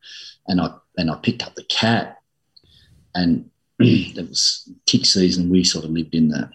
and 0.47 0.61
I 0.61 0.73
and 0.97 1.11
I 1.11 1.15
picked 1.15 1.45
up 1.45 1.55
the 1.55 1.63
cat, 1.65 2.19
and 3.13 3.49
it 3.79 4.29
was 4.29 4.69
tick 4.85 5.05
season. 5.05 5.49
We 5.49 5.63
sort 5.63 5.85
of 5.85 5.91
lived 5.91 6.15
in 6.15 6.29
the 6.29 6.49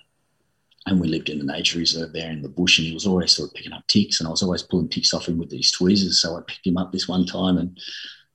and 0.87 1.01
we 1.01 1.09
lived 1.09 1.29
in 1.29 1.39
the 1.39 1.45
nature 1.45 1.79
reserve 1.79 2.13
there 2.13 2.31
in 2.31 2.43
the 2.43 2.49
bush, 2.49 2.79
and 2.79 2.87
he 2.87 2.95
was 2.95 3.07
always 3.07 3.33
sort 3.33 3.51
of 3.51 3.55
picking 3.55 3.73
up 3.73 3.87
ticks, 3.87 4.21
and 4.21 4.27
I 4.27 4.31
was 4.31 4.43
always 4.43 4.63
pulling 4.63 4.89
ticks 4.89 5.13
off 5.13 5.29
him 5.29 5.39
with 5.39 5.51
these 5.51 5.73
tweezers. 5.73 6.21
So 6.21 6.37
I 6.37 6.41
picked 6.47 6.67
him 6.67 6.79
up 6.79 6.93
this 6.93 7.07
one 7.07 7.27
time, 7.27 7.59
and 7.59 7.79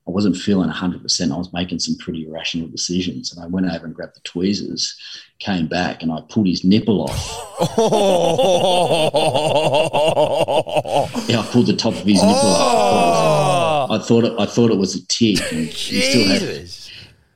I 0.08 0.12
wasn't 0.12 0.38
feeling 0.38 0.70
100%. 0.70 1.32
I 1.32 1.38
was 1.38 1.52
making 1.52 1.80
some 1.80 1.96
pretty 1.98 2.28
irrational 2.28 2.68
decisions. 2.68 3.34
And 3.34 3.44
I 3.44 3.48
went 3.48 3.66
over 3.66 3.88
and 3.88 3.96
grabbed 3.96 4.16
the 4.16 4.20
tweezers, 4.20 4.96
came 5.40 5.66
back, 5.66 6.04
and 6.04 6.12
I 6.12 6.22
pulled 6.30 6.46
his 6.46 6.64
nipple 6.64 7.02
off. 7.02 7.58
yeah, 11.28 11.40
I 11.40 11.50
pulled 11.52 11.66
the 11.66 11.76
top 11.76 11.94
of 11.94 12.06
his 12.06 12.22
nipple 12.22 12.30
off. 12.30 13.90
Oh! 13.90 13.96
I 13.96 14.00
thought 14.00 14.26
it, 14.26 14.34
I 14.38 14.46
thought 14.46 14.70
it 14.70 14.78
was 14.78 14.94
a 14.94 15.04
tick. 15.08 15.40
And 15.52 15.66
he 15.66 16.02
still, 16.02 16.28
has, 16.28 16.92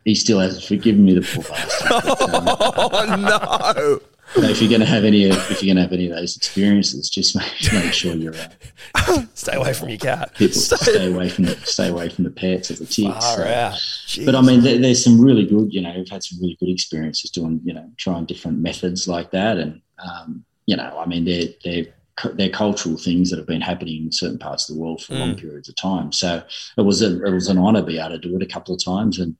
he 0.06 0.14
still 0.14 0.40
hasn't 0.40 0.64
forgiven 0.64 1.04
me 1.04 1.16
the 1.16 1.22
poor 1.22 1.44
bastard. 1.44 1.90
oh, 2.78 3.16
no 3.18 4.00
if 4.38 4.62
you're 4.62 4.70
going 4.70 4.82
to 4.82 4.88
have 4.88 5.04
any, 5.04 5.24
if 5.24 5.50
you're 5.50 5.74
going 5.74 5.76
to 5.76 5.82
have 5.82 5.94
any 5.94 6.10
of 6.10 6.16
those 6.16 6.38
experiences, 6.38 7.10
just 7.10 7.36
make, 7.36 7.74
make 7.74 7.94
sure 7.94 8.14
you're 8.14 8.34
uh, 8.96 9.24
stay 9.34 9.56
away 9.56 9.74
from 9.74 9.90
your 9.90 9.98
cat. 9.98 10.34
People 10.36 10.60
stay, 10.60 10.76
stay 10.76 11.12
away 11.12 11.30
from 11.30 11.46
the 11.46 11.56
stay 11.62 11.90
away 11.90 12.10
from 12.10 12.24
the 12.24 12.32
pets 12.32 12.72
or 12.72 12.76
the 12.76 12.86
ticks. 12.86 13.26
So. 14.06 14.26
But 14.26 14.36
I 14.36 14.42
mean, 14.42 14.62
there, 14.62 14.78
there's 14.78 15.04
some 15.04 15.20
really 15.20 15.46
good. 15.46 15.74
You 15.74 15.82
know, 15.82 15.94
we've 15.96 16.10
had 16.10 16.24
some 16.24 16.40
really 16.40 16.58
good 16.60 16.70
experiences 16.70 17.32
doing, 17.32 17.62
you 17.64 17.74
know, 17.74 17.90
trying 17.98 18.26
different 18.26 18.60
methods 18.60 19.08
like 19.08 19.32
that, 19.32 19.58
and 19.58 19.82
um, 20.00 20.46
you 20.66 20.76
know, 20.76 20.98
I 21.00 21.06
mean, 21.06 21.26
they're 21.26 21.48
they're 21.64 21.86
they're 22.34 22.50
cultural 22.50 22.98
things 22.98 23.30
that 23.30 23.38
have 23.38 23.48
been 23.48 23.62
happening 23.62 24.04
in 24.04 24.12
certain 24.12 24.40
parts 24.40 24.70
of 24.70 24.76
the 24.76 24.82
world 24.82 25.02
for 25.02 25.14
mm. 25.14 25.20
long 25.20 25.36
periods 25.36 25.70
of 25.70 25.76
time. 25.76 26.12
So 26.12 26.44
it 26.78 26.82
was 26.82 27.02
a, 27.02 27.26
it 27.26 27.32
was 27.32 27.48
an 27.48 27.58
honour 27.58 27.80
to 27.80 27.86
be 27.86 27.98
able 27.98 28.10
to 28.10 28.18
do 28.18 28.36
it 28.36 28.44
a 28.44 28.48
couple 28.48 28.76
of 28.76 28.84
times, 28.84 29.20
and 29.20 29.36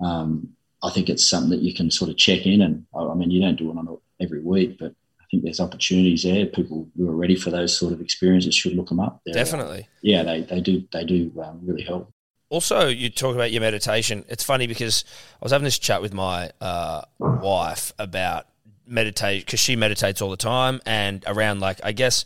um, 0.00 0.48
I 0.82 0.90
think 0.90 1.08
it's 1.08 1.28
something 1.28 1.50
that 1.50 1.62
you 1.62 1.72
can 1.72 1.90
sort 1.90 2.10
of 2.10 2.16
check 2.16 2.46
in. 2.46 2.60
And 2.60 2.84
I 2.94 3.14
mean, 3.14 3.30
you 3.30 3.40
don't 3.40 3.56
do 3.56 3.70
it 3.70 3.78
on 3.78 3.88
a 3.88 3.94
every 4.24 4.42
week. 4.42 4.76
But 4.78 4.92
I 5.20 5.24
think 5.30 5.44
there's 5.44 5.60
opportunities 5.60 6.22
there. 6.24 6.46
People 6.46 6.88
who 6.96 7.08
are 7.08 7.16
ready 7.16 7.36
for 7.36 7.50
those 7.50 7.76
sort 7.76 7.92
of 7.92 8.00
experiences 8.00 8.54
should 8.54 8.74
look 8.74 8.88
them 8.88 9.00
up. 9.00 9.20
They're, 9.24 9.34
Definitely. 9.34 9.88
yeah, 10.02 10.22
they, 10.22 10.42
they 10.42 10.60
do 10.60 10.84
they 10.92 11.04
do 11.04 11.32
um, 11.42 11.60
really 11.62 11.82
help. 11.82 12.10
Also, 12.50 12.88
you 12.88 13.10
talk 13.10 13.34
about 13.34 13.50
your 13.50 13.62
meditation. 13.62 14.24
It's 14.28 14.44
funny 14.44 14.66
because 14.66 15.04
I 15.40 15.44
was 15.44 15.52
having 15.52 15.64
this 15.64 15.78
chat 15.78 16.02
with 16.02 16.14
my 16.14 16.50
uh, 16.60 17.02
wife 17.18 17.92
about 17.98 18.46
meditate 18.86 19.46
because 19.46 19.60
she 19.60 19.76
meditates 19.76 20.20
all 20.20 20.30
the 20.30 20.36
time 20.36 20.80
and 20.84 21.24
around 21.26 21.60
like 21.60 21.80
I 21.82 21.92
guess 21.92 22.24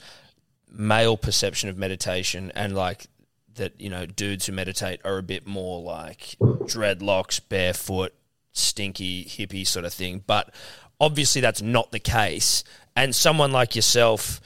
male 0.70 1.16
perception 1.16 1.68
of 1.68 1.78
meditation 1.78 2.50
and 2.54 2.74
like 2.74 3.06
that 3.54 3.80
you 3.80 3.88
know 3.88 4.06
dudes 4.06 4.46
who 4.46 4.52
meditate 4.52 5.00
are 5.04 5.18
a 5.18 5.22
bit 5.22 5.46
more 5.46 5.80
like 5.80 6.36
dreadlocks, 6.40 7.40
barefoot, 7.48 8.12
stinky 8.52 9.24
hippie 9.24 9.66
sort 9.66 9.84
of 9.84 9.92
thing. 9.92 10.24
But 10.26 10.52
obviously 11.00 11.40
that's 11.40 11.62
not 11.62 11.92
the 11.92 12.00
case. 12.00 12.64
And 12.96 13.14
someone 13.14 13.52
like 13.52 13.76
yourself, 13.76 14.40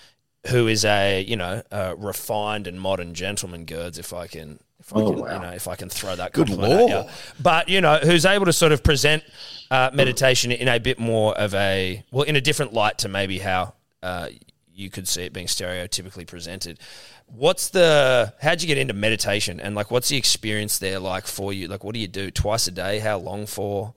who 0.49 0.67
is 0.67 0.85
a 0.85 1.23
you 1.23 1.37
know 1.37 1.63
a 1.71 1.95
refined 1.97 2.67
and 2.67 2.81
modern 2.81 3.15
gentleman, 3.15 3.65
girds, 3.65 3.99
if 3.99 4.13
I 4.13 4.27
can. 4.27 4.59
If 4.85 4.97
I 4.97 5.01
oh, 5.01 5.13
can, 5.13 5.21
wow. 5.21 5.35
you 5.35 5.39
know, 5.43 5.53
if 5.53 5.69
I 5.69 5.77
can 5.77 5.89
throw 5.89 6.17
that 6.17 6.33
Good 6.33 6.49
compliment 6.49 6.91
at 6.91 7.05
you. 7.05 7.11
But, 7.41 7.69
you 7.69 7.81
know, 7.81 7.99
who's 7.99 8.27
able 8.27 8.47
to 8.47 8.53
sort 8.53 8.73
of 8.73 8.83
present 8.83 9.23
uh, 9.71 9.91
meditation 9.95 10.51
in 10.51 10.67
a 10.67 10.81
bit 10.81 10.99
more 10.99 11.39
of 11.39 11.55
a, 11.55 12.03
well, 12.11 12.25
in 12.25 12.35
a 12.35 12.41
different 12.41 12.73
light 12.73 12.99
to 12.99 13.09
maybe 13.09 13.39
how 13.39 13.75
uh, 14.03 14.31
you 14.75 14.91
could 14.91 15.07
see 15.07 15.23
it 15.23 15.33
being 15.33 15.47
stereotypically 15.47 16.27
presented. 16.27 16.81
What's 17.29 17.69
the, 17.69 18.35
how'd 18.43 18.61
you 18.61 18.67
get 18.67 18.77
into 18.77 18.93
meditation? 18.93 19.61
And, 19.61 19.77
like, 19.77 19.93
what's 19.93 20.09
the 20.09 20.17
experience 20.17 20.81
there 20.81 20.99
like 20.99 21.29
for 21.29 21.53
you? 21.53 21.69
Like, 21.69 21.85
what 21.85 21.95
do 21.95 22.01
you 22.01 22.09
do 22.09 22.33
twice 22.33 22.67
a 22.67 22.73
day? 22.73 22.99
How 22.99 23.19
long 23.19 23.47
for? 23.47 23.95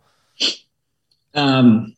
Um, 1.33 1.95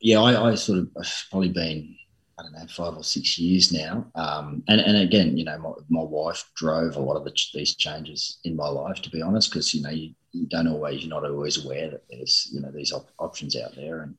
yeah, 0.00 0.20
I, 0.20 0.50
I, 0.50 0.54
sort 0.54 0.80
of 0.80 0.88
probably 1.30 1.48
been 1.48 1.96
I 2.38 2.42
don't 2.42 2.52
know 2.52 2.66
five 2.68 2.94
or 2.96 3.04
six 3.04 3.38
years 3.38 3.72
now, 3.72 4.06
um, 4.14 4.62
and 4.68 4.80
and 4.80 4.98
again, 4.98 5.36
you 5.38 5.44
know, 5.44 5.58
my, 5.58 5.72
my 5.88 6.02
wife 6.02 6.44
drove 6.54 6.96
a 6.96 7.00
lot 7.00 7.16
of 7.16 7.24
the, 7.24 7.34
these 7.54 7.74
changes 7.76 8.38
in 8.44 8.56
my 8.56 8.68
life, 8.68 9.00
to 9.02 9.10
be 9.10 9.22
honest, 9.22 9.50
because 9.50 9.72
you 9.72 9.82
know 9.82 9.90
you, 9.90 10.14
you, 10.32 10.46
don't 10.46 10.68
always 10.68 11.02
you're 11.02 11.08
not 11.08 11.24
always 11.24 11.64
aware 11.64 11.90
that 11.90 12.04
there's 12.10 12.48
you 12.52 12.60
know 12.60 12.70
these 12.70 12.92
op- 12.92 13.10
options 13.18 13.56
out 13.56 13.74
there, 13.74 14.02
and 14.02 14.16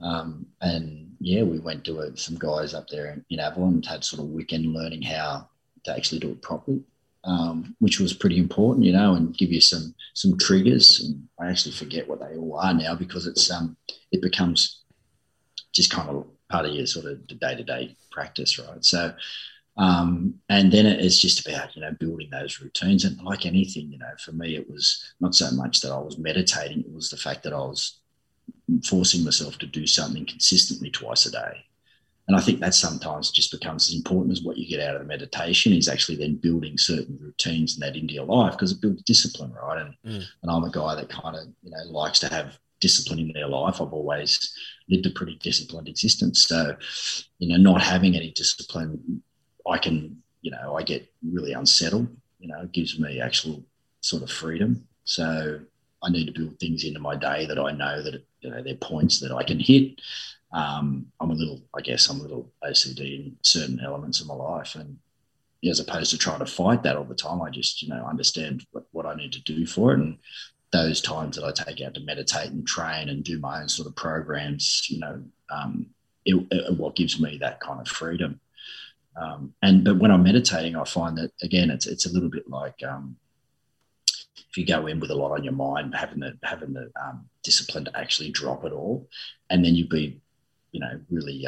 um, 0.00 0.46
and 0.62 1.14
yeah, 1.20 1.42
we 1.42 1.58
went 1.58 1.84
to 1.84 2.00
a, 2.00 2.16
some 2.16 2.36
guys 2.36 2.72
up 2.72 2.88
there 2.88 3.12
in, 3.12 3.24
in 3.28 3.40
Avalon 3.40 3.74
and 3.74 3.86
had 3.86 4.04
sort 4.04 4.22
of 4.22 4.30
weekend 4.30 4.72
learning 4.72 5.02
how 5.02 5.46
to 5.84 5.94
actually 5.94 6.20
do 6.20 6.30
it 6.30 6.42
properly. 6.42 6.82
Um, 7.24 7.76
which 7.80 8.00
was 8.00 8.14
pretty 8.14 8.38
important, 8.38 8.86
you 8.86 8.94
know, 8.94 9.12
and 9.12 9.36
give 9.36 9.52
you 9.52 9.60
some 9.60 9.94
some 10.14 10.38
triggers. 10.38 11.00
And 11.00 11.28
I 11.38 11.50
actually 11.50 11.72
forget 11.72 12.08
what 12.08 12.20
they 12.20 12.38
all 12.38 12.56
are 12.56 12.72
now 12.72 12.94
because 12.94 13.26
it's 13.26 13.50
um 13.50 13.76
it 14.10 14.22
becomes 14.22 14.79
just 15.72 15.90
kind 15.90 16.08
of 16.08 16.26
part 16.48 16.66
of 16.66 16.72
your 16.72 16.86
sort 16.86 17.06
of 17.06 17.26
day 17.26 17.54
to 17.54 17.64
day 17.64 17.96
practice, 18.10 18.58
right? 18.58 18.84
So, 18.84 19.14
um, 19.76 20.34
and 20.48 20.72
then 20.72 20.86
it's 20.86 21.20
just 21.20 21.46
about 21.46 21.74
you 21.74 21.82
know 21.82 21.92
building 21.92 22.28
those 22.30 22.60
routines. 22.60 23.04
And 23.04 23.20
like 23.22 23.46
anything, 23.46 23.90
you 23.90 23.98
know, 23.98 24.12
for 24.18 24.32
me, 24.32 24.56
it 24.56 24.68
was 24.68 25.12
not 25.20 25.34
so 25.34 25.50
much 25.52 25.80
that 25.80 25.92
I 25.92 25.98
was 25.98 26.18
meditating; 26.18 26.80
it 26.80 26.92
was 26.92 27.10
the 27.10 27.16
fact 27.16 27.42
that 27.44 27.52
I 27.52 27.58
was 27.58 27.98
forcing 28.84 29.24
myself 29.24 29.58
to 29.58 29.66
do 29.66 29.86
something 29.86 30.26
consistently 30.26 30.90
twice 30.90 31.26
a 31.26 31.30
day. 31.30 31.64
And 32.28 32.36
I 32.36 32.40
think 32.40 32.60
that 32.60 32.74
sometimes 32.74 33.32
just 33.32 33.50
becomes 33.50 33.88
as 33.88 33.96
important 33.96 34.30
as 34.30 34.42
what 34.42 34.56
you 34.56 34.68
get 34.68 34.86
out 34.86 34.94
of 34.94 35.00
the 35.00 35.08
meditation 35.08 35.72
is 35.72 35.88
actually 35.88 36.16
then 36.16 36.36
building 36.36 36.78
certain 36.78 37.18
routines 37.20 37.74
and 37.74 37.82
that 37.82 37.96
into 37.96 38.14
your 38.14 38.24
life 38.24 38.52
because 38.52 38.70
it 38.70 38.80
builds 38.80 39.02
discipline, 39.02 39.52
right? 39.52 39.80
And, 39.80 39.94
mm. 40.06 40.24
and 40.42 40.50
I'm 40.50 40.62
a 40.62 40.70
guy 40.70 40.94
that 40.94 41.08
kind 41.08 41.34
of, 41.34 41.48
you 41.64 41.72
know, 41.72 41.90
likes 41.90 42.20
to 42.20 42.28
have 42.28 42.56
discipline 42.80 43.18
in 43.18 43.32
their 43.32 43.46
life. 43.46 43.80
I've 43.80 43.92
always 43.92 44.52
lived 44.88 45.06
a 45.06 45.10
pretty 45.10 45.36
disciplined 45.36 45.88
existence. 45.88 46.46
So, 46.46 46.76
you 47.38 47.48
know, 47.48 47.56
not 47.56 47.82
having 47.82 48.16
any 48.16 48.32
discipline, 48.32 49.22
I 49.68 49.78
can, 49.78 50.22
you 50.42 50.50
know, 50.50 50.76
I 50.76 50.82
get 50.82 51.12
really 51.22 51.52
unsettled. 51.52 52.08
You 52.38 52.48
know, 52.48 52.62
it 52.62 52.72
gives 52.72 52.98
me 52.98 53.20
actual 53.20 53.62
sort 54.00 54.22
of 54.22 54.30
freedom. 54.30 54.86
So 55.04 55.60
I 56.02 56.10
need 56.10 56.26
to 56.26 56.32
build 56.32 56.58
things 56.58 56.84
into 56.84 57.00
my 57.00 57.16
day 57.16 57.46
that 57.46 57.58
I 57.58 57.72
know 57.72 58.02
that 58.02 58.24
you 58.40 58.50
know 58.50 58.62
they're 58.62 58.74
points 58.74 59.20
that 59.20 59.32
I 59.32 59.42
can 59.42 59.60
hit. 59.60 60.00
Um, 60.52 61.06
I'm 61.20 61.30
a 61.30 61.34
little, 61.34 61.62
I 61.76 61.80
guess, 61.80 62.08
I'm 62.08 62.18
a 62.18 62.22
little 62.22 62.50
OCD 62.64 63.26
in 63.26 63.36
certain 63.42 63.80
elements 63.80 64.20
of 64.20 64.26
my 64.26 64.34
life, 64.34 64.74
and 64.74 64.98
as 65.68 65.78
opposed 65.78 66.10
to 66.10 66.18
trying 66.18 66.38
to 66.38 66.46
fight 66.46 66.82
that 66.82 66.96
all 66.96 67.04
the 67.04 67.14
time, 67.14 67.42
I 67.42 67.50
just 67.50 67.82
you 67.82 67.88
know 67.88 68.04
understand 68.06 68.64
what, 68.72 68.86
what 68.92 69.06
I 69.06 69.14
need 69.14 69.32
to 69.32 69.42
do 69.42 69.66
for 69.66 69.92
it, 69.92 70.00
and 70.00 70.18
those 70.72 71.00
times 71.00 71.36
that 71.36 71.44
I 71.44 71.52
take 71.52 71.80
out 71.80 71.94
to 71.94 72.00
meditate 72.00 72.50
and 72.50 72.66
train 72.66 73.08
and 73.08 73.24
do 73.24 73.38
my 73.40 73.60
own 73.60 73.68
sort 73.68 73.88
of 73.88 73.96
programs, 73.96 74.86
you 74.88 75.00
know, 75.00 75.22
um, 75.50 75.86
it, 76.24 76.36
it, 76.50 76.78
what 76.78 76.96
gives 76.96 77.20
me 77.20 77.38
that 77.38 77.60
kind 77.60 77.80
of 77.80 77.88
freedom. 77.88 78.40
Um, 79.16 79.54
and 79.62 79.84
but 79.84 79.98
when 79.98 80.10
I'm 80.10 80.22
meditating, 80.22 80.76
I 80.76 80.84
find 80.84 81.18
that 81.18 81.32
again, 81.42 81.70
it's 81.70 81.86
it's 81.86 82.06
a 82.06 82.12
little 82.12 82.30
bit 82.30 82.48
like 82.48 82.80
um, 82.84 83.16
if 84.48 84.56
you 84.56 84.64
go 84.64 84.86
in 84.86 85.00
with 85.00 85.10
a 85.10 85.14
lot 85.14 85.32
on 85.32 85.44
your 85.44 85.52
mind, 85.52 85.94
having 85.94 86.20
the 86.20 86.38
having 86.42 86.72
the 86.72 86.90
um, 87.00 87.28
discipline 87.42 87.84
to 87.86 87.98
actually 87.98 88.30
drop 88.30 88.64
it 88.64 88.72
all, 88.72 89.08
and 89.48 89.64
then 89.64 89.74
you'd 89.74 89.88
be, 89.88 90.20
you 90.72 90.80
know, 90.80 91.00
really. 91.10 91.46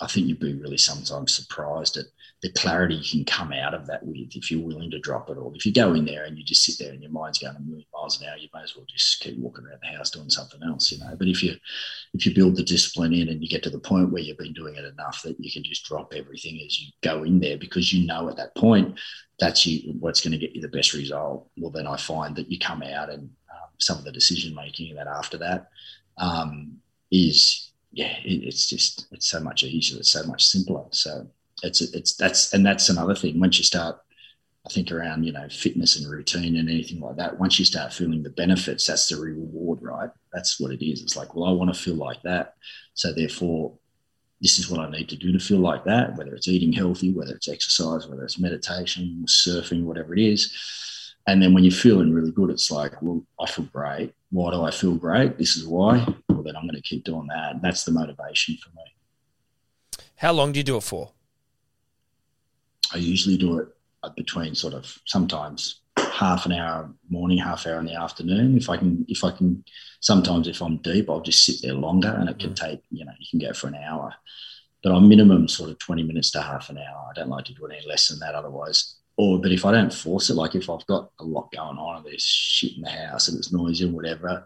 I 0.00 0.08
think 0.08 0.26
you'd 0.26 0.40
be 0.40 0.54
really 0.54 0.76
sometimes 0.76 1.34
surprised 1.34 1.96
at 1.96 2.06
the 2.42 2.50
clarity 2.52 2.96
you 2.96 3.10
can 3.10 3.24
come 3.24 3.52
out 3.52 3.74
of 3.74 3.86
that 3.86 4.04
with 4.04 4.34
if 4.34 4.50
you're 4.50 4.66
willing 4.66 4.90
to 4.90 4.98
drop 4.98 5.30
it 5.30 5.38
all. 5.38 5.52
If 5.54 5.64
you 5.64 5.72
go 5.72 5.94
in 5.94 6.04
there 6.04 6.24
and 6.24 6.36
you 6.36 6.44
just 6.44 6.64
sit 6.64 6.74
there 6.78 6.92
and 6.92 7.00
your 7.00 7.12
mind's 7.12 7.38
going 7.38 7.54
a 7.54 7.60
million 7.60 7.86
miles 7.94 8.20
an 8.20 8.26
hour, 8.26 8.36
you 8.36 8.48
may 8.52 8.62
as 8.62 8.76
well 8.76 8.84
just 8.88 9.20
keep 9.20 9.38
walking 9.38 9.64
around 9.64 9.78
the 9.82 9.96
house 9.96 10.10
doing 10.10 10.28
something 10.28 10.60
else, 10.64 10.90
you 10.90 10.98
know. 10.98 11.14
But 11.16 11.28
if 11.28 11.42
you 11.42 11.54
if 12.12 12.26
you 12.26 12.34
build 12.34 12.56
the 12.56 12.64
discipline 12.64 13.14
in 13.14 13.28
and 13.28 13.40
you 13.40 13.48
get 13.48 13.62
to 13.62 13.70
the 13.70 13.78
point 13.78 14.10
where 14.10 14.20
you've 14.20 14.36
been 14.36 14.52
doing 14.52 14.74
it 14.74 14.84
enough 14.84 15.22
that 15.22 15.38
you 15.38 15.50
can 15.50 15.62
just 15.62 15.84
drop 15.84 16.12
everything 16.12 16.60
as 16.66 16.80
you 16.80 16.90
go 17.02 17.22
in 17.22 17.38
there 17.38 17.56
because 17.56 17.92
you 17.92 18.04
know 18.06 18.28
at 18.28 18.36
that 18.36 18.54
point 18.56 18.98
that's 19.38 19.64
you 19.64 19.94
what's 20.00 20.20
going 20.20 20.32
to 20.32 20.38
get 20.38 20.54
you 20.56 20.60
the 20.60 20.68
best 20.68 20.92
result. 20.92 21.48
Well, 21.56 21.70
then 21.70 21.86
I 21.86 21.96
find 21.96 22.34
that 22.36 22.50
you 22.50 22.58
come 22.58 22.82
out 22.82 23.10
and 23.10 23.22
um, 23.22 23.70
some 23.78 23.98
of 23.98 24.04
the 24.04 24.12
decision 24.12 24.54
making 24.54 24.96
that 24.96 25.06
after 25.06 25.38
that 25.38 25.68
um, 26.18 26.78
is 27.10 27.63
yeah, 27.94 28.16
it, 28.24 28.44
it's 28.44 28.68
just 28.68 29.06
it's 29.12 29.28
so 29.28 29.40
much 29.40 29.62
easier, 29.62 30.00
it's 30.00 30.10
so 30.10 30.24
much 30.24 30.44
simpler. 30.44 30.84
So 30.90 31.26
it's 31.62 31.80
it's 31.80 32.14
that's 32.16 32.52
and 32.52 32.66
that's 32.66 32.88
another 32.88 33.14
thing. 33.14 33.40
Once 33.40 33.58
you 33.58 33.64
start, 33.64 34.00
I 34.66 34.70
think 34.70 34.90
around 34.90 35.24
you 35.24 35.32
know 35.32 35.48
fitness 35.48 35.96
and 35.96 36.10
routine 36.10 36.56
and 36.56 36.68
anything 36.68 37.00
like 37.00 37.16
that. 37.16 37.38
Once 37.38 37.58
you 37.58 37.64
start 37.64 37.92
feeling 37.92 38.22
the 38.22 38.30
benefits, 38.30 38.86
that's 38.86 39.08
the 39.08 39.16
reward, 39.16 39.80
right? 39.80 40.10
That's 40.32 40.58
what 40.58 40.72
it 40.72 40.84
is. 40.84 41.02
It's 41.02 41.16
like, 41.16 41.34
well, 41.34 41.48
I 41.48 41.52
want 41.52 41.72
to 41.72 41.80
feel 41.80 41.94
like 41.94 42.20
that, 42.22 42.54
so 42.94 43.12
therefore, 43.12 43.72
this 44.40 44.58
is 44.58 44.68
what 44.68 44.80
I 44.80 44.90
need 44.90 45.08
to 45.10 45.16
do 45.16 45.32
to 45.32 45.38
feel 45.38 45.60
like 45.60 45.84
that. 45.84 46.16
Whether 46.16 46.34
it's 46.34 46.48
eating 46.48 46.72
healthy, 46.72 47.12
whether 47.12 47.34
it's 47.34 47.48
exercise, 47.48 48.08
whether 48.08 48.24
it's 48.24 48.40
meditation, 48.40 49.24
surfing, 49.28 49.84
whatever 49.84 50.14
it 50.14 50.20
is. 50.20 50.52
And 51.26 51.40
then 51.40 51.54
when 51.54 51.64
you're 51.64 51.72
feeling 51.72 52.12
really 52.12 52.32
good, 52.32 52.50
it's 52.50 52.70
like, 52.70 53.00
well, 53.00 53.24
I 53.40 53.46
feel 53.46 53.64
great. 53.64 54.12
Why 54.30 54.50
do 54.50 54.62
I 54.62 54.70
feel 54.70 54.94
great? 54.94 55.38
This 55.38 55.56
is 55.56 55.66
why. 55.66 56.06
I'm 56.50 56.64
going 56.64 56.74
to 56.74 56.82
keep 56.82 57.04
doing 57.04 57.26
that. 57.28 57.62
That's 57.62 57.84
the 57.84 57.92
motivation 57.92 58.56
for 58.56 58.70
me. 58.70 58.82
How 60.16 60.32
long 60.32 60.52
do 60.52 60.58
you 60.58 60.64
do 60.64 60.76
it 60.76 60.82
for? 60.82 61.10
I 62.92 62.98
usually 62.98 63.36
do 63.36 63.58
it 63.58 63.68
between 64.16 64.54
sort 64.54 64.74
of 64.74 64.98
sometimes 65.06 65.80
half 65.96 66.46
an 66.46 66.52
hour 66.52 66.90
morning, 67.08 67.38
half 67.38 67.66
hour 67.66 67.78
in 67.78 67.86
the 67.86 67.94
afternoon. 67.94 68.56
If 68.56 68.68
I 68.70 68.76
can, 68.76 69.04
if 69.08 69.24
I 69.24 69.30
can, 69.30 69.64
sometimes 70.00 70.48
if 70.48 70.62
I'm 70.62 70.76
deep, 70.78 71.10
I'll 71.10 71.20
just 71.20 71.44
sit 71.44 71.56
there 71.62 71.74
longer, 71.74 72.08
and 72.08 72.28
it 72.28 72.38
can 72.38 72.50
mm. 72.50 72.56
take 72.56 72.82
you 72.90 73.04
know 73.04 73.12
you 73.18 73.26
can 73.30 73.46
go 73.46 73.52
for 73.52 73.68
an 73.68 73.74
hour, 73.76 74.14
but 74.82 74.92
I'm 74.92 75.08
minimum 75.08 75.48
sort 75.48 75.70
of 75.70 75.78
twenty 75.78 76.02
minutes 76.02 76.30
to 76.32 76.42
half 76.42 76.70
an 76.70 76.78
hour. 76.78 77.08
I 77.10 77.14
don't 77.14 77.30
like 77.30 77.44
to 77.46 77.54
do 77.54 77.66
it 77.66 77.72
any 77.76 77.86
less 77.86 78.08
than 78.08 78.18
that, 78.20 78.34
otherwise. 78.34 78.96
Or, 79.16 79.40
but 79.40 79.52
if 79.52 79.64
I 79.64 79.70
don't 79.70 79.94
force 79.94 80.28
it, 80.28 80.34
like 80.34 80.56
if 80.56 80.68
I've 80.68 80.86
got 80.86 81.10
a 81.20 81.24
lot 81.24 81.52
going 81.52 81.78
on 81.78 81.96
and 81.98 82.04
there's 82.04 82.22
shit 82.22 82.76
in 82.76 82.82
the 82.82 82.90
house 82.90 83.28
and 83.28 83.38
it's 83.38 83.52
noisy 83.52 83.84
and 83.84 83.94
whatever, 83.94 84.44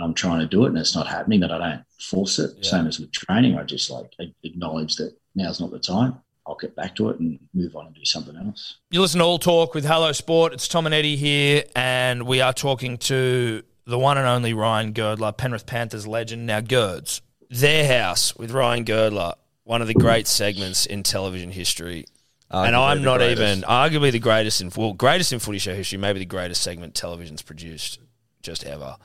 I'm 0.00 0.14
trying 0.14 0.40
to 0.40 0.46
do 0.46 0.64
it 0.64 0.68
and 0.68 0.78
it's 0.78 0.94
not 0.94 1.06
happening, 1.06 1.40
that 1.40 1.52
I 1.52 1.58
don't 1.58 1.84
force 2.00 2.38
it. 2.38 2.52
Yeah. 2.56 2.70
Same 2.70 2.86
as 2.86 2.98
with 2.98 3.12
training, 3.12 3.56
I 3.56 3.62
just 3.62 3.90
like 3.90 4.12
acknowledge 4.42 4.96
that 4.96 5.16
now's 5.34 5.60
not 5.60 5.70
the 5.70 5.78
time 5.78 6.20
I'll 6.46 6.56
get 6.56 6.76
back 6.76 6.94
to 6.96 7.08
it 7.08 7.20
and 7.20 7.38
move 7.54 7.74
on 7.74 7.86
and 7.86 7.94
do 7.94 8.04
something 8.04 8.36
else. 8.36 8.76
You 8.90 9.00
listen 9.00 9.20
to 9.20 9.24
All 9.24 9.38
Talk 9.38 9.74
with 9.74 9.86
Hello 9.86 10.12
Sport. 10.12 10.52
It's 10.52 10.68
Tom 10.68 10.84
and 10.84 10.94
Eddy 10.94 11.16
here, 11.16 11.64
and 11.74 12.26
we 12.26 12.40
are 12.42 12.52
talking 12.52 12.98
to 12.98 13.62
the 13.86 13.98
one 13.98 14.18
and 14.18 14.26
only 14.26 14.52
Ryan 14.52 14.92
Girdler, 14.92 15.32
Penrith 15.32 15.64
Panthers 15.64 16.06
legend. 16.06 16.46
Now, 16.46 16.60
Girds, 16.60 17.22
their 17.48 17.86
house 17.86 18.36
with 18.36 18.50
Ryan 18.50 18.84
Girdler, 18.84 19.34
one 19.62 19.80
of 19.80 19.88
the 19.88 19.94
great 19.94 20.26
segments 20.26 20.84
in 20.84 21.02
television 21.02 21.50
history. 21.50 22.04
Arguably 22.50 22.66
and 22.66 22.76
I'm 22.76 23.02
not 23.02 23.18
greatest. 23.18 23.40
even 23.40 23.60
arguably 23.62 24.12
the 24.12 24.18
greatest 24.18 24.60
in 24.60 24.70
well, 24.76 24.92
greatest 24.92 25.32
in 25.32 25.38
footy 25.38 25.58
show 25.58 25.74
history, 25.74 25.98
maybe 25.98 26.18
the 26.18 26.26
greatest 26.26 26.60
segment 26.60 26.94
television's 26.94 27.40
produced 27.40 28.00
just 28.42 28.64
ever. 28.64 28.96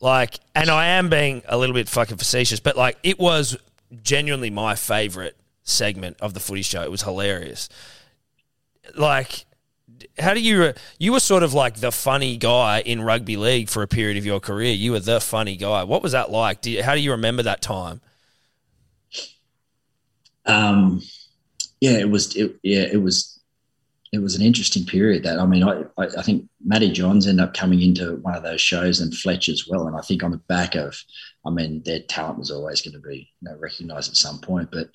Like, 0.00 0.38
and 0.54 0.70
I 0.70 0.86
am 0.88 1.08
being 1.08 1.42
a 1.48 1.56
little 1.56 1.74
bit 1.74 1.88
fucking 1.88 2.16
facetious, 2.16 2.60
but 2.60 2.76
like, 2.76 2.98
it 3.02 3.18
was 3.18 3.56
genuinely 4.02 4.50
my 4.50 4.74
favorite 4.74 5.36
segment 5.62 6.16
of 6.20 6.34
the 6.34 6.40
footy 6.40 6.62
show. 6.62 6.82
It 6.82 6.90
was 6.90 7.02
hilarious. 7.02 7.68
Like, 8.96 9.46
how 10.18 10.34
do 10.34 10.40
you 10.40 10.72
you 10.98 11.12
were 11.12 11.20
sort 11.20 11.42
of 11.42 11.54
like 11.54 11.76
the 11.76 11.92
funny 11.92 12.36
guy 12.36 12.80
in 12.80 13.02
rugby 13.02 13.36
league 13.36 13.68
for 13.68 13.82
a 13.82 13.88
period 13.88 14.16
of 14.16 14.26
your 14.26 14.40
career 14.40 14.72
you 14.72 14.92
were 14.92 15.00
the 15.00 15.20
funny 15.20 15.56
guy 15.56 15.84
what 15.84 16.02
was 16.02 16.12
that 16.12 16.30
like 16.30 16.60
do 16.60 16.70
you, 16.70 16.82
how 16.82 16.94
do 16.94 17.00
you 17.00 17.12
remember 17.12 17.42
that 17.42 17.62
time 17.62 18.00
um 20.44 21.02
yeah 21.80 21.92
it 21.98 22.10
was 22.10 22.34
it, 22.36 22.56
yeah 22.62 22.82
it 22.82 23.00
was 23.00 23.35
it 24.12 24.18
was 24.18 24.34
an 24.34 24.42
interesting 24.42 24.84
period 24.84 25.22
that 25.22 25.38
i 25.38 25.46
mean 25.46 25.62
I, 25.62 25.82
I, 25.98 26.06
I 26.18 26.22
think 26.22 26.48
matty 26.64 26.90
johns 26.90 27.26
ended 27.26 27.44
up 27.44 27.54
coming 27.54 27.82
into 27.82 28.16
one 28.16 28.34
of 28.34 28.42
those 28.42 28.60
shows 28.60 29.00
and 29.00 29.14
fletch 29.14 29.48
as 29.48 29.66
well 29.68 29.86
and 29.86 29.96
i 29.96 30.00
think 30.00 30.22
on 30.22 30.30
the 30.30 30.38
back 30.48 30.74
of 30.74 30.96
i 31.44 31.50
mean 31.50 31.82
their 31.84 32.00
talent 32.00 32.38
was 32.38 32.50
always 32.50 32.80
going 32.80 32.94
to 32.94 33.08
be 33.08 33.28
you 33.40 33.48
know 33.48 33.56
recognized 33.58 34.10
at 34.10 34.16
some 34.16 34.38
point 34.40 34.70
but 34.70 34.88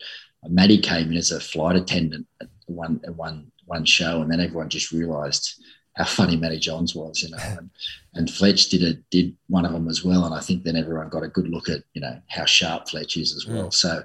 Matty 0.50 0.80
came 0.80 1.12
in 1.12 1.18
as 1.18 1.32
a 1.32 1.40
flight 1.40 1.76
attendant 1.76 2.26
at 2.42 2.48
one 2.66 3.00
at 3.06 3.16
one 3.16 3.52
one 3.66 3.86
show, 3.86 4.22
and 4.22 4.32
then 4.32 4.40
everyone 4.40 4.70
just 4.70 4.92
realised 4.92 5.64
how 5.96 6.06
funny 6.06 6.36
Matty 6.36 6.58
Johns 6.58 6.96
was, 6.96 7.22
you 7.22 7.30
know. 7.30 7.38
And, 7.42 7.70
and 8.16 8.30
Fletch 8.30 8.70
did 8.70 8.84
a 8.84 8.94
did 9.12 9.36
one 9.48 9.66
of 9.66 9.72
them 9.72 9.88
as 9.88 10.04
well, 10.04 10.26
and 10.26 10.34
I 10.34 10.40
think 10.40 10.64
then 10.64 10.76
everyone 10.76 11.10
got 11.10 11.24
a 11.24 11.30
good 11.30 11.48
look 11.48 11.70
at 11.70 11.84
you 11.94 12.02
know 12.02 12.20
how 12.28 12.46
sharp 12.46 12.90
Fletch 12.90 13.18
is 13.18 13.36
as 13.36 13.46
well. 13.46 13.68
Mm. 13.68 13.74
So 13.74 14.04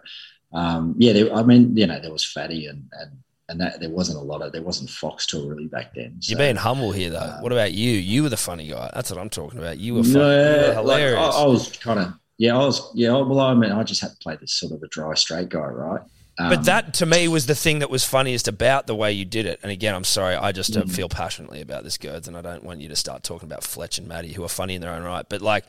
um, 0.53 0.95
yeah, 0.99 1.13
there, 1.13 1.35
I 1.35 1.43
mean 1.43 1.77
you 1.77 1.87
know 1.87 2.01
there 2.01 2.13
was 2.13 2.25
Fatty 2.25 2.67
and 2.67 2.85
and 2.93 3.13
and 3.49 3.61
that 3.61 3.81
there 3.81 3.91
wasn't 3.91 4.19
a 4.19 4.23
lot 4.23 4.43
of 4.43 4.53
there 4.53 4.63
wasn't 4.63 4.91
Foxtel 4.91 5.49
really 5.49 5.67
back 5.67 5.95
then. 5.95 6.17
So, 6.21 6.31
You're 6.31 6.39
being 6.39 6.57
humble 6.57 6.93
here 6.93 7.11
though. 7.11 7.35
Um, 7.37 7.43
what 7.43 7.53
about 7.53 7.73
you? 7.73 7.93
You 7.93 8.23
were 8.23 8.29
the 8.29 8.37
funny 8.37 8.69
guy. 8.69 8.91
That's 8.95 9.11
what 9.11 9.21
I'm 9.21 9.31
talking 9.31 9.59
about. 9.59 9.79
You 9.79 9.95
were, 9.95 10.03
fun, 10.03 10.13
no, 10.15 10.21
you 10.21 10.69
were 10.69 10.75
hilarious. 10.75 11.21
Like, 11.21 11.35
I, 11.35 11.43
I 11.43 11.47
was 11.47 11.77
kind 11.77 12.01
of 12.01 12.15
yeah, 12.39 12.55
I 12.55 12.59
was 12.59 12.91
yeah. 12.95 13.11
Well, 13.13 13.41
I 13.41 13.55
mean, 13.55 13.73
I 13.73 13.83
just 13.83 14.01
had 14.01 14.11
to 14.11 14.17
play 14.19 14.37
this 14.37 14.53
sort 14.53 14.73
of 14.73 14.83
a 14.83 14.89
dry 14.89 15.15
straight 15.15 15.49
guy, 15.49 15.61
right? 15.61 16.01
Um, 16.39 16.51
but 16.51 16.65
that 16.65 16.93
to 16.95 17.07
me 17.07 17.29
was 17.29 17.47
the 17.47 17.55
thing 17.55 17.79
that 17.79 17.89
was 17.89 18.05
funniest 18.05 18.47
about 18.47 18.87
the 18.87 18.95
way 18.95 19.11
you 19.11 19.25
did 19.25 19.47
it. 19.47 19.59
And 19.63 19.73
again, 19.73 19.95
I'm 19.95 20.05
sorry, 20.05 20.35
I 20.35 20.53
just 20.53 20.75
mm. 20.75 20.91
feel 20.91 21.09
passionately 21.09 21.63
about 21.63 21.83
this, 21.83 21.97
Girds, 21.97 22.29
and 22.29 22.37
I 22.37 22.43
don't 22.43 22.63
want 22.63 22.83
you 22.83 22.89
to 22.89 22.97
start 22.97 23.23
talking 23.23 23.49
about 23.49 23.65
Fletch 23.65 23.97
and 23.97 24.07
Matty, 24.07 24.35
who 24.35 24.45
are 24.45 24.49
funny 24.49 24.75
in 24.75 24.83
their 24.83 24.93
own 24.93 25.03
right. 25.03 25.25
But 25.27 25.41
like 25.41 25.65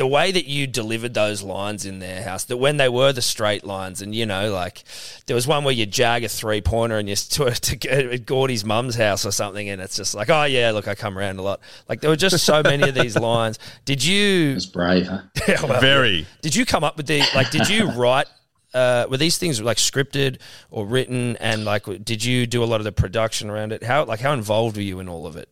the 0.00 0.06
way 0.06 0.32
that 0.32 0.46
you 0.46 0.66
delivered 0.66 1.12
those 1.12 1.42
lines 1.42 1.84
in 1.84 1.98
their 1.98 2.22
house, 2.22 2.44
that 2.44 2.56
when 2.56 2.78
they 2.78 2.88
were 2.88 3.12
the 3.12 3.20
straight 3.20 3.64
lines, 3.64 4.00
and 4.00 4.14
you 4.14 4.24
know, 4.24 4.50
like 4.50 4.82
there 5.26 5.34
was 5.34 5.46
one 5.46 5.62
where 5.62 5.74
you 5.74 5.84
jag 5.84 6.24
a 6.24 6.28
three 6.28 6.62
pointer 6.62 6.96
and 6.96 7.06
you 7.06 7.14
to, 7.16 7.50
to 7.50 8.12
at 8.14 8.24
Gordy's 8.24 8.64
mum's 8.64 8.94
house 8.94 9.26
or 9.26 9.30
something, 9.30 9.68
and 9.68 9.78
it's 9.78 9.96
just 9.96 10.14
like, 10.14 10.30
oh 10.30 10.44
yeah, 10.44 10.70
look, 10.70 10.88
I 10.88 10.94
come 10.94 11.18
around 11.18 11.38
a 11.38 11.42
lot. 11.42 11.60
Like 11.86 12.00
there 12.00 12.08
were 12.08 12.16
just 12.16 12.42
so 12.42 12.62
many 12.62 12.88
of 12.88 12.94
these 12.94 13.14
lines. 13.30 13.58
Did 13.84 14.02
you? 14.02 14.54
It's 14.56 14.64
brave, 14.64 15.06
huh? 15.06 15.20
yeah, 15.46 15.66
well, 15.66 15.82
Very. 15.82 16.26
Did 16.40 16.56
you 16.56 16.64
come 16.64 16.82
up 16.82 16.96
with 16.96 17.06
the 17.06 17.22
like? 17.34 17.50
Did 17.50 17.68
you 17.68 17.90
write 17.90 18.26
uh, 18.72 19.04
were 19.10 19.18
these 19.18 19.36
things 19.36 19.60
like 19.60 19.76
scripted 19.76 20.40
or 20.70 20.86
written 20.86 21.36
and 21.36 21.66
like 21.66 21.84
did 22.02 22.24
you 22.24 22.46
do 22.46 22.64
a 22.64 22.66
lot 22.66 22.80
of 22.80 22.84
the 22.84 22.92
production 22.92 23.50
around 23.50 23.72
it 23.72 23.82
how 23.82 24.04
like 24.04 24.20
how 24.20 24.32
involved 24.32 24.76
were 24.76 24.82
you 24.82 25.00
in 25.00 25.08
all 25.08 25.26
of 25.26 25.36
it 25.36 25.48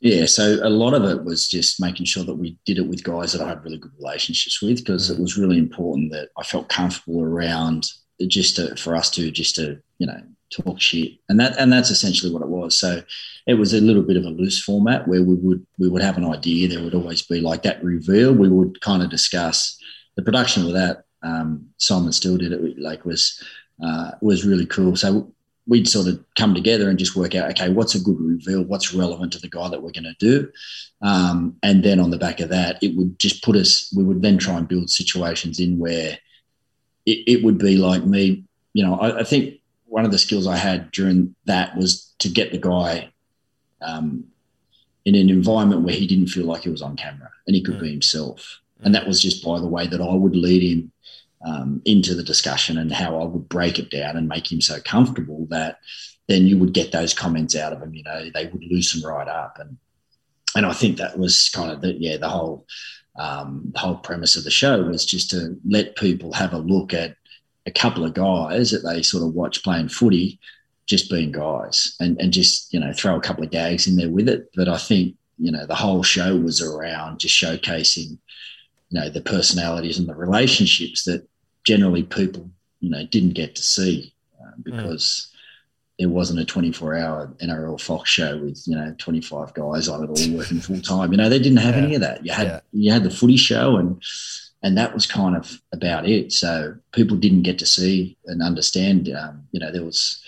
yeah 0.00 0.26
so 0.26 0.58
a 0.62 0.68
lot 0.68 0.94
of 0.94 1.04
it 1.04 1.24
was 1.24 1.48
just 1.48 1.80
making 1.80 2.06
sure 2.06 2.24
that 2.24 2.34
we 2.34 2.58
did 2.64 2.78
it 2.78 2.86
with 2.86 3.04
guys 3.04 3.32
that 3.32 3.42
i 3.42 3.48
had 3.48 3.62
really 3.64 3.78
good 3.78 3.92
relationships 3.98 4.60
with 4.62 4.78
because 4.78 5.10
mm. 5.10 5.14
it 5.14 5.20
was 5.20 5.38
really 5.38 5.58
important 5.58 6.12
that 6.12 6.28
i 6.38 6.42
felt 6.42 6.68
comfortable 6.68 7.22
around 7.22 7.86
just 8.28 8.56
to, 8.56 8.74
for 8.76 8.96
us 8.96 9.10
to 9.10 9.30
just 9.30 9.54
to 9.54 9.80
you 9.98 10.06
know 10.06 10.20
talk 10.50 10.80
shit 10.80 11.12
and 11.28 11.40
that 11.40 11.58
and 11.58 11.72
that's 11.72 11.90
essentially 11.90 12.32
what 12.32 12.42
it 12.42 12.48
was 12.48 12.78
so 12.78 13.02
it 13.46 13.54
was 13.54 13.74
a 13.74 13.80
little 13.80 14.02
bit 14.02 14.16
of 14.16 14.24
a 14.24 14.28
loose 14.28 14.62
format 14.62 15.06
where 15.08 15.22
we 15.22 15.34
would 15.34 15.66
we 15.78 15.88
would 15.88 16.02
have 16.02 16.16
an 16.16 16.24
idea 16.24 16.68
there 16.68 16.82
would 16.82 16.94
always 16.94 17.22
be 17.22 17.40
like 17.40 17.62
that 17.62 17.82
reveal 17.82 18.32
we 18.32 18.48
would 18.48 18.80
kind 18.80 19.02
of 19.02 19.10
discuss 19.10 19.76
the 20.16 20.22
production 20.22 20.64
of 20.64 20.72
that 20.72 21.02
um, 21.22 21.66
Simon 21.78 22.12
Still 22.12 22.36
did 22.36 22.52
it 22.52 22.78
like 22.78 23.04
was 23.04 23.42
uh, 23.82 24.12
was 24.20 24.46
really 24.46 24.66
cool. 24.66 24.96
So 24.96 25.32
we'd 25.66 25.88
sort 25.88 26.06
of 26.06 26.24
come 26.36 26.54
together 26.54 26.88
and 26.88 26.98
just 26.98 27.16
work 27.16 27.34
out, 27.34 27.50
okay, 27.50 27.68
what's 27.70 27.94
a 27.94 28.00
good 28.00 28.20
reveal? 28.20 28.62
What's 28.62 28.94
relevant 28.94 29.32
to 29.32 29.40
the 29.40 29.48
guy 29.48 29.68
that 29.68 29.82
we're 29.82 29.90
going 29.90 30.04
to 30.04 30.14
do? 30.18 30.50
Um, 31.02 31.56
and 31.62 31.84
then 31.84 31.98
on 31.98 32.10
the 32.10 32.18
back 32.18 32.40
of 32.40 32.50
that, 32.50 32.82
it 32.82 32.96
would 32.96 33.18
just 33.18 33.42
put 33.42 33.56
us, 33.56 33.92
we 33.94 34.04
would 34.04 34.22
then 34.22 34.38
try 34.38 34.56
and 34.56 34.68
build 34.68 34.90
situations 34.90 35.58
in 35.58 35.78
where 35.78 36.18
it, 37.04 37.18
it 37.26 37.44
would 37.44 37.58
be 37.58 37.76
like 37.76 38.04
me, 38.04 38.44
you 38.74 38.84
know, 38.84 38.96
I, 38.98 39.20
I, 39.20 39.24
think 39.24 39.60
one 39.86 40.04
of 40.04 40.12
the 40.12 40.18
skills 40.18 40.46
I 40.46 40.56
had 40.56 40.90
during 40.92 41.34
that 41.46 41.76
was 41.76 42.14
to 42.18 42.28
get 42.28 42.52
the 42.52 42.58
guy 42.58 43.10
um, 43.80 44.24
in 45.04 45.14
an 45.14 45.30
environment 45.30 45.82
where 45.82 45.94
he 45.94 46.06
didn't 46.06 46.28
feel 46.28 46.46
like 46.46 46.62
he 46.62 46.70
was 46.70 46.82
on 46.82 46.96
camera 46.96 47.30
and 47.46 47.56
he 47.56 47.62
could 47.62 47.76
mm. 47.76 47.82
be 47.82 47.90
himself. 47.90 48.60
And 48.80 48.94
that 48.94 49.06
was 49.06 49.20
just 49.20 49.44
by 49.44 49.58
the 49.58 49.66
way 49.66 49.86
that 49.86 50.00
I 50.00 50.14
would 50.14 50.36
lead 50.36 50.62
him 50.62 50.92
um, 51.44 51.82
into 51.84 52.14
the 52.14 52.22
discussion 52.22 52.78
and 52.78 52.92
how 52.92 53.20
I 53.20 53.24
would 53.24 53.48
break 53.48 53.78
it 53.78 53.90
down 53.90 54.16
and 54.16 54.28
make 54.28 54.50
him 54.50 54.60
so 54.60 54.78
comfortable 54.84 55.46
that 55.50 55.78
then 56.28 56.46
you 56.46 56.58
would 56.58 56.72
get 56.72 56.92
those 56.92 57.14
comments 57.14 57.54
out 57.54 57.72
of 57.72 57.82
him. 57.82 57.94
You 57.94 58.02
know, 58.02 58.30
they 58.32 58.46
would 58.46 58.64
loosen 58.64 59.06
right 59.06 59.28
up, 59.28 59.58
and 59.58 59.76
and 60.54 60.66
I 60.66 60.72
think 60.72 60.96
that 60.96 61.18
was 61.18 61.48
kind 61.50 61.70
of 61.70 61.80
the 61.80 61.92
yeah 61.94 62.16
the 62.16 62.28
whole 62.28 62.66
um, 63.18 63.70
the 63.72 63.78
whole 63.78 63.96
premise 63.96 64.36
of 64.36 64.44
the 64.44 64.50
show 64.50 64.82
was 64.82 65.04
just 65.04 65.30
to 65.30 65.56
let 65.68 65.96
people 65.96 66.32
have 66.32 66.52
a 66.52 66.58
look 66.58 66.92
at 66.92 67.16
a 67.66 67.70
couple 67.70 68.04
of 68.04 68.14
guys 68.14 68.70
that 68.70 68.80
they 68.80 69.02
sort 69.02 69.24
of 69.24 69.34
watch 69.34 69.62
playing 69.62 69.88
footy, 69.88 70.38
just 70.86 71.10
being 71.10 71.32
guys, 71.32 71.96
and 72.00 72.20
and 72.20 72.32
just 72.32 72.72
you 72.72 72.80
know 72.80 72.92
throw 72.92 73.16
a 73.16 73.20
couple 73.20 73.44
of 73.44 73.50
gags 73.50 73.86
in 73.86 73.96
there 73.96 74.10
with 74.10 74.28
it. 74.28 74.48
But 74.54 74.68
I 74.68 74.78
think 74.78 75.14
you 75.38 75.52
know 75.52 75.66
the 75.66 75.74
whole 75.74 76.02
show 76.02 76.36
was 76.36 76.60
around 76.60 77.20
just 77.20 77.40
showcasing 77.40 78.18
you 78.90 79.00
know 79.00 79.08
the 79.08 79.20
personalities 79.20 79.98
and 79.98 80.08
the 80.08 80.14
relationships 80.14 81.04
that 81.04 81.26
generally 81.64 82.02
people 82.02 82.50
you 82.80 82.90
know 82.90 83.04
didn't 83.06 83.34
get 83.34 83.56
to 83.56 83.62
see 83.62 84.14
uh, 84.40 84.52
because 84.62 85.28
mm. 85.30 85.98
there 85.98 86.08
wasn't 86.08 86.38
a 86.38 86.44
24 86.44 86.96
hour 86.96 87.34
NRL 87.42 87.80
Fox 87.80 88.10
show 88.10 88.38
with 88.38 88.62
you 88.66 88.76
know 88.76 88.94
25 88.98 89.54
guys 89.54 89.88
on 89.88 90.04
it 90.04 90.08
all 90.08 90.36
working 90.36 90.60
full 90.60 90.80
time 90.80 91.12
you 91.12 91.18
know 91.18 91.28
they 91.28 91.38
didn't 91.38 91.58
have 91.58 91.76
yeah. 91.76 91.82
any 91.82 91.94
of 91.94 92.00
that 92.00 92.24
you 92.24 92.32
had 92.32 92.46
yeah. 92.46 92.60
you 92.72 92.92
had 92.92 93.04
the 93.04 93.10
footy 93.10 93.36
show 93.36 93.76
and 93.76 94.02
and 94.62 94.76
that 94.78 94.94
was 94.94 95.06
kind 95.06 95.36
of 95.36 95.60
about 95.72 96.08
it 96.08 96.32
so 96.32 96.74
people 96.92 97.16
didn't 97.16 97.42
get 97.42 97.58
to 97.58 97.66
see 97.66 98.16
and 98.26 98.42
understand 98.42 99.08
um, 99.10 99.46
you 99.52 99.60
know 99.60 99.72
there 99.72 99.84
was 99.84 100.22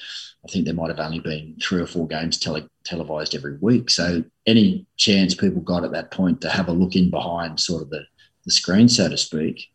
I 0.45 0.51
think 0.51 0.65
there 0.65 0.75
might 0.75 0.89
have 0.89 1.01
only 1.01 1.19
been 1.19 1.57
three 1.61 1.81
or 1.81 1.87
four 1.87 2.07
games 2.07 2.39
tele- 2.39 2.69
televised 2.85 3.35
every 3.35 3.57
week. 3.59 3.91
So 3.91 4.25
any 4.47 4.87
chance 4.97 5.35
people 5.35 5.61
got 5.61 5.85
at 5.85 5.91
that 5.93 6.11
point 6.11 6.41
to 6.41 6.49
have 6.49 6.69
a 6.69 6.73
look 6.73 6.95
in 6.95 7.11
behind 7.11 7.59
sort 7.59 7.83
of 7.83 7.91
the 7.91 8.05
the 8.49 8.53
screen, 8.53 8.89
so 8.89 9.09
to 9.09 9.17
speak, 9.17 9.69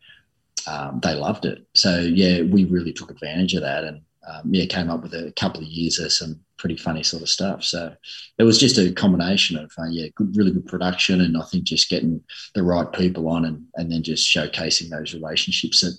um, 0.68 1.00
they 1.02 1.14
loved 1.14 1.46
it. 1.46 1.66
So 1.74 2.00
yeah, 2.00 2.42
we 2.42 2.66
really 2.66 2.94
took 2.94 3.12
advantage 3.12 3.54
of 3.54 3.62
that, 3.62 3.84
and 3.84 4.02
um, 4.28 4.42
yeah, 4.50 4.66
came 4.66 4.90
up 4.90 5.04
with 5.04 5.14
a 5.14 5.34
couple 5.40 5.62
of 5.62 5.68
years 5.68 6.00
of 6.00 6.12
some 6.12 6.40
pretty 6.58 6.78
funny 6.78 7.04
sort 7.04 7.22
of 7.22 7.30
stuff. 7.30 7.64
So 7.64 7.94
it 8.38 8.44
was 8.44 8.60
just 8.60 8.78
a 8.78 8.92
combination 8.94 9.58
of 9.58 9.72
uh, 9.78 9.88
yeah, 9.90 10.08
good, 10.16 10.36
really 10.36 10.52
good 10.52 10.66
production, 10.66 11.22
and 11.22 11.38
I 11.38 11.44
think 11.44 11.66
just 11.66 11.90
getting 11.90 12.22
the 12.56 12.64
right 12.64 12.92
people 12.92 13.30
on, 13.30 13.46
and 13.46 13.64
and 13.76 13.92
then 13.92 14.04
just 14.04 14.28
showcasing 14.28 14.90
those 14.90 15.14
relationships 15.14 15.82
that. 15.82 15.98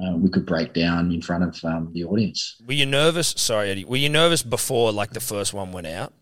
Uh, 0.00 0.16
we 0.16 0.30
could 0.30 0.46
break 0.46 0.72
down 0.72 1.10
in 1.10 1.20
front 1.20 1.42
of 1.42 1.64
um, 1.64 1.90
the 1.92 2.04
audience. 2.04 2.56
Were 2.64 2.74
you 2.74 2.86
nervous? 2.86 3.34
Sorry, 3.36 3.70
Eddy. 3.70 3.84
Were 3.84 3.96
you 3.96 4.08
nervous 4.08 4.40
before 4.40 4.92
like 4.92 5.10
the 5.10 5.20
first 5.20 5.52
one 5.52 5.72
went 5.72 5.88
out? 5.88 6.12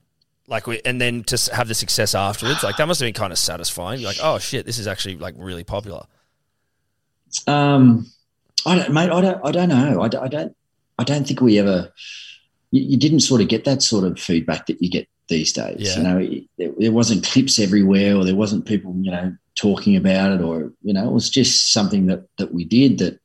Like 0.49 0.67
we, 0.67 0.81
and 0.85 1.01
then 1.01 1.23
to 1.25 1.55
have 1.55 1.69
the 1.69 1.75
success 1.75 2.15
afterwards 2.15 2.63
like 2.63 2.77
that 2.77 2.89
must 2.89 3.01
have 3.01 3.07
been 3.07 3.15
kind 3.15 3.33
of 3.33 3.39
satisfying 3.39 4.01
you're 4.01 4.11
like 4.11 4.19
oh 4.23 4.39
shit 4.39 4.67
this 4.67 4.79
is 4.79 4.87
actually 4.87 5.17
like 5.17 5.35
really 5.37 5.65
popular 5.65 6.05
um 7.47 8.07
i 8.67 8.75
don't 8.75 8.93
mate 8.93 9.11
i 9.11 9.21
don't 9.21 9.41
i 9.45 9.53
don't 9.53 9.69
know 9.69 10.01
i, 10.01 10.07
I 10.07 10.29
don't 10.29 10.57
i 10.99 11.05
don't 11.05 11.27
think 11.27 11.41
we 11.41 11.59
ever 11.59 11.93
you, 12.71 12.83
you, 12.83 12.97
didn't 12.97 13.21
sort 13.21 13.41
of 13.41 13.49
get 13.49 13.65
that 13.65 13.83
sort 13.83 14.05
of 14.05 14.19
feedback 14.19 14.67
that 14.67 14.83
you 14.83 14.91
get 14.91 15.09
these 15.29 15.53
days 15.53 15.77
yeah. 15.79 15.97
you 15.97 16.03
know 16.03 16.41
there, 16.57 16.73
there 16.79 16.93
wasn't 16.93 17.27
clips 17.27 17.59
everywhere 17.59 18.17
or 18.17 18.25
there 18.25 18.35
wasn't 18.35 18.67
people 18.67 18.95
you 19.01 19.11
know 19.11 19.37
talking 19.55 19.97
about 19.97 20.33
it 20.33 20.41
or 20.41 20.73
you 20.83 20.95
know 20.95 21.07
it 21.07 21.13
was 21.13 21.29
just 21.29 21.73
something 21.73 22.07
that 22.07 22.27
that 22.39 22.55
we 22.55 22.65
did 22.65 22.99
that 22.99 23.21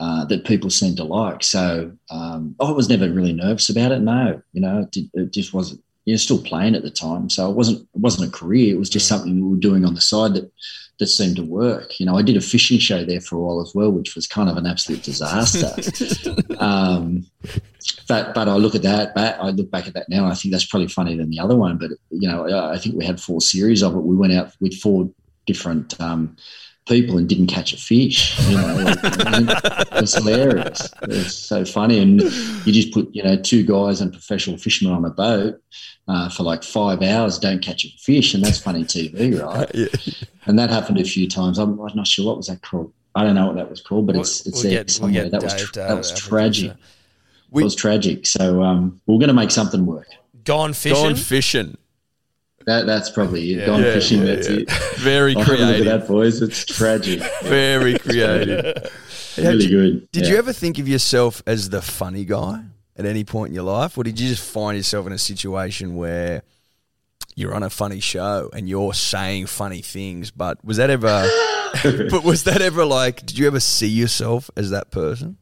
uh, 0.00 0.24
that 0.24 0.44
people 0.44 0.70
seemed 0.70 0.96
to 0.96 1.04
like. 1.04 1.44
So 1.44 1.92
um, 2.10 2.56
I 2.60 2.72
was 2.72 2.88
never 2.88 3.08
really 3.08 3.32
nervous 3.32 3.68
about 3.68 3.92
it. 3.92 4.00
No, 4.00 4.42
you 4.52 4.60
know, 4.60 4.80
it, 4.80 4.90
did, 4.90 5.10
it 5.14 5.32
just 5.32 5.54
wasn't 5.54 5.83
you're 6.04 6.18
still 6.18 6.42
playing 6.42 6.74
at 6.74 6.82
the 6.82 6.90
time. 6.90 7.30
So 7.30 7.50
it 7.50 7.56
wasn't 7.56 7.80
it 7.80 8.00
wasn't 8.00 8.28
a 8.28 8.36
career. 8.36 8.74
It 8.74 8.78
was 8.78 8.90
just 8.90 9.08
something 9.08 9.34
we 9.34 9.50
were 9.50 9.56
doing 9.56 9.84
on 9.84 9.94
the 9.94 10.00
side 10.00 10.34
that 10.34 10.50
that 10.98 11.06
seemed 11.06 11.36
to 11.36 11.42
work. 11.42 11.98
You 11.98 12.06
know, 12.06 12.16
I 12.16 12.22
did 12.22 12.36
a 12.36 12.40
fishing 12.40 12.78
show 12.78 13.04
there 13.04 13.20
for 13.20 13.36
a 13.36 13.40
while 13.40 13.60
as 13.60 13.74
well, 13.74 13.90
which 13.90 14.14
was 14.14 14.26
kind 14.26 14.48
of 14.48 14.56
an 14.56 14.66
absolute 14.66 15.02
disaster. 15.02 15.74
um, 16.58 17.26
but 18.06 18.34
but 18.34 18.48
I 18.48 18.54
look 18.56 18.74
at 18.74 18.82
that, 18.82 19.12
I 19.16 19.50
look 19.50 19.70
back 19.70 19.86
at 19.86 19.94
that 19.94 20.08
now, 20.08 20.24
and 20.24 20.32
I 20.32 20.34
think 20.34 20.52
that's 20.52 20.66
probably 20.66 20.88
funnier 20.88 21.16
than 21.16 21.30
the 21.30 21.40
other 21.40 21.56
one. 21.56 21.78
But 21.78 21.92
you 22.10 22.28
know, 22.28 22.70
I 22.70 22.78
think 22.78 22.96
we 22.96 23.04
had 23.04 23.20
four 23.20 23.40
series 23.40 23.82
of 23.82 23.94
it. 23.94 24.00
We 24.00 24.16
went 24.16 24.34
out 24.34 24.52
with 24.60 24.74
four 24.74 25.10
different 25.46 26.00
um, 26.00 26.36
people 26.86 27.16
and 27.16 27.28
didn't 27.28 27.46
catch 27.46 27.72
a 27.72 27.76
fish. 27.76 28.38
You 28.48 28.56
know, 28.56 28.76
like, 28.76 28.98
it 29.02 30.00
was 30.00 30.14
hilarious. 30.14 30.92
It 31.02 31.08
was 31.08 31.36
so 31.36 31.64
funny, 31.64 31.98
and 31.98 32.20
you 32.20 32.72
just 32.72 32.92
put 32.92 33.08
you 33.12 33.22
know 33.22 33.36
two 33.36 33.64
guys 33.64 34.00
and 34.00 34.12
professional 34.12 34.58
fishermen 34.58 34.94
on 34.94 35.04
a 35.04 35.10
boat 35.10 35.60
uh, 36.08 36.28
for 36.28 36.42
like 36.42 36.62
five 36.62 37.02
hours, 37.02 37.38
don't 37.38 37.62
catch 37.62 37.84
a 37.84 37.88
fish, 37.98 38.34
and 38.34 38.44
that's 38.44 38.58
funny 38.58 38.84
TV, 38.84 39.42
right? 39.56 39.70
yeah. 39.74 39.86
And 40.46 40.58
that 40.58 40.70
happened 40.70 41.00
a 41.00 41.04
few 41.04 41.28
times. 41.28 41.58
I'm, 41.58 41.78
I'm, 41.80 41.96
not 41.96 42.06
sure 42.06 42.26
what 42.26 42.36
was 42.36 42.48
that 42.48 42.62
called. 42.62 42.92
I 43.14 43.22
don't 43.24 43.34
know 43.34 43.46
what 43.46 43.56
that 43.56 43.70
was 43.70 43.80
called, 43.80 44.06
but 44.06 44.16
it's 44.16 44.44
it's 44.46 44.56
we'll 44.56 44.62
there 44.62 44.80
get, 44.84 44.90
somewhere. 44.90 45.22
We'll 45.22 45.30
that, 45.30 45.42
was 45.42 45.54
tra- 45.54 45.88
that 45.88 45.96
was 45.96 46.12
tragic. 46.12 46.72
We, 47.50 47.62
it 47.62 47.64
was 47.64 47.74
tragic. 47.74 48.26
So 48.26 48.62
um, 48.62 49.00
we're 49.06 49.18
going 49.18 49.28
to 49.28 49.34
make 49.34 49.52
something 49.52 49.86
work. 49.86 50.08
Gone 50.42 50.72
fishing. 50.72 51.02
Gone 51.02 51.14
fishing. 51.14 51.76
That, 52.66 52.86
that's 52.86 53.10
probably 53.10 53.52
it. 53.52 53.58
Yeah, 53.58 53.66
Gone 53.66 53.82
yeah, 53.82 53.92
fishing. 53.92 54.20
Yeah, 54.20 54.34
that's 54.34 54.46
it. 54.46 54.70
Very 54.98 55.34
creative. 55.34 55.58
Look 55.58 55.86
at 55.86 56.00
that, 56.00 56.08
boys. 56.08 56.40
It's 56.40 56.64
tragic. 56.64 57.20
Very 57.42 57.98
creative. 57.98 58.90
really 59.36 59.68
good. 59.68 60.10
Did 60.12 60.26
you 60.26 60.36
ever 60.36 60.52
think 60.52 60.78
of 60.78 60.88
yourself 60.88 61.42
as 61.46 61.70
the 61.70 61.82
funny 61.82 62.24
guy 62.24 62.64
at 62.96 63.06
any 63.06 63.24
point 63.24 63.48
in 63.48 63.54
your 63.54 63.64
life, 63.64 63.98
or 63.98 64.04
did 64.04 64.18
you 64.18 64.28
just 64.28 64.48
find 64.48 64.76
yourself 64.76 65.06
in 65.06 65.12
a 65.12 65.18
situation 65.18 65.96
where 65.96 66.42
you're 67.34 67.54
on 67.54 67.62
a 67.62 67.70
funny 67.70 68.00
show 68.00 68.48
and 68.52 68.68
you're 68.68 68.94
saying 68.94 69.46
funny 69.46 69.82
things? 69.82 70.30
But 70.30 70.64
was 70.64 70.76
that 70.76 70.90
ever? 70.90 71.28
but 72.10 72.22
was 72.22 72.44
that 72.44 72.62
ever 72.62 72.84
like? 72.84 73.26
Did 73.26 73.38
you 73.38 73.46
ever 73.46 73.60
see 73.60 73.88
yourself 73.88 74.50
as 74.56 74.70
that 74.70 74.90
person? 74.90 75.38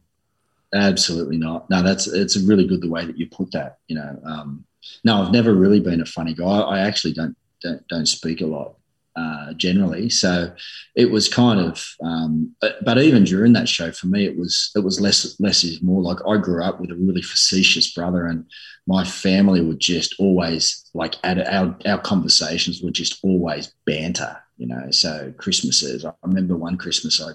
Absolutely 0.73 1.37
not. 1.37 1.69
No, 1.69 1.83
that's 1.83 2.07
it's 2.07 2.35
really 2.37 2.65
good 2.65 2.81
the 2.81 2.89
way 2.89 3.05
that 3.05 3.17
you 3.17 3.27
put 3.27 3.51
that. 3.51 3.77
You 3.87 3.97
know, 3.97 4.19
um, 4.25 4.65
no, 5.03 5.21
I've 5.21 5.31
never 5.31 5.53
really 5.53 5.79
been 5.79 6.01
a 6.01 6.05
funny 6.05 6.33
guy. 6.33 6.59
I 6.59 6.79
actually 6.79 7.13
don't 7.13 7.35
don't, 7.61 7.87
don't 7.87 8.05
speak 8.05 8.41
a 8.41 8.45
lot 8.45 8.75
uh, 9.15 9.53
generally, 9.53 10.09
so 10.09 10.53
it 10.95 11.11
was 11.11 11.29
kind 11.29 11.59
of. 11.59 11.85
Um, 12.03 12.55
but, 12.59 12.83
but, 12.83 12.97
even 12.97 13.23
during 13.23 13.53
that 13.53 13.69
show, 13.69 13.91
for 13.91 14.07
me, 14.07 14.25
it 14.25 14.37
was 14.37 14.71
it 14.75 14.79
was 14.79 14.99
less 14.99 15.39
less 15.39 15.63
is 15.63 15.81
more. 15.81 16.01
Like 16.01 16.17
I 16.27 16.37
grew 16.37 16.63
up 16.63 16.79
with 16.79 16.91
a 16.91 16.95
really 16.95 17.21
facetious 17.21 17.93
brother, 17.93 18.25
and 18.25 18.45
my 18.87 19.03
family 19.03 19.61
would 19.61 19.79
just 19.79 20.15
always 20.19 20.89
like 20.93 21.15
at 21.23 21.47
our 21.47 21.77
our 21.85 21.99
conversations 21.99 22.81
were 22.81 22.91
just 22.91 23.19
always 23.23 23.71
banter. 23.85 24.37
You 24.57 24.67
know, 24.67 24.91
so 24.91 25.33
Christmases. 25.37 26.05
I 26.05 26.13
remember 26.23 26.55
one 26.55 26.77
Christmas, 26.77 27.21
I, 27.21 27.29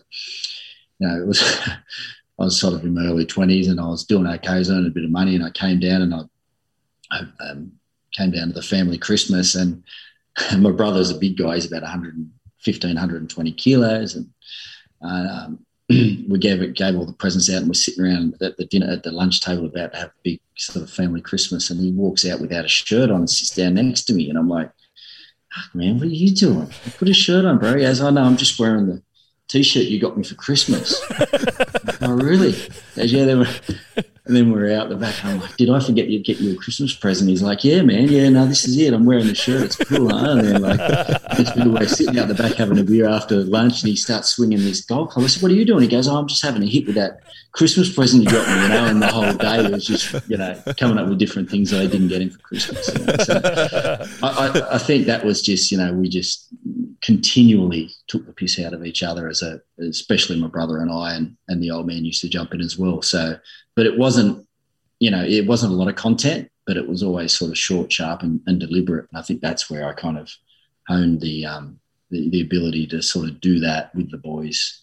you 0.99 1.09
know, 1.09 1.23
it 1.23 1.27
was. 1.27 1.43
I 2.41 2.45
was 2.45 2.61
sort 2.61 2.75
of 2.75 2.85
in 2.85 2.95
my 2.95 3.01
early 3.01 3.27
20s 3.27 3.69
and 3.69 3.81
I 3.81 3.89
was 3.89 4.05
doing 4.05 4.25
okay, 4.25 4.49
I 4.49 4.59
was 4.59 4.71
earning 4.71 4.87
a 4.87 4.91
bit 4.91 5.03
of 5.03 5.11
money, 5.11 5.35
and 5.35 5.45
I 5.45 5.51
came 5.51 5.81
down 5.81 6.03
and 6.03 6.15
I 6.15 6.21
I 7.11 7.27
um, 7.40 7.73
came 8.12 8.31
down 8.31 8.49
to 8.49 8.55
the 8.55 8.62
family 8.62 8.99
Christmas, 8.99 9.55
and 9.55 9.83
my 10.59 10.71
brother's 10.71 11.11
a 11.11 11.18
big 11.18 11.37
guy. 11.37 11.55
He's 11.55 11.66
about 11.66 11.83
115, 11.83 12.88
120 12.88 13.53
kilos, 13.53 14.14
and 14.14 14.29
um, 15.03 15.64
we 15.88 16.38
gave 16.38 16.61
it, 16.61 16.77
gave 16.77 16.97
all 16.97 17.07
the 17.07 17.12
presents 17.12 17.51
out, 17.51 17.59
and 17.59 17.68
we're 17.68 17.75
sitting 17.75 18.05
around 18.05 18.35
at 18.42 18.57
the 18.57 18.66
dinner 18.66 18.90
at 18.90 19.03
the 19.03 19.12
lunch 19.12 19.40
table 19.40 19.66
about 19.66 19.92
to 19.92 19.99
have 19.99 20.09
a 20.09 20.23
big 20.23 20.40
sort 20.57 20.83
of 20.83 20.90
family 20.90 21.21
Christmas. 21.21 21.71
And 21.71 21.81
he 21.81 21.92
walks 21.92 22.27
out 22.27 22.40
without 22.40 22.64
a 22.64 22.68
shirt 22.68 23.11
on 23.11 23.21
and 23.21 23.31
sits 23.31 23.55
down 23.55 23.75
next 23.75 24.05
to 24.05 24.14
me, 24.14 24.29
and 24.29 24.38
I'm 24.38 24.49
like, 24.49 24.71
"Man, 25.75 25.99
what 25.99 26.09
are 26.09 26.11
you 26.11 26.35
doing? 26.35 26.71
Put 26.99 27.09
a 27.09 27.14
shirt 27.14 27.44
on, 27.44 27.59
bro." 27.59 27.75
He 27.75 27.81
goes, 27.81 28.01
"Oh 28.01 28.11
no, 28.11 28.23
I'm 28.23 28.37
just 28.37 28.59
wearing 28.59 28.87
the." 28.87 29.03
T-shirt 29.49 29.85
you 29.85 29.99
got 29.99 30.14
me 30.14 30.22
for 30.22 30.35
Christmas. 30.35 31.01
oh, 32.03 32.12
really? 32.12 32.53
Goes, 32.95 33.11
yeah, 33.11 33.24
they 33.24 33.35
were. 33.35 33.47
And 34.29 34.37
then 34.37 34.53
we 34.53 34.61
are 34.61 34.79
out 34.79 34.91
the 34.91 34.97
back. 34.97 35.24
I'm 35.24 35.41
like, 35.41 35.57
did 35.57 35.70
I 35.70 35.81
forget 35.81 36.07
to 36.07 36.18
get 36.18 36.39
you 36.39 36.53
a 36.53 36.57
Christmas 36.57 36.95
present? 36.95 37.31
He's 37.31 37.43
like, 37.43 37.64
yeah, 37.64 37.81
man. 37.81 38.09
Yeah, 38.09 38.29
no, 38.29 38.45
this 38.45 38.68
is 38.68 38.76
it. 38.76 38.93
I'm 38.93 39.07
wearing 39.07 39.26
the 39.26 39.35
shirt. 39.35 39.62
It's 39.62 39.76
cool. 39.76 40.11
Huh? 40.11 40.33
And 40.33 40.41
then 40.41 40.61
like, 40.61 41.57
we're 41.57 41.89
sitting 41.89 42.18
out 42.18 42.29
the 42.29 42.35
back 42.35 42.53
having 42.53 42.79
a 42.79 42.85
beer 42.85 43.09
after 43.09 43.37
lunch, 43.37 43.83
and 43.83 43.89
he 43.89 43.97
starts 43.97 44.29
swinging 44.29 44.59
this 44.59 44.83
golf 44.83 45.12
club. 45.12 45.24
I 45.24 45.29
said, 45.29 45.43
what 45.43 45.51
are 45.51 45.55
you 45.55 45.64
doing? 45.64 45.81
He 45.81 45.89
goes, 45.89 46.07
oh, 46.07 46.16
I'm 46.16 46.29
just 46.29 46.45
having 46.45 46.62
a 46.62 46.66
hit 46.66 46.87
with 46.87 46.97
that 46.97 47.22
Christmas 47.53 47.91
present 47.91 48.22
you 48.22 48.31
got 48.31 48.47
me, 48.47 48.62
you 48.62 48.68
know. 48.68 48.85
And 48.85 49.01
the 49.01 49.09
whole 49.09 49.33
day 49.33 49.70
was 49.70 49.87
just, 49.87 50.12
you 50.29 50.37
know, 50.37 50.62
coming 50.76 50.99
up 50.99 51.09
with 51.09 51.18
different 51.18 51.49
things 51.49 51.70
that 51.70 51.81
I 51.81 51.87
didn't 51.87 52.09
get 52.09 52.20
him 52.20 52.31
for 52.31 52.39
Christmas. 52.39 52.89
You 52.89 53.07
know? 53.07 53.16
So 53.16 53.41
I, 54.22 54.29
I, 54.29 54.74
I 54.74 54.79
think 54.79 55.07
that 55.07 55.24
was 55.24 55.41
just, 55.41 55.72
you 55.72 55.79
know, 55.79 55.93
we 55.95 56.11
just 56.11 56.49
continually 57.01 57.91
took 58.09 58.26
the 58.26 58.33
piss 58.33 58.61
out 58.61 58.74
of 58.74 58.85
each 58.85 59.03
other 59.03 59.29
as 59.29 59.43
a, 59.43 59.61
especially 59.81 60.41
my 60.41 60.49
brother 60.49 60.79
and 60.79 60.91
I, 60.91 61.14
and, 61.14 61.37
and 61.49 61.62
the 61.62 61.70
old 61.70 61.87
man 61.87 62.05
used 62.05 62.20
to 62.22 62.29
jump 62.29 62.53
in 62.53 62.61
as 62.61 62.79
well. 62.79 63.03
So, 63.03 63.39
but 63.79 63.87
it 63.87 63.97
wasn't, 63.97 64.45
you 64.99 65.09
know, 65.09 65.22
it 65.22 65.47
wasn't 65.47 65.72
a 65.72 65.76
lot 65.76 65.87
of 65.87 65.95
content, 65.95 66.51
but 66.66 66.76
it 66.76 66.89
was 66.89 67.05
always 67.05 67.33
sort 67.33 67.53
of 67.53 67.57
short, 67.57 67.93
sharp, 67.93 68.24
and, 68.24 68.41
and 68.49 68.59
deliberate. 68.59 69.07
And 69.09 69.20
I 69.20 69.22
think 69.22 69.41
that's 69.41 69.70
where 69.70 69.87
I 69.89 69.93
kind 69.93 70.18
of 70.18 70.29
honed 70.89 71.20
the 71.20 71.47
um, 71.47 71.79
the, 72.11 72.29
the 72.29 72.41
ability 72.41 72.89
to 72.89 73.01
sort 73.01 73.29
of 73.29 73.41
do 73.41 73.61
that 73.61 73.95
with 73.95 74.11
the 74.11 74.16
boys 74.16 74.81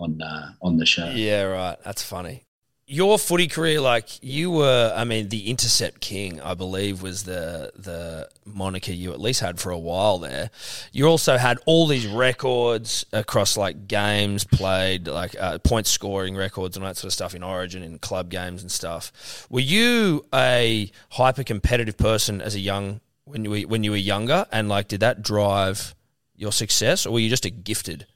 on 0.00 0.20
uh, 0.20 0.50
on 0.62 0.78
the 0.78 0.84
show. 0.84 1.10
Yeah, 1.10 1.42
right. 1.42 1.76
That's 1.84 2.02
funny. 2.02 2.47
Your 2.90 3.18
footy 3.18 3.48
career, 3.48 3.82
like 3.82 4.08
you 4.22 4.50
were, 4.50 4.94
I 4.96 5.04
mean, 5.04 5.28
the 5.28 5.50
intercept 5.50 6.00
king, 6.00 6.40
I 6.40 6.54
believe, 6.54 7.02
was 7.02 7.24
the 7.24 7.70
the 7.76 8.30
moniker 8.46 8.92
you 8.92 9.12
at 9.12 9.20
least 9.20 9.40
had 9.40 9.60
for 9.60 9.68
a 9.70 9.78
while 9.78 10.18
there. 10.18 10.48
You 10.90 11.04
also 11.04 11.36
had 11.36 11.58
all 11.66 11.86
these 11.86 12.06
records 12.06 13.04
across 13.12 13.58
like 13.58 13.88
games 13.88 14.44
played, 14.44 15.06
like 15.06 15.36
uh, 15.38 15.58
point 15.58 15.86
scoring 15.86 16.34
records 16.34 16.78
and 16.78 16.84
all 16.84 16.88
that 16.88 16.96
sort 16.96 17.10
of 17.10 17.12
stuff 17.12 17.34
in 17.34 17.42
Origin 17.42 17.82
and 17.82 18.00
club 18.00 18.30
games 18.30 18.62
and 18.62 18.72
stuff. 18.72 19.46
Were 19.50 19.60
you 19.60 20.24
a 20.32 20.90
hyper 21.10 21.44
competitive 21.44 21.98
person 21.98 22.40
as 22.40 22.54
a 22.54 22.60
young 22.60 23.02
when 23.24 23.44
you 23.44 23.50
were, 23.50 23.60
when 23.60 23.84
you 23.84 23.90
were 23.90 23.98
younger, 23.98 24.46
and 24.50 24.70
like 24.70 24.88
did 24.88 25.00
that 25.00 25.20
drive 25.22 25.94
your 26.36 26.52
success, 26.52 27.04
or 27.04 27.12
were 27.12 27.20
you 27.20 27.28
just 27.28 27.44
a 27.44 27.50
gifted 27.50 28.06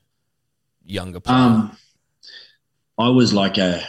younger 0.82 1.20
player? 1.20 1.36
Um, 1.36 1.76
I 2.96 3.10
was 3.10 3.34
like 3.34 3.58
a, 3.58 3.84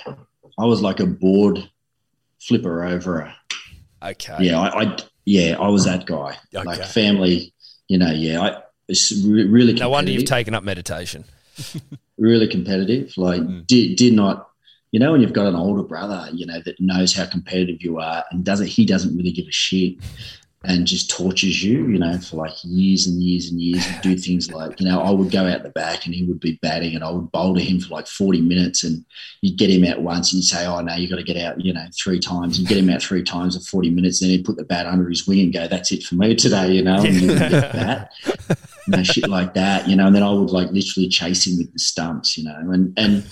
I 0.57 0.65
was 0.65 0.81
like 0.81 0.99
a 0.99 1.05
board 1.05 1.69
flipper 2.41 2.83
over. 2.83 3.33
okay. 4.01 4.37
Yeah, 4.39 4.59
I, 4.59 4.83
I 4.83 4.97
yeah, 5.25 5.57
I 5.59 5.67
was 5.69 5.85
that 5.85 6.05
guy. 6.05 6.37
Okay. 6.53 6.65
Like 6.65 6.83
family, 6.83 7.53
you 7.87 7.97
know. 7.97 8.11
Yeah, 8.11 8.41
I 8.41 8.61
it's 8.87 9.11
really. 9.25 9.73
No 9.73 9.89
wonder 9.89 10.11
you've 10.11 10.25
taken 10.25 10.53
up 10.53 10.63
meditation. 10.63 11.23
really 12.17 12.47
competitive. 12.47 13.13
Like 13.17 13.41
Mm. 13.41 13.65
did 13.67 13.95
did 13.95 14.13
not, 14.13 14.49
you 14.91 14.99
know, 14.99 15.11
when 15.11 15.21
you've 15.21 15.33
got 15.33 15.47
an 15.47 15.55
older 15.55 15.83
brother, 15.83 16.29
you 16.33 16.45
know, 16.45 16.59
that 16.65 16.79
knows 16.79 17.13
how 17.13 17.25
competitive 17.25 17.81
you 17.81 17.99
are 17.99 18.23
and 18.31 18.43
doesn't 18.43 18.67
he 18.67 18.85
doesn't 18.85 19.15
really 19.15 19.31
give 19.31 19.47
a 19.47 19.51
shit 19.51 19.95
and 20.65 20.87
just 20.87 21.09
tortures 21.09 21.61
you, 21.61 21.87
you 21.87 21.99
know, 21.99 22.17
for 22.19 22.37
like 22.37 22.53
years 22.63 23.05
and 23.05 23.21
years 23.21 23.49
and 23.49 23.59
years 23.59 23.85
and 23.85 24.01
do 24.01 24.17
things 24.17 24.51
like, 24.51 24.79
you 24.79 24.87
know, 24.87 25.01
I 25.01 25.11
would 25.11 25.29
go 25.29 25.45
out 25.45 25.63
the 25.63 25.69
back 25.69 26.05
and 26.05 26.15
he 26.15 26.23
would 26.23 26.39
be 26.39 26.57
batting 26.61 26.95
and 26.95 27.03
I 27.03 27.11
would 27.11 27.31
bowl 27.31 27.53
to 27.55 27.61
him 27.61 27.81
for 27.81 27.93
like 27.93 28.07
40 28.07 28.41
minutes 28.41 28.83
and 28.83 29.03
you'd 29.41 29.57
get 29.57 29.69
him 29.69 29.83
out 29.83 30.01
once 30.01 30.31
and 30.31 30.37
you'd 30.37 30.47
say, 30.47 30.65
Oh 30.65 30.79
no, 30.79 30.95
you've 30.95 31.09
got 31.09 31.17
to 31.17 31.23
get 31.23 31.37
out, 31.37 31.59
you 31.59 31.73
know, 31.73 31.85
three 32.01 32.19
times 32.19 32.57
and 32.57 32.67
get 32.67 32.77
him 32.77 32.89
out 32.89 33.01
three 33.01 33.23
times 33.23 33.55
in 33.55 33.61
40 33.61 33.89
minutes. 33.89 34.21
and 34.21 34.29
Then 34.29 34.37
he'd 34.37 34.45
put 34.45 34.55
the 34.55 34.63
bat 34.63 34.87
under 34.87 35.09
his 35.09 35.27
wing 35.27 35.41
and 35.41 35.53
go, 35.53 35.67
That's 35.67 35.91
it 35.91 36.03
for 36.03 36.15
me 36.15 36.33
today, 36.35 36.71
you 36.71 36.83
know, 36.83 36.95
and 36.95 37.13
you 37.13 37.27
get 37.27 37.51
the 37.51 37.69
bat 37.73 38.11
you 38.87 38.97
know, 38.97 39.03
shit 39.03 39.27
like 39.27 39.53
that, 39.53 39.87
you 39.87 39.95
know, 39.95 40.07
and 40.07 40.15
then 40.15 40.23
I 40.23 40.31
would 40.31 40.49
like 40.49 40.71
literally 40.71 41.07
chase 41.07 41.47
him 41.47 41.57
with 41.57 41.71
the 41.73 41.79
stumps, 41.79 42.37
you 42.37 42.43
know, 42.43 42.57
and 42.71 42.93
and 42.97 43.25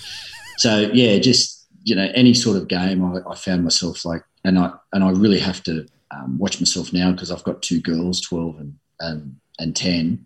so 0.58 0.90
yeah, 0.94 1.18
just 1.20 1.68
you 1.84 1.96
know, 1.96 2.10
any 2.14 2.34
sort 2.34 2.58
of 2.58 2.68
game, 2.68 3.04
I, 3.04 3.20
I 3.30 3.36
found 3.36 3.64
myself 3.64 4.06
like, 4.06 4.24
and 4.44 4.60
I 4.60 4.74
and 4.94 5.04
I 5.04 5.12
really 5.12 5.40
have 5.40 5.64
to 5.64 5.88
um, 6.14 6.38
watch 6.38 6.60
myself 6.60 6.94
now 6.94 7.12
because 7.12 7.32
I've 7.32 7.44
got 7.44 7.62
two 7.62 7.82
girls, 7.82 8.22
twelve 8.22 8.60
and 8.60 8.76
and 9.00 9.36
and 9.60 9.76
ten, 9.76 10.26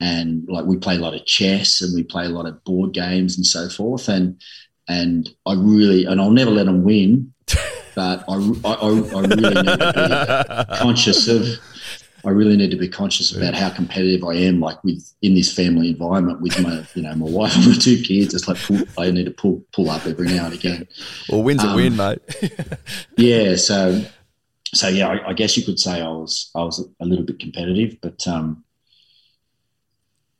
and 0.00 0.48
like 0.48 0.64
we 0.64 0.76
play 0.76 0.96
a 0.96 1.00
lot 1.00 1.14
of 1.14 1.24
chess 1.26 1.80
and 1.80 1.94
we 1.94 2.02
play 2.02 2.26
a 2.26 2.30
lot 2.30 2.46
of 2.46 2.62
board 2.64 2.92
games 2.92 3.36
and 3.36 3.46
so 3.46 3.68
forth, 3.68 4.08
and 4.08 4.40
and 4.88 5.30
I 5.46 5.54
really 5.54 6.04
and 6.04 6.20
I'll 6.20 6.30
never 6.30 6.50
let 6.50 6.66
them 6.66 6.84
win, 6.84 7.32
but 7.94 8.24
I 8.28 8.34
I, 8.64 8.74
I 8.74 8.88
really 8.88 9.62
need 9.62 9.64
to 9.64 10.66
be 10.68 10.76
conscious 10.76 11.28
of 11.28 11.46
I 12.24 12.30
really 12.30 12.56
need 12.56 12.70
to 12.70 12.76
be 12.76 12.88
conscious 12.88 13.34
about 13.34 13.54
how 13.54 13.70
competitive 13.70 14.22
I 14.24 14.34
am, 14.34 14.60
like 14.60 14.82
with 14.84 15.12
in 15.22 15.34
this 15.34 15.52
family 15.52 15.88
environment 15.88 16.40
with 16.40 16.60
my, 16.62 16.86
you 16.94 17.02
know, 17.02 17.14
my 17.16 17.28
wife 17.28 17.54
and 17.56 17.66
my 17.66 17.74
two 17.74 18.00
kids. 18.00 18.32
It's 18.32 18.46
like 18.46 18.58
pull, 18.58 18.80
I 18.96 19.10
need 19.10 19.24
to 19.24 19.32
pull 19.32 19.64
pull 19.72 19.90
up 19.90 20.06
every 20.06 20.28
now 20.28 20.46
and 20.46 20.54
again. 20.54 20.86
Well, 21.28 21.42
win's 21.42 21.64
a 21.64 21.68
Um, 21.68 21.76
win, 21.76 21.96
mate. 21.96 22.20
Yeah, 23.16 23.56
so 23.56 24.04
so 24.74 24.88
yeah, 24.88 25.08
I, 25.08 25.30
I 25.30 25.32
guess 25.34 25.56
you 25.56 25.64
could 25.64 25.78
say 25.78 26.00
I 26.00 26.08
was 26.08 26.50
I 26.54 26.62
was 26.62 26.86
a 27.00 27.04
little 27.04 27.24
bit 27.24 27.38
competitive, 27.38 27.96
but 28.00 28.26
um, 28.26 28.64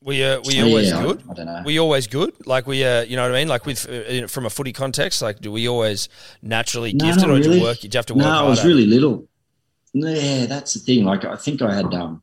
Were 0.00 0.14
you, 0.14 0.42
were 0.44 0.50
you 0.52 0.64
always 0.64 0.90
yeah, 0.90 1.02
good? 1.02 1.22
I, 1.30 1.34
don't 1.34 1.46
know. 1.46 1.62
Were 1.64 1.70
you 1.70 1.80
always 1.80 2.06
good? 2.08 2.34
Like 2.46 2.66
we, 2.66 2.84
uh, 2.84 3.02
you 3.02 3.14
know 3.16 3.22
what 3.22 3.34
I 3.34 3.38
mean? 3.38 3.48
Like 3.48 3.66
with 3.66 3.88
uh, 3.88 4.26
from 4.26 4.46
a 4.46 4.50
footy 4.50 4.72
context, 4.72 5.22
like 5.22 5.40
do 5.40 5.52
we 5.52 5.68
always 5.68 6.08
naturally 6.42 6.92
No, 6.92 7.04
gifted, 7.06 7.30
or 7.30 7.38
did 7.38 7.54
you 7.54 7.62
work? 7.62 7.78
Did 7.80 7.94
you 7.94 7.98
have 7.98 8.06
to 8.06 8.14
work 8.14 8.24
No, 8.24 8.30
I 8.30 8.42
was 8.42 8.64
really 8.64 8.86
little. 8.86 9.28
Yeah, 9.94 10.46
that's 10.46 10.74
the 10.74 10.80
thing. 10.80 11.04
Like 11.04 11.24
I 11.24 11.36
think 11.36 11.62
I 11.62 11.74
had 11.74 11.92
um 11.94 12.22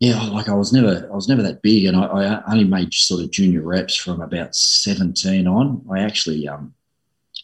yeah, 0.00 0.20
like 0.28 0.48
I 0.48 0.54
was 0.54 0.72
never 0.72 1.08
I 1.12 1.14
was 1.14 1.28
never 1.28 1.42
that 1.42 1.62
big 1.62 1.84
and 1.84 1.96
I, 1.96 2.06
I 2.06 2.52
only 2.52 2.64
made 2.64 2.94
sort 2.94 3.22
of 3.22 3.30
junior 3.30 3.62
reps 3.62 3.94
from 3.94 4.20
about 4.20 4.54
17 4.54 5.46
on. 5.46 5.84
I 5.92 6.00
actually 6.00 6.48
um 6.48 6.74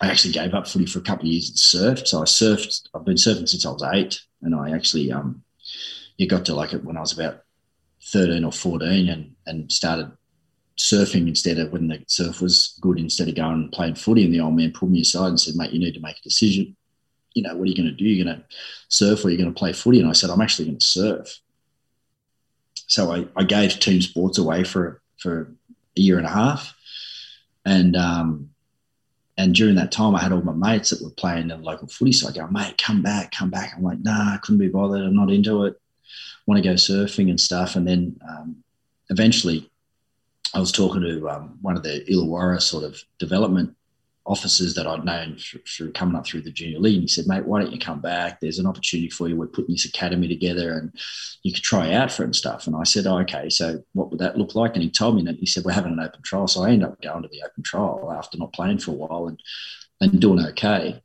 I 0.05 0.11
actually 0.11 0.33
gave 0.33 0.55
up 0.55 0.67
footy 0.67 0.87
for 0.87 0.99
a 0.99 1.03
couple 1.03 1.27
of 1.27 1.33
years 1.33 1.49
and 1.49 1.57
surfed. 1.59 2.07
So 2.07 2.21
I 2.21 2.25
surfed 2.25 2.89
I've 2.95 3.05
been 3.05 3.17
surfing 3.17 3.49
since 3.49 3.67
I 3.67 3.71
was 3.71 3.85
eight 3.95 4.21
and 4.43 4.55
I 4.55 4.75
actually 4.75 5.11
um 5.13 5.43
you 6.17 6.29
got 6.29 6.45
to 6.47 6.55
like 6.55 6.73
it 6.73 6.85
when 6.85 6.97
I 6.97 7.01
was 7.01 7.13
about 7.13 7.43
13 8.05 8.45
or 8.45 8.53
14 8.53 9.09
and 9.09 9.35
and 9.47 9.71
started 9.73 10.13
surfing 10.77 11.29
instead 11.29 11.59
of 11.59 11.73
when 11.73 11.89
the 11.89 12.03
surf 12.09 12.41
was 12.41 12.79
good 12.81 12.99
instead 12.99 13.29
of 13.29 13.37
going 13.37 13.55
and 13.55 13.73
playing 13.73 13.95
footy 13.95 14.25
and 14.25 14.35
the 14.35 14.41
old 14.41 14.57
man 14.57 14.73
pulled 14.73 14.91
me 14.91 15.01
aside 15.01 15.29
and 15.29 15.41
said, 15.41 15.55
mate, 15.55 15.71
you 15.71 15.79
need 15.79 15.95
to 15.95 16.01
make 16.01 16.19
a 16.19 16.23
decision 16.23 16.77
you 17.35 17.43
know, 17.43 17.55
what 17.55 17.65
are 17.65 17.71
you 17.71 17.77
going 17.77 17.89
to 17.89 17.93
do? 17.93 18.05
You're 18.05 18.25
going 18.25 18.39
to 18.39 18.45
surf 18.89 19.25
or 19.25 19.29
you're 19.29 19.39
going 19.39 19.53
to 19.53 19.59
play 19.59 19.73
footy? 19.73 20.01
And 20.01 20.09
I 20.09 20.13
said, 20.13 20.31
I'm 20.31 20.41
actually 20.41 20.67
going 20.67 20.79
to 20.79 20.85
surf. 20.85 21.41
So 22.87 23.13
I, 23.13 23.27
I 23.37 23.45
gave 23.45 23.79
team 23.79 24.01
sports 24.01 24.39
away 24.39 24.65
for, 24.65 25.03
for 25.19 25.53
a 25.97 26.01
year 26.01 26.17
and 26.19 26.27
a 26.27 26.31
half. 26.31 26.75
And, 27.65 27.97
um, 27.97 28.51
and 29.37 29.55
during 29.55 29.75
that 29.77 29.91
time, 29.91 30.15
I 30.15 30.21
had 30.21 30.33
all 30.33 30.43
my 30.43 30.53
mates 30.53 30.91
that 30.91 31.03
were 31.03 31.11
playing 31.11 31.43
in 31.43 31.49
the 31.49 31.57
local 31.57 31.89
footy. 31.89 32.13
So 32.13 32.29
I 32.29 32.33
go, 32.33 32.47
mate, 32.47 32.79
come 32.79 33.03
back, 33.03 33.33
come 33.33 33.51
back. 33.51 33.73
I'm 33.77 33.83
like, 33.83 33.99
nah, 34.01 34.35
I 34.35 34.39
couldn't 34.39 34.61
be 34.61 34.69
bothered. 34.69 35.03
I'm 35.03 35.17
not 35.17 35.31
into 35.31 35.65
it. 35.65 35.81
Want 36.47 36.63
to 36.63 36.69
go 36.69 36.75
surfing 36.75 37.31
and 37.31 37.41
stuff. 37.41 37.75
And 37.75 37.87
then 37.87 38.17
um, 38.29 38.63
eventually 39.11 39.69
I 40.55 40.61
was 40.61 40.71
talking 40.71 41.03
to 41.03 41.29
um, 41.29 41.59
one 41.63 41.77
of 41.77 41.83
the 41.83 42.05
Illawarra 42.09 42.63
sort 42.63 42.85
of 42.85 43.03
development 43.19 43.75
officers 44.27 44.75
that 44.75 44.87
I'd 44.87 45.05
known 45.05 45.37
through, 45.37 45.93
coming 45.93 46.17
up 46.17 46.27
through 46.27 46.43
the 46.43 46.51
junior 46.51 46.79
league. 46.79 46.95
And 46.95 47.03
he 47.03 47.09
said, 47.09 47.27
mate, 47.27 47.45
why 47.45 47.61
don't 47.61 47.73
you 47.73 47.79
come 47.79 48.01
back? 48.01 48.41
There's 48.41 48.59
an 48.59 48.67
opportunity 48.67 49.11
for 49.11 49.29
you. 49.29 49.37
We're 49.37 49.47
putting 49.47 49.75
this 49.75 49.85
academy 49.85 50.29
together 50.29 50.73
and 50.73 50.93
you 51.43 51.53
could 51.53 51.63
try 51.63 51.93
out 51.93 52.11
for 52.11 52.23
it 52.23 52.27
and 52.27 52.37
stuff. 52.37 52.67
And 52.67 52.75
I 52.75 52.85
said, 52.85 53.07
oh, 53.07 53.19
okay, 53.21 53.51
so 53.51 53.83
what 53.93 54.11
would 54.11 54.21
that 54.21 54.39
look 54.39 54.55
like? 54.55 54.75
And 54.75 54.83
he 54.83 54.91
told 54.91 55.17
me 55.17 55.23
that 55.25 55.37
he 55.37 55.47
said, 55.47 55.65
we're 55.65 55.73
having 55.73 55.93
an 55.93 56.01
open 56.01 56.23
trial. 56.23 56.49
So 56.49 56.63
I 56.63 56.71
ended 56.71 56.89
up 56.89 57.03
going 57.03 57.23
to 57.23 57.29
the 57.29 57.43
open 57.43 57.63
trial 57.63 58.13
after 58.17 58.39
not 58.39 58.55
playing 58.55 58.79
for 58.79 58.93
a 58.93 58.95
while 58.95 59.27
and, 59.29 59.39
and 60.01 60.21
doing 60.21 60.45
okay. 60.47 61.03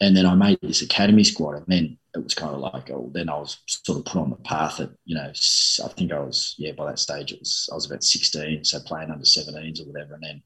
And 0.00 0.16
then 0.16 0.24
I 0.26 0.34
made 0.34 0.58
this 0.62 0.82
academy 0.82 1.24
squad. 1.24 1.56
And 1.56 1.66
then 1.66 1.98
it 2.14 2.24
was 2.24 2.34
kind 2.34 2.54
of 2.54 2.60
like, 2.60 2.90
oh, 2.90 3.10
then 3.12 3.28
I 3.28 3.36
was 3.36 3.58
sort 3.66 3.98
of 3.98 4.06
put 4.06 4.20
on 4.20 4.30
the 4.30 4.36
path 4.36 4.78
that, 4.78 4.90
you 5.04 5.14
know, 5.16 5.30
I 5.30 5.88
think 5.88 6.12
I 6.12 6.20
was, 6.20 6.54
yeah, 6.56 6.72
by 6.72 6.86
that 6.86 6.98
stage, 6.98 7.32
it 7.32 7.40
was, 7.40 7.68
I 7.70 7.74
was 7.74 7.86
about 7.86 8.02
16. 8.02 8.64
So 8.64 8.80
playing 8.80 9.10
under 9.10 9.24
17s 9.24 9.82
or 9.82 9.92
whatever. 9.92 10.14
And 10.14 10.22
then, 10.22 10.42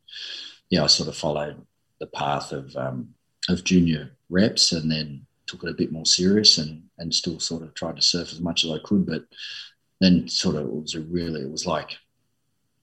yeah, 0.69 0.83
I 0.83 0.87
sort 0.89 1.09
of 1.09 1.17
followed 1.17 1.65
the 2.01 2.07
path 2.07 2.53
of 2.53 2.75
um, 2.77 3.15
of 3.49 3.65
junior 3.65 4.13
reps, 4.29 4.73
and 4.73 4.91
then 4.91 5.27
took 5.47 5.63
it 5.65 5.71
a 5.71 5.75
bit 5.75 5.93
more 5.93 6.07
serious, 6.07 6.59
and 6.59 6.83
and 6.99 7.15
still 7.15 7.41
sort 7.41 7.63
of 7.63 7.75
tried 7.75 7.97
to 7.97 8.03
surf 8.03 8.33
as 8.33 8.41
much 8.41 8.65
as 8.65 8.71
I 8.71 8.79
could. 8.85 9.07
But 9.07 9.25
then 10.01 10.29
sort 10.29 10.57
of 10.57 10.67
it 10.67 10.73
was 10.73 10.95
a 10.95 11.01
really 11.01 11.43
it 11.43 11.51
was 11.51 11.67
like 11.67 11.97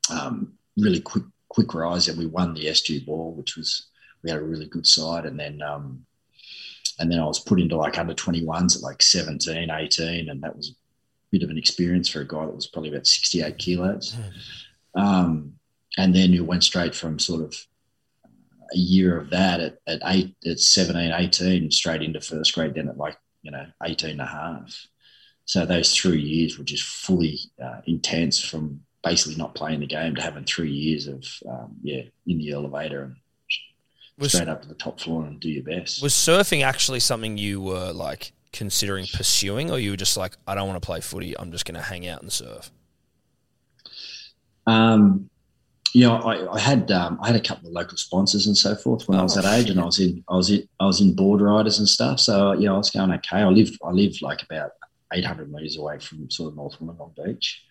um, 0.10 0.54
really 0.78 1.00
quick 1.00 1.24
quick 1.50 1.74
rise, 1.74 2.08
and 2.08 2.18
we 2.18 2.26
won 2.26 2.54
the 2.54 2.66
SG 2.66 3.06
ball, 3.06 3.34
which 3.34 3.56
was 3.56 3.88
we 4.24 4.30
had 4.30 4.40
a 4.40 4.44
really 4.44 4.68
good 4.68 4.88
side, 4.88 5.26
and 5.26 5.40
then. 5.40 5.62
Um, 5.62 6.06
and 6.98 7.12
then 7.12 7.20
I 7.20 7.26
was 7.26 7.40
put 7.40 7.60
into 7.60 7.76
like 7.76 7.98
under 7.98 8.14
21s 8.14 8.78
at 8.78 8.82
like 8.82 9.02
17, 9.02 9.70
18, 9.70 10.30
and 10.30 10.42
that 10.42 10.56
was 10.56 10.70
a 10.70 10.74
bit 11.30 11.44
of 11.44 11.50
an 11.50 11.58
experience 11.58 12.08
for 12.08 12.22
a 12.22 12.28
guy 12.28 12.46
that 12.46 12.56
was 12.56 12.68
probably 12.68 12.90
about 12.90 13.06
68 13.06 13.58
kilos. 13.58 14.16
Um, 14.96 15.54
and 15.98 16.16
then 16.16 16.32
you 16.32 16.46
went 16.46 16.64
straight 16.64 16.96
from 16.96 17.20
sort 17.20 17.42
of 17.42 17.54
a 18.74 18.78
year 18.78 19.18
of 19.18 19.30
that 19.30 19.60
at, 19.60 19.78
at 19.88 20.02
eight 20.06 20.36
at 20.46 20.60
17 20.60 21.12
18 21.12 21.72
straight 21.72 22.02
into 22.02 22.22
first 22.22 22.54
grade 22.54 22.74
then 22.76 22.90
at 22.90 22.98
like 22.98 23.18
you 23.42 23.52
know 23.52 23.66
18 23.84 24.12
and 24.12 24.22
a 24.22 24.26
half 24.26 24.88
so 25.46 25.66
those 25.66 25.96
three 25.96 26.22
years 26.22 26.58
were 26.58 26.64
just 26.64 26.84
fully 26.84 27.40
uh, 27.64 27.82
intense 27.86 28.44
from 28.44 28.82
basically 29.04 29.36
not 29.36 29.54
playing 29.54 29.80
the 29.80 29.88
game 29.88 30.16
to 30.16 30.22
having 30.22 30.44
three 30.44 30.72
years 30.72 31.08
of 31.08 31.24
um, 31.48 31.76
yeah 31.84 32.02
in 32.28 32.38
the 32.38 32.52
elevator 32.52 33.04
and 33.04 33.16
Was- 34.18 34.34
straight 34.34 34.50
up 34.50 34.62
to 34.64 34.68
the 34.68 34.76
top 34.76 35.00
floor 35.00 35.26
and 35.26 35.40
do 35.40 35.50
your 35.50 35.64
best 35.64 36.02
Was 36.02 36.14
surfing 36.14 36.64
actually 36.64 37.00
something 37.00 37.38
you 37.38 37.62
were 37.62 37.92
like 37.92 38.32
considering 38.56 39.06
pursuing, 39.14 39.70
or 39.70 39.78
you 39.78 39.92
were 39.92 39.98
just 39.98 40.16
like, 40.16 40.36
I 40.48 40.56
don't 40.56 40.68
want 40.68 40.82
to 40.82 40.86
play 40.86 41.02
footy. 41.02 41.38
I'm 41.38 41.52
just 41.52 41.66
going 41.66 41.76
to 41.76 41.82
hang 41.82 42.08
out 42.08 42.22
and 42.22 42.32
surf. 42.32 42.72
Um, 44.66 45.30
yeah, 45.96 46.12
I, 46.12 46.54
I 46.54 46.60
had 46.60 46.92
um, 46.92 47.18
I 47.22 47.28
had 47.28 47.38
a 47.38 47.42
couple 47.42 47.70
of 47.70 47.74
local 47.74 47.98
sponsors 47.98 48.48
and 48.48 48.58
so 48.58 48.76
forth 48.76 49.08
when 49.08 49.18
I 49.18 49.24
was 49.24 49.38
Oh, 49.38 49.42
that 49.42 49.58
age, 49.58 49.70
and 49.70 49.80
I 49.80 49.86
was 49.86 49.98
in 49.98 50.26
I 50.30 50.36
was 50.36 50.50
in 50.50 50.68
I 50.78 50.86
was 50.86 51.00
in 51.00 51.16
board 51.16 51.40
riders 51.40 51.80
and 51.80 51.88
stuff. 51.88 52.20
So 52.20 52.52
yeah, 52.52 52.74
I 52.74 52.78
was 52.78 52.90
going 52.90 53.14
okay. 53.14 53.38
I 53.38 53.48
lived 53.48 53.80
I 53.82 53.92
lived 53.92 54.22
like 54.22 54.44
about 54.44 54.72
eight 55.14 55.24
hundred 55.24 55.54
meters 55.54 55.78
away 55.78 56.00
from 56.00 56.30
sort 56.30 56.50
of 56.50 56.58
North 56.58 56.78
Wollongong 56.80 57.16
Beach, 57.16 57.64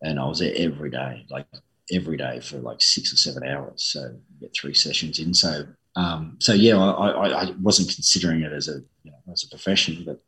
and 0.00 0.20
I 0.20 0.26
was 0.26 0.38
there 0.38 0.52
every 0.56 0.90
day, 0.90 1.26
like 1.28 1.46
every 1.90 2.16
day 2.16 2.38
for 2.38 2.58
like 2.58 2.80
six 2.80 3.12
or 3.12 3.16
seven 3.16 3.42
hours. 3.42 3.82
So 3.82 4.14
get 4.40 4.54
three 4.54 4.74
sessions 4.74 5.18
in. 5.18 5.34
So 5.34 5.66
um, 5.96 6.36
so 6.38 6.52
yeah, 6.52 6.78
I, 6.78 7.08
I, 7.08 7.42
I 7.46 7.50
wasn't 7.60 7.92
considering 7.92 8.42
it 8.42 8.52
as 8.52 8.68
a 8.68 8.80
you 9.02 9.10
know, 9.10 9.32
as 9.32 9.42
a 9.42 9.48
profession, 9.48 10.04
but 10.06 10.20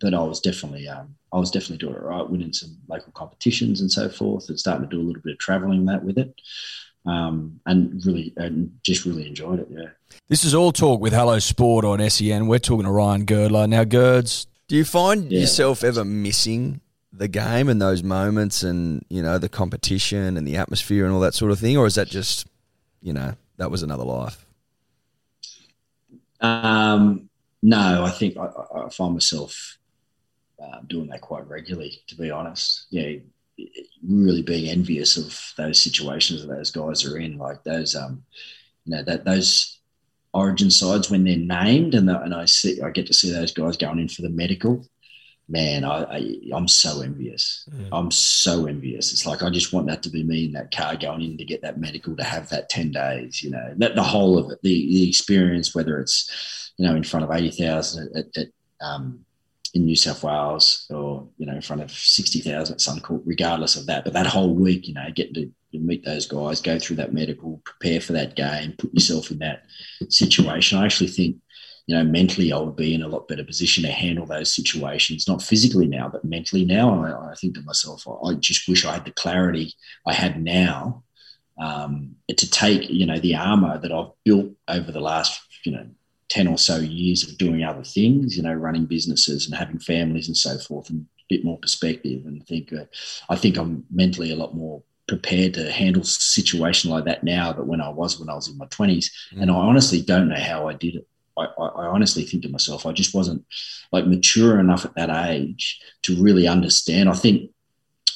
but 0.00 0.14
I 0.14 0.20
was 0.22 0.40
definitely 0.40 0.88
um, 0.88 1.14
I 1.32 1.38
was 1.38 1.50
definitely 1.50 1.78
doing 1.78 1.94
it 1.94 2.02
right, 2.02 2.28
winning 2.28 2.52
some 2.52 2.76
local 2.88 3.12
competitions 3.12 3.80
and 3.80 3.90
so 3.90 4.08
forth, 4.08 4.48
and 4.48 4.58
starting 4.58 4.88
to 4.88 4.96
do 4.96 5.00
a 5.00 5.06
little 5.06 5.22
bit 5.22 5.32
of 5.34 5.38
travelling 5.38 5.84
that 5.86 6.02
with 6.04 6.18
it, 6.18 6.34
um, 7.06 7.60
and 7.66 8.04
really 8.04 8.32
and 8.36 8.72
just 8.82 9.04
really 9.04 9.26
enjoyed 9.26 9.60
it. 9.60 9.68
Yeah. 9.70 9.88
This 10.28 10.44
is 10.44 10.54
all 10.54 10.72
talk 10.72 11.00
with 11.00 11.12
Hello 11.12 11.38
Sport 11.38 11.84
on 11.84 12.08
SEN. 12.10 12.46
We're 12.46 12.58
talking 12.58 12.84
to 12.84 12.90
Ryan 12.90 13.24
Girdler 13.24 13.66
now. 13.68 13.84
Girds, 13.84 14.46
Do 14.68 14.76
you 14.76 14.84
find 14.84 15.30
Yeah. 15.30 15.40
yourself 15.40 15.82
ever 15.84 16.04
missing 16.04 16.80
the 17.12 17.26
game 17.28 17.68
and 17.68 17.82
those 17.82 18.02
moments 18.04 18.62
and, 18.62 19.04
you 19.08 19.20
know, 19.20 19.36
the 19.38 19.48
competition 19.48 20.36
and 20.36 20.46
the 20.46 20.56
atmosphere 20.56 21.04
and 21.04 21.12
all 21.12 21.20
that 21.20 21.34
sort 21.34 21.50
of 21.50 21.58
thing? 21.58 21.76
Or 21.76 21.86
is 21.86 21.96
that 21.96 22.06
just, 22.08 22.46
you 23.02 23.12
know, 23.12 23.34
that 23.56 23.70
was 23.70 23.82
another 23.82 24.04
life? 24.04 24.46
Um, 26.40 27.28
no, 27.62 28.04
I 28.04 28.10
think 28.10 28.36
I, 28.36 28.46
I 28.46 28.86
I 28.86 28.88
find 28.90 29.12
myself 29.14 29.76
uh, 30.62 30.80
doing 30.86 31.08
that 31.08 31.20
quite 31.20 31.48
regularly, 31.48 32.02
to 32.08 32.16
be 32.16 32.30
honest. 32.30 32.86
Yeah, 32.90 33.18
really 34.06 34.42
being 34.42 34.70
envious 34.70 35.16
of 35.16 35.38
those 35.56 35.80
situations 35.80 36.42
that 36.46 36.54
those 36.54 36.70
guys 36.70 37.04
are 37.04 37.18
in, 37.18 37.38
like 37.38 37.62
those, 37.64 37.94
um, 37.94 38.22
you 38.84 38.96
know, 38.96 39.02
that 39.02 39.24
those 39.24 39.80
origin 40.32 40.70
sides 40.70 41.10
when 41.10 41.24
they're 41.24 41.36
named, 41.36 41.94
and 41.94 42.08
the, 42.08 42.20
and 42.20 42.34
I 42.34 42.44
see, 42.44 42.80
I 42.80 42.90
get 42.90 43.06
to 43.06 43.14
see 43.14 43.32
those 43.32 43.52
guys 43.52 43.76
going 43.76 43.98
in 43.98 44.08
for 44.08 44.22
the 44.22 44.30
medical. 44.30 44.86
Man, 45.48 45.82
I, 45.82 46.04
I 46.04 46.40
I'm 46.54 46.68
so 46.68 47.00
envious. 47.02 47.68
I'm 47.92 48.12
so 48.12 48.66
envious. 48.66 49.12
It's 49.12 49.26
like 49.26 49.42
I 49.42 49.50
just 49.50 49.72
want 49.72 49.88
that 49.88 50.00
to 50.04 50.08
be 50.08 50.22
me 50.22 50.44
in 50.44 50.52
that 50.52 50.70
car 50.70 50.94
going 50.94 51.22
in 51.22 51.36
to 51.38 51.44
get 51.44 51.62
that 51.62 51.80
medical 51.80 52.14
to 52.16 52.22
have 52.22 52.48
that 52.50 52.68
ten 52.68 52.92
days. 52.92 53.42
You 53.42 53.50
know, 53.50 53.74
that 53.78 53.96
the 53.96 54.02
whole 54.02 54.38
of 54.38 54.52
it, 54.52 54.60
the 54.62 54.86
the 54.86 55.08
experience, 55.08 55.74
whether 55.74 55.98
it's 55.98 56.72
you 56.76 56.86
know 56.86 56.94
in 56.94 57.02
front 57.02 57.24
of 57.24 57.32
eighty 57.32 57.50
thousand 57.50 58.16
at, 58.16 58.26
at 58.36 58.46
um, 58.80 59.24
in 59.74 59.84
New 59.84 59.96
South 59.96 60.22
Wales 60.22 60.86
or 60.90 61.28
you 61.38 61.46
know 61.46 61.54
in 61.54 61.62
front 61.62 61.82
of 61.82 61.90
sixty 61.90 62.40
thousand 62.40 62.74
at 62.74 62.80
Suncorp, 62.80 63.22
regardless 63.24 63.76
of 63.76 63.86
that. 63.86 64.04
But 64.04 64.12
that 64.14 64.26
whole 64.26 64.54
week, 64.54 64.88
you 64.88 64.94
know, 64.94 65.06
getting 65.14 65.34
to 65.34 65.50
meet 65.72 66.04
those 66.04 66.26
guys, 66.26 66.60
go 66.60 66.78
through 66.78 66.96
that 66.96 67.12
medical, 67.12 67.62
prepare 67.64 68.00
for 68.00 68.12
that 68.12 68.34
game, 68.34 68.74
put 68.78 68.92
yourself 68.92 69.30
in 69.30 69.38
that 69.38 69.62
situation. 70.08 70.78
I 70.78 70.84
actually 70.84 71.08
think 71.08 71.36
you 71.90 71.96
know, 71.96 72.04
mentally 72.04 72.52
I 72.52 72.58
would 72.58 72.76
be 72.76 72.94
in 72.94 73.02
a 73.02 73.08
lot 73.08 73.26
better 73.26 73.42
position 73.42 73.82
to 73.82 73.90
handle 73.90 74.24
those 74.24 74.54
situations, 74.54 75.26
not 75.26 75.42
physically 75.42 75.88
now, 75.88 76.08
but 76.08 76.24
mentally 76.24 76.64
now. 76.64 77.04
I, 77.04 77.32
I 77.32 77.34
think 77.34 77.56
to 77.56 77.62
myself, 77.62 78.06
I, 78.06 78.28
I 78.28 78.34
just 78.34 78.68
wish 78.68 78.84
I 78.84 78.92
had 78.92 79.04
the 79.04 79.10
clarity 79.10 79.74
I 80.06 80.12
had 80.12 80.40
now 80.40 81.02
um, 81.60 82.14
to 82.28 82.48
take, 82.48 82.88
you 82.88 83.06
know, 83.06 83.18
the 83.18 83.34
armor 83.34 83.76
that 83.78 83.90
I've 83.90 84.12
built 84.24 84.52
over 84.68 84.92
the 84.92 85.00
last, 85.00 85.40
you 85.64 85.72
know, 85.72 85.86
10 86.30 86.46
or 86.46 86.56
so 86.56 86.78
years 86.78 87.28
of 87.28 87.36
doing 87.36 87.62
other 87.62 87.82
things, 87.82 88.36
you 88.36 88.42
know, 88.42 88.54
running 88.54 88.86
businesses 88.86 89.46
and 89.46 89.54
having 89.54 89.78
families 89.78 90.28
and 90.28 90.36
so 90.36 90.56
forth 90.58 90.88
and 90.88 91.00
a 91.02 91.24
bit 91.28 91.44
more 91.44 91.58
perspective 91.58 92.24
and 92.24 92.46
think, 92.46 92.72
uh, 92.72 92.84
I 93.28 93.36
think 93.36 93.58
I'm 93.58 93.84
mentally 93.90 94.32
a 94.32 94.36
lot 94.36 94.54
more 94.54 94.82
prepared 95.08 95.54
to 95.54 95.70
handle 95.72 96.02
a 96.02 96.06
situation 96.06 96.88
like 96.88 97.04
that 97.04 97.24
now 97.24 97.52
but 97.52 97.66
when 97.66 97.80
I 97.80 97.88
was 97.88 98.20
when 98.20 98.30
I 98.30 98.34
was 98.34 98.48
in 98.48 98.56
my 98.56 98.66
20s. 98.66 99.06
And 99.38 99.50
I 99.50 99.54
honestly 99.54 100.00
don't 100.00 100.28
know 100.28 100.38
how 100.40 100.68
I 100.68 100.74
did 100.74 100.94
it. 100.94 101.06
I, 101.36 101.46
I, 101.58 101.66
I 101.66 101.86
honestly 101.86 102.24
think 102.24 102.44
to 102.44 102.48
myself, 102.48 102.86
I 102.86 102.92
just 102.92 103.12
wasn't 103.12 103.44
like 103.90 104.06
mature 104.06 104.60
enough 104.60 104.84
at 104.84 104.94
that 104.94 105.28
age 105.28 105.80
to 106.02 106.22
really 106.22 106.46
understand. 106.46 107.08
I 107.08 107.14
think, 107.14 107.50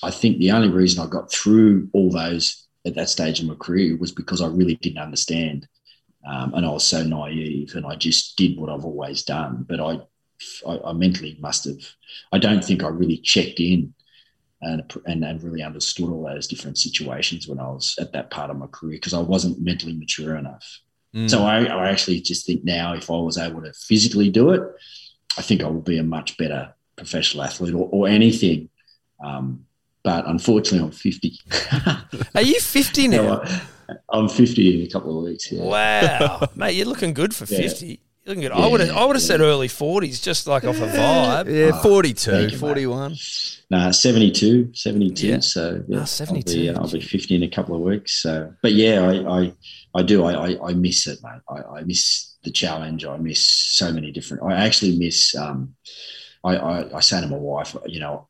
I 0.05 0.13
think 0.13 0.39
the 0.39 0.53
only 0.53 0.69
reason 0.69 1.05
I 1.05 1.09
got 1.09 1.33
through 1.33 1.89
all 1.93 2.11
those 2.11 2.65
at 2.87 2.95
that 2.95 3.09
stage 3.09 3.41
in 3.41 3.49
my 3.49 3.55
career 3.55 3.97
was 3.97 4.13
because 4.13 4.41
I 4.41 4.47
really 4.47 4.77
didn't 4.77 4.99
understand, 4.99 5.67
um, 6.27 6.55
and 6.55 6.65
I 6.65 6.71
was 6.71 6.87
so 6.87 7.03
naive, 7.03 7.75
and 7.75 7.87
I 7.87 7.97
just 7.97 8.37
did 8.37 8.59
what 8.59 8.71
I've 8.71 8.85
always 8.85 9.23
done. 9.23 9.65
But 9.69 9.81
I, 9.81 10.01
I, 10.67 10.81
I 10.87 10.93
mentally 10.93 11.37
must 11.41 11.65
have. 11.65 11.83
I 12.33 12.39
don't 12.39 12.65
think 12.65 12.83
I 12.83 12.89
really 12.89 13.19
checked 13.19 13.61
in. 13.61 13.95
And, 14.63 14.91
and, 15.05 15.23
and 15.23 15.43
really 15.43 15.63
understood 15.63 16.09
all 16.09 16.25
those 16.25 16.47
different 16.47 16.79
situations 16.79 17.47
when 17.47 17.59
I 17.59 17.69
was 17.69 17.97
at 18.01 18.13
that 18.13 18.31
part 18.31 18.49
of 18.49 18.57
my 18.57 18.67
career 18.69 18.97
because 18.97 19.13
I 19.13 19.19
wasn't 19.19 19.61
mentally 19.61 19.93
mature 19.93 20.37
enough. 20.37 20.81
So 21.29 21.45
I, 21.45 21.65
I 21.65 21.91
actually 21.91 22.21
just 22.21 22.45
think 22.45 22.65
now, 22.65 22.95
if 22.95 23.09
I 23.09 23.15
was 23.15 23.39
able 23.39 23.63
to 23.63 23.73
physically 23.73 24.31
do 24.31 24.51
it, 24.51 24.63
I 25.39 25.43
think 25.43 25.63
I 25.63 25.69
would 25.69 25.85
be 25.85 25.99
a 25.99 26.03
much 26.03 26.37
better 26.37 26.75
professional 26.97 27.45
athlete 27.45 27.75
or, 27.75 27.89
or 27.93 28.09
anything. 28.09 28.69
Um, 29.23 29.65
but 30.03 30.27
unfortunately, 30.27 30.87
I'm 30.87 30.91
50. 30.91 31.39
Are 32.35 32.43
you 32.43 32.59
50 32.59 33.09
now? 33.09 33.45
No, 33.89 33.95
I- 34.13 34.19
I'm 34.19 34.29
50 34.29 34.81
in 34.81 34.87
a 34.87 34.91
couple 34.91 35.19
of 35.19 35.25
weeks. 35.25 35.51
Yeah. 35.53 35.63
Wow, 35.63 36.49
mate, 36.57 36.73
you're 36.75 36.87
looking 36.87 37.13
good 37.15 37.35
for 37.35 37.45
Yeah. 37.53 37.59
50. 37.63 37.87
You're 37.87 37.99
looking 38.37 38.43
good. 38.43 38.53
I 38.53 38.67
would 38.67 38.81
have, 38.81 38.97
I 38.97 39.05
would 39.05 39.17
have 39.17 39.23
said 39.23 39.41
early 39.41 39.69
40s, 39.69 40.23
just 40.23 40.47
like 40.47 40.65
off 40.65 40.77
a 40.81 40.87
vibe. 40.87 41.55
Yeah, 41.55 41.83
42, 41.83 42.31
thank 42.31 42.43
you, 42.53 42.57
mate. 42.57 42.59
41. 42.61 43.17
Nah, 43.71 43.91
72, 43.91 44.71
72. 44.75 45.27
Yeah. 45.27 45.41
So 45.41 45.83
yeah, 45.89 46.01
Ah, 46.01 46.05
72, 46.05 46.51
I'll 46.51 46.55
be, 46.57 46.69
uh, 46.71 46.81
I'll 46.83 46.91
be 46.91 47.01
50 47.01 47.35
in 47.35 47.43
a 47.43 47.49
couple 47.49 47.75
of 47.75 47.83
weeks. 47.83 48.23
So, 48.23 48.53
but 48.63 48.73
yeah, 48.73 49.01
I, 49.03 49.41
I, 49.43 49.53
I 49.95 50.03
do. 50.03 50.25
I, 50.25 50.53
I, 50.53 50.69
I 50.71 50.73
miss 50.75 51.07
it, 51.07 51.19
mate. 51.23 51.41
I, 51.49 51.79
I 51.81 51.83
miss 51.85 52.37
the 52.45 52.51
challenge. 52.51 53.05
I 53.05 53.17
miss 53.19 53.47
so 53.47 53.93
many 53.93 54.11
different. 54.11 54.43
I 54.43 54.55
actually 54.55 54.99
miss. 54.99 55.35
Um, 55.35 55.75
I, 56.43 56.57
I, 56.57 56.97
I 56.97 57.01
say 57.01 57.21
to 57.21 57.27
my 57.27 57.37
wife, 57.37 57.77
you 57.87 58.01
know, 58.01 58.29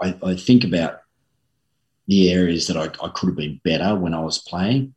I, 0.00 0.14
I 0.22 0.34
think 0.36 0.64
about 0.64 1.00
the 2.06 2.32
areas 2.32 2.66
that 2.66 2.76
I, 2.76 2.84
I 3.04 3.08
could 3.14 3.28
have 3.28 3.36
been 3.36 3.60
better 3.64 3.94
when 3.96 4.14
I 4.14 4.20
was 4.20 4.38
playing, 4.38 4.94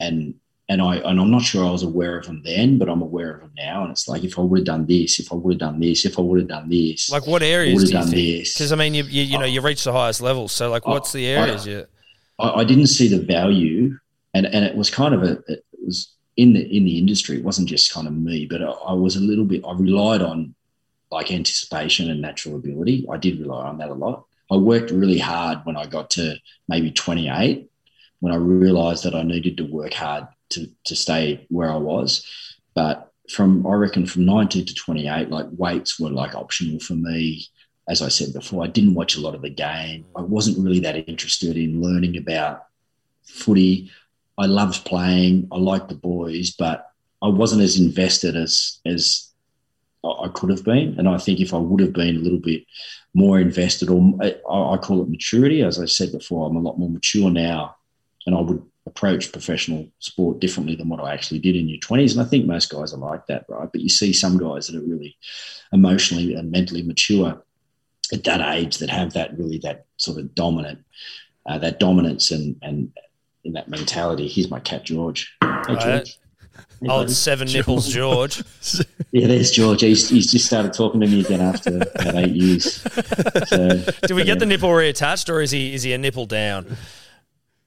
and 0.00 0.34
and 0.68 0.80
I 0.80 0.96
and 0.96 1.20
I'm 1.20 1.30
not 1.30 1.42
sure 1.42 1.66
I 1.66 1.70
was 1.70 1.82
aware 1.82 2.18
of 2.18 2.26
them 2.26 2.42
then, 2.44 2.78
but 2.78 2.88
I'm 2.88 3.02
aware 3.02 3.34
of 3.34 3.40
them 3.40 3.52
now. 3.56 3.82
And 3.82 3.90
it's 3.92 4.08
like 4.08 4.24
if 4.24 4.38
I 4.38 4.42
would 4.42 4.60
have 4.60 4.66
done 4.66 4.86
this, 4.86 5.18
if 5.20 5.32
I 5.32 5.36
would 5.36 5.54
have 5.54 5.60
done 5.60 5.80
this, 5.80 6.04
if 6.04 6.18
I 6.18 6.22
would 6.22 6.40
have 6.40 6.48
done 6.48 6.68
this, 6.68 7.10
Like 7.10 7.26
what 7.26 7.42
areas 7.42 7.74
would 7.74 7.82
have 7.82 7.88
you 7.90 7.98
done 7.98 8.08
think? 8.08 8.38
this. 8.38 8.54
Because 8.54 8.72
I 8.72 8.76
mean, 8.76 8.94
you, 8.94 9.04
you, 9.04 9.22
you 9.22 9.38
know, 9.38 9.44
you 9.46 9.60
reach 9.60 9.84
the 9.84 9.92
highest 9.92 10.20
level. 10.20 10.48
So 10.48 10.70
like, 10.70 10.86
what's 10.86 11.12
the 11.12 11.26
I- 11.26 11.30
areas 11.40 11.66
you? 11.66 11.86
I, 12.38 12.50
I 12.50 12.64
didn't 12.64 12.88
see 12.88 13.08
the 13.08 13.20
value, 13.24 13.96
and 14.34 14.46
and 14.46 14.64
it 14.64 14.74
was 14.76 14.90
kind 14.90 15.14
of 15.14 15.22
a 15.22 15.32
it 15.48 15.64
was 15.84 16.12
in 16.36 16.52
the 16.52 16.60
in 16.76 16.84
the 16.84 16.98
industry. 16.98 17.38
It 17.38 17.44
wasn't 17.44 17.68
just 17.68 17.92
kind 17.92 18.06
of 18.06 18.12
me, 18.14 18.46
but 18.46 18.60
I, 18.62 18.66
I 18.70 18.92
was 18.92 19.16
a 19.16 19.20
little 19.20 19.44
bit. 19.44 19.62
I 19.66 19.72
relied 19.74 20.20
on 20.22 20.54
like 21.12 21.30
anticipation 21.30 22.10
and 22.10 22.20
natural 22.20 22.56
ability. 22.56 23.06
I 23.12 23.16
did 23.18 23.38
rely 23.38 23.66
on 23.68 23.78
that 23.78 23.90
a 23.90 23.94
lot. 23.94 24.24
I 24.50 24.56
worked 24.56 24.90
really 24.90 25.18
hard 25.18 25.60
when 25.64 25.76
I 25.76 25.86
got 25.86 26.10
to 26.10 26.36
maybe 26.68 26.90
28, 26.90 27.68
when 28.20 28.32
I 28.32 28.36
realised 28.36 29.04
that 29.04 29.14
I 29.14 29.22
needed 29.22 29.56
to 29.58 29.64
work 29.64 29.94
hard 29.94 30.28
to 30.50 30.70
to 30.84 30.96
stay 30.96 31.46
where 31.48 31.70
I 31.70 31.76
was. 31.76 32.26
But 32.74 33.10
from 33.30 33.66
I 33.66 33.72
reckon 33.74 34.06
from 34.06 34.26
19 34.26 34.66
to 34.66 34.74
28, 34.74 35.30
like 35.30 35.46
weights 35.56 35.98
were 35.98 36.10
like 36.10 36.34
optional 36.34 36.78
for 36.80 36.94
me 36.94 37.48
as 37.88 38.00
I 38.00 38.08
said 38.08 38.32
before, 38.32 38.64
I 38.64 38.68
didn't 38.68 38.94
watch 38.94 39.16
a 39.16 39.20
lot 39.20 39.34
of 39.34 39.42
the 39.42 39.50
game. 39.50 40.06
I 40.16 40.22
wasn't 40.22 40.58
really 40.58 40.80
that 40.80 41.08
interested 41.08 41.56
in 41.56 41.82
learning 41.82 42.16
about 42.16 42.64
footy. 43.24 43.90
I 44.38 44.46
loved 44.46 44.84
playing. 44.84 45.48
I 45.52 45.58
liked 45.58 45.88
the 45.88 45.94
boys, 45.94 46.52
but 46.52 46.90
I 47.22 47.28
wasn't 47.28 47.62
as 47.62 47.78
invested 47.78 48.36
as 48.36 48.80
as 48.86 49.30
I 50.04 50.28
could 50.28 50.50
have 50.50 50.64
been. 50.64 50.98
And 50.98 51.08
I 51.08 51.18
think 51.18 51.40
if 51.40 51.54
I 51.54 51.58
would 51.58 51.80
have 51.80 51.92
been 51.92 52.16
a 52.16 52.20
little 52.20 52.38
bit 52.38 52.64
more 53.14 53.40
invested, 53.40 53.88
or 53.88 54.14
I, 54.20 54.34
I 54.50 54.76
call 54.76 55.02
it 55.02 55.08
maturity, 55.08 55.62
as 55.62 55.80
I 55.80 55.86
said 55.86 56.12
before, 56.12 56.46
I'm 56.46 56.56
a 56.56 56.60
lot 56.60 56.78
more 56.78 56.90
mature 56.90 57.30
now, 57.30 57.76
and 58.26 58.34
I 58.36 58.40
would 58.40 58.62
approach 58.86 59.32
professional 59.32 59.88
sport 59.98 60.40
differently 60.40 60.74
than 60.74 60.88
what 60.88 61.00
I 61.00 61.14
actually 61.14 61.38
did 61.38 61.56
in 61.56 61.68
your 61.68 61.80
20s. 61.80 62.12
And 62.12 62.20
I 62.20 62.24
think 62.24 62.46
most 62.46 62.70
guys 62.70 62.92
are 62.92 62.98
like 62.98 63.26
that, 63.26 63.46
right? 63.48 63.70
But 63.70 63.80
you 63.80 63.88
see 63.88 64.12
some 64.12 64.36
guys 64.36 64.66
that 64.66 64.76
are 64.76 64.84
really 64.84 65.16
emotionally 65.72 66.34
and 66.34 66.50
mentally 66.50 66.82
mature 66.82 67.42
at 68.12 68.24
that 68.24 68.54
age 68.54 68.78
that 68.78 68.90
have 68.90 69.14
that 69.14 69.36
really 69.38 69.58
that 69.58 69.86
sort 69.96 70.18
of 70.18 70.34
dominant, 70.34 70.84
uh, 71.46 71.58
that 71.58 71.80
dominance 71.80 72.30
and 72.30 72.56
and 72.62 72.92
in 73.44 73.54
that 73.54 73.68
mentality. 73.68 74.28
Here's 74.28 74.50
my 74.50 74.60
cat 74.60 74.84
George. 74.84 75.34
Hey. 75.40 75.76
George. 75.78 76.18
Hey, 76.84 76.90
Old 76.90 77.04
buddy. 77.04 77.12
seven 77.12 77.48
nipples, 77.48 77.88
George. 77.88 78.42
Yeah, 79.12 79.28
there's 79.28 79.52
George. 79.52 79.80
He's, 79.82 80.08
he's 80.08 80.32
just 80.32 80.44
started 80.46 80.72
talking 80.72 81.00
to 81.00 81.06
me 81.06 81.20
again 81.20 81.40
after 81.40 81.76
about 81.76 82.16
eight 82.16 82.34
years. 82.34 82.82
So, 83.48 83.68
Do 84.08 84.16
we 84.16 84.24
get 84.24 84.40
the 84.40 84.46
nipple 84.46 84.70
reattached, 84.70 85.28
or 85.28 85.40
is 85.40 85.52
he 85.52 85.72
is 85.72 85.84
he 85.84 85.92
a 85.92 85.98
nipple 85.98 86.26
down? 86.26 86.76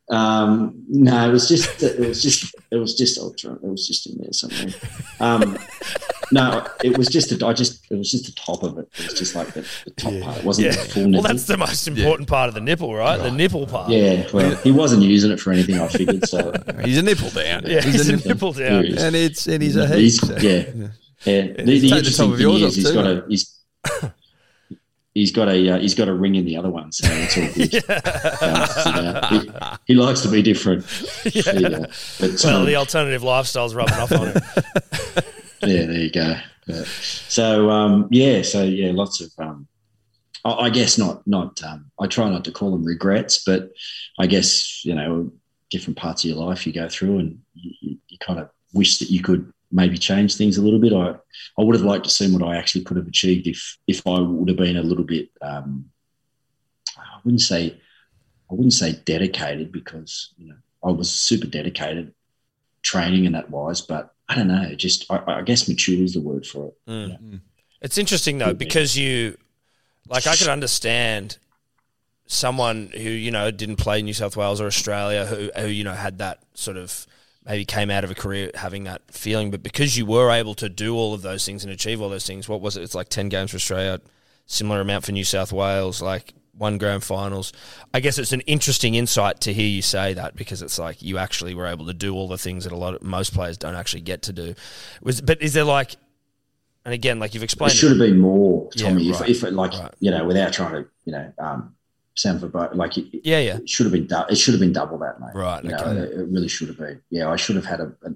Um, 0.10 0.84
no, 0.90 1.30
it 1.30 1.32
was 1.32 1.48
just 1.48 1.82
it 1.82 2.00
was 2.00 2.22
just 2.22 2.54
it 2.70 2.76
was 2.76 2.96
just 2.98 3.18
ultra. 3.18 3.54
It 3.54 3.64
was 3.64 3.88
just 3.88 4.08
in 4.08 4.18
there 4.18 4.34
somewhere. 4.34 4.74
Um, 5.22 5.58
no, 6.32 6.68
it 6.84 6.98
was 6.98 7.08
just 7.08 7.32
a, 7.32 7.46
I 7.46 7.54
just 7.54 7.86
it 7.92 7.96
was 7.96 8.12
just 8.12 8.26
the 8.26 8.32
top 8.34 8.64
of 8.64 8.78
it. 8.78 8.90
It 8.98 9.06
was 9.06 9.14
just 9.20 9.36
like 9.36 9.54
the, 9.54 9.62
the 9.86 9.92
top 9.92 10.14
part. 10.22 10.38
It 10.38 10.44
wasn't 10.44 10.68
Yeah. 10.68 10.72
the 10.82 10.90
full 10.90 11.04
nipple. 11.06 11.22
Well, 11.24 11.32
that's 11.34 11.46
the 11.46 11.58
most 11.58 11.88
important 11.88 12.28
part 12.28 12.50
of 12.50 12.56
the 12.56 12.62
nipple, 12.62 12.94
right? 12.94 13.18
The 13.18 13.32
nipple 13.32 13.66
part. 13.68 13.90
yeah, 13.90 14.28
well, 14.34 14.56
he 14.58 14.72
wasn't 14.72 15.04
using 15.04 15.32
it 15.32 15.40
for 15.40 15.52
anything. 15.54 15.80
I 15.80 15.88
figured 15.88 16.28
so. 16.28 16.52
He's 16.84 16.98
a 16.98 17.02
nipple 17.02 17.30
down. 17.30 17.64
Yeah, 17.66 17.82
he's, 17.82 18.10
a 18.10 18.18
nipple 18.28 18.54
down. 18.54 18.86
Here. 18.86 18.96
And 19.00 19.16
it's 19.16 19.48
and 19.48 19.62
he's 19.64 19.76
a 19.76 19.88
heat. 19.88 20.00
He's, 20.00 20.20
so- 20.20 20.38
yeah, 20.38 20.64
yeah. 21.26 21.42
The, 21.44 21.64
the 21.64 21.66
Take 21.66 21.66
the 21.66 21.98
interesting 21.98 22.30
top 22.30 22.38
thing 22.38 22.50
is 22.52 22.64
off 22.64 22.76
he's 22.76 22.88
too, 22.88 22.94
got 22.94 23.06
mate. 23.06 23.18
a 23.18 23.26
he's 23.28 23.60
he's 25.14 25.32
got 25.32 25.50
a 25.50 25.70
uh, 25.72 25.80
he's 25.80 25.96
got 25.96 26.08
a 26.08 26.14
ring 26.14 26.36
in 26.36 26.46
the 26.46 26.56
other 26.58 26.70
one, 26.70 26.92
so 26.92 27.08
it's 27.10 27.38
all 27.38 27.48
good. 27.54 27.84
Uh, 28.40 29.78
he, 29.88 29.94
he, 29.94 29.96
likes 29.96 30.22
to 30.22 30.30
be 30.30 30.42
different. 30.42 30.86
Yeah. 31.34 31.86
But, 32.20 32.44
well, 32.44 32.58
um, 32.58 32.66
the 32.66 32.76
alternative 32.76 33.24
lifestyle's 33.24 33.74
rubbing 33.76 33.96
off 33.96 34.12
on 34.12 34.28
him. 34.28 34.42
Yeah, 35.68 35.86
there 35.86 36.00
you 36.00 36.12
go. 36.12 36.36
so 36.84 37.70
um, 37.70 38.08
yeah, 38.12 38.42
so 38.42 38.64
yeah, 38.64 38.92
lots 38.92 39.22
of. 39.22 39.32
Um, 39.38 39.68
I, 40.44 40.52
I 40.54 40.70
guess 40.70 40.98
not 40.98 41.26
not. 41.28 41.62
Um, 41.64 41.92
I 42.00 42.08
try 42.08 42.30
not 42.30 42.46
to 42.46 42.52
call 42.52 42.72
them 42.72 42.84
regrets, 42.84 43.44
but 43.44 43.72
I 44.20 44.28
guess 44.28 44.84
you 44.86 44.96
know 44.96 45.32
different 45.70 45.98
parts 45.98 46.24
of 46.24 46.30
your 46.30 46.40
life 46.40 46.66
you 46.66 46.74
go 46.74 46.88
through, 46.88 47.20
and 47.20 47.40
you, 47.54 47.98
you 48.08 48.18
kind 48.20 48.40
of 48.40 48.50
wish 48.74 49.00
that 49.00 49.12
you 49.12 49.22
could 49.22 49.52
maybe 49.72 49.98
change 49.98 50.36
things 50.36 50.58
a 50.58 50.62
little 50.62 50.80
bit. 50.80 50.94
I, 50.94 51.16
I 51.60 51.64
would 51.64 51.76
have 51.76 51.86
liked 51.86 52.06
to 52.06 52.10
see 52.10 52.32
what 52.32 52.48
I 52.48 52.56
actually 52.56 52.84
could 52.84 52.98
have 52.98 53.08
achieved 53.08 53.48
if 53.48 53.78
if 53.88 54.06
I 54.08 54.20
would 54.20 54.50
have 54.50 54.58
been 54.58 54.78
a 54.78 54.84
little 54.84 55.06
bit. 55.06 55.30
Um, 55.42 55.90
I 56.98 57.20
wouldn't 57.24 57.42
say 57.42 57.80
I 58.50 58.54
wouldn't 58.54 58.74
say 58.74 58.94
dedicated 59.06 59.72
because 59.72 60.34
you 60.38 60.50
know 60.50 60.56
I 60.84 60.92
was 60.92 61.12
super 61.12 61.48
dedicated 61.48 62.14
training 62.82 63.26
and 63.26 63.36
that 63.36 63.50
wise, 63.50 63.82
but 63.82 64.14
I 64.30 64.36
don't 64.36 64.48
know. 64.48 64.74
Just 64.76 65.10
I, 65.10 65.22
I 65.28 65.42
guess 65.42 65.68
mature 65.68 66.04
is 66.04 66.14
the 66.14 66.22
word 66.22 66.46
for 66.46 66.68
it. 66.68 66.78
Mm. 66.88 67.10
Yeah. 67.10 67.38
It's 67.82 67.98
interesting 67.98 68.38
though 68.38 68.54
because 68.54 68.98
you 68.98 69.38
like 70.10 70.28
I 70.28 70.36
could 70.36 70.48
understand 70.48 71.38
someone 72.26 72.90
who 72.94 73.10
you 73.10 73.32
know 73.32 73.52
didn't 73.52 73.78
play 73.78 74.02
New 74.02 74.14
South 74.14 74.36
Wales 74.36 74.60
or 74.60 74.68
Australia 74.68 75.26
who 75.26 75.50
who 75.56 75.68
you 75.68 75.84
know 75.84 75.94
had 75.94 76.18
that 76.18 76.44
sort 76.54 76.78
of 76.78 77.08
maybe 77.46 77.66
came 77.66 77.90
out 77.90 78.04
of 78.04 78.12
a 78.12 78.16
career 78.16 78.52
having 78.56 78.84
that 78.84 79.02
feeling, 79.10 79.50
but 79.52 79.64
because 79.64 79.98
you 79.98 80.06
were 80.06 80.32
able 80.32 80.54
to 80.56 80.68
do 80.68 80.96
all 80.96 81.14
of 81.14 81.22
those 81.22 81.46
things 81.46 81.64
and 81.64 81.72
achieve 81.72 82.02
all 82.02 82.10
those 82.10 82.28
things, 82.28 82.50
what 82.50 82.60
was 82.60 82.76
it? 82.76 82.84
It's 82.84 82.96
like 82.96 83.10
ten 83.10 83.30
games 83.30 83.52
for 83.52 83.58
Australia, 83.58 84.02
similar 84.46 84.82
amount 84.82 85.06
for 85.06 85.14
New 85.14 85.24
South 85.24 85.54
Wales, 85.54 86.02
like 86.02 86.34
one 86.58 86.78
grand 86.78 87.04
finals. 87.04 87.54
I 87.94 88.00
guess 88.00 88.18
it's 88.18 88.34
an 88.34 88.42
interesting 88.42 88.96
insight 88.96 89.42
to 89.42 89.54
hear 89.54 89.68
you 89.68 89.82
say 89.82 90.14
that 90.14 90.36
because 90.36 90.62
it's 90.62 90.80
like 90.80 91.02
you 91.02 91.18
actually 91.18 91.54
were 91.54 91.68
able 91.68 91.86
to 91.88 91.94
do 91.94 92.14
all 92.14 92.28
the 92.28 92.38
things 92.38 92.64
that 92.64 92.74
a 92.74 92.78
lot 92.78 92.96
of 92.96 93.04
most 93.04 93.34
players 93.34 93.58
don't 93.58 93.76
actually 93.76 94.02
get 94.02 94.22
to 94.24 94.34
do. 94.34 94.56
Was 95.02 95.22
but 95.22 95.42
is 95.42 95.54
there 95.54 95.64
like 95.64 95.96
and 96.88 96.94
again, 96.94 97.20
like 97.20 97.34
you've 97.34 97.44
explained, 97.44 97.74
it 97.74 97.76
should 97.76 97.90
have 97.90 98.00
been 98.00 98.18
more, 98.18 98.70
Tommy. 98.72 99.04
Yeah, 99.04 99.20
right, 99.20 99.30
if, 99.30 99.44
if 99.44 99.52
like 99.52 99.74
right. 99.74 99.94
you 100.00 100.10
know, 100.10 100.24
without 100.24 100.54
trying 100.54 100.72
to, 100.72 100.90
you 101.04 101.12
know, 101.12 101.34
um, 101.38 101.76
sound 102.16 102.40
for 102.40 102.48
both, 102.48 102.74
like 102.76 102.98
it, 102.98 103.08
yeah, 103.26 103.40
yeah, 103.40 103.58
it 103.58 103.68
should 103.68 103.86
have 103.88 103.92
been. 103.92 104.08
Du- 104.08 104.26
it 104.30 104.38
should 104.38 104.54
have 104.54 104.62
been 104.62 104.72
double 104.72 104.98
that, 105.00 105.20
mate. 105.20 105.32
Right. 105.36 105.62
You 105.66 105.76
okay. 105.76 105.84
know, 105.84 106.02
it, 106.02 106.12
it, 106.12 106.28
really 106.30 106.48
should 106.48 106.70
have 106.70 106.78
been. 106.78 107.02
Yeah, 107.10 107.30
I 107.30 107.36
should 107.36 107.58
have 107.58 107.66
had 107.66 107.82
a, 107.82 107.94
a 108.04 108.12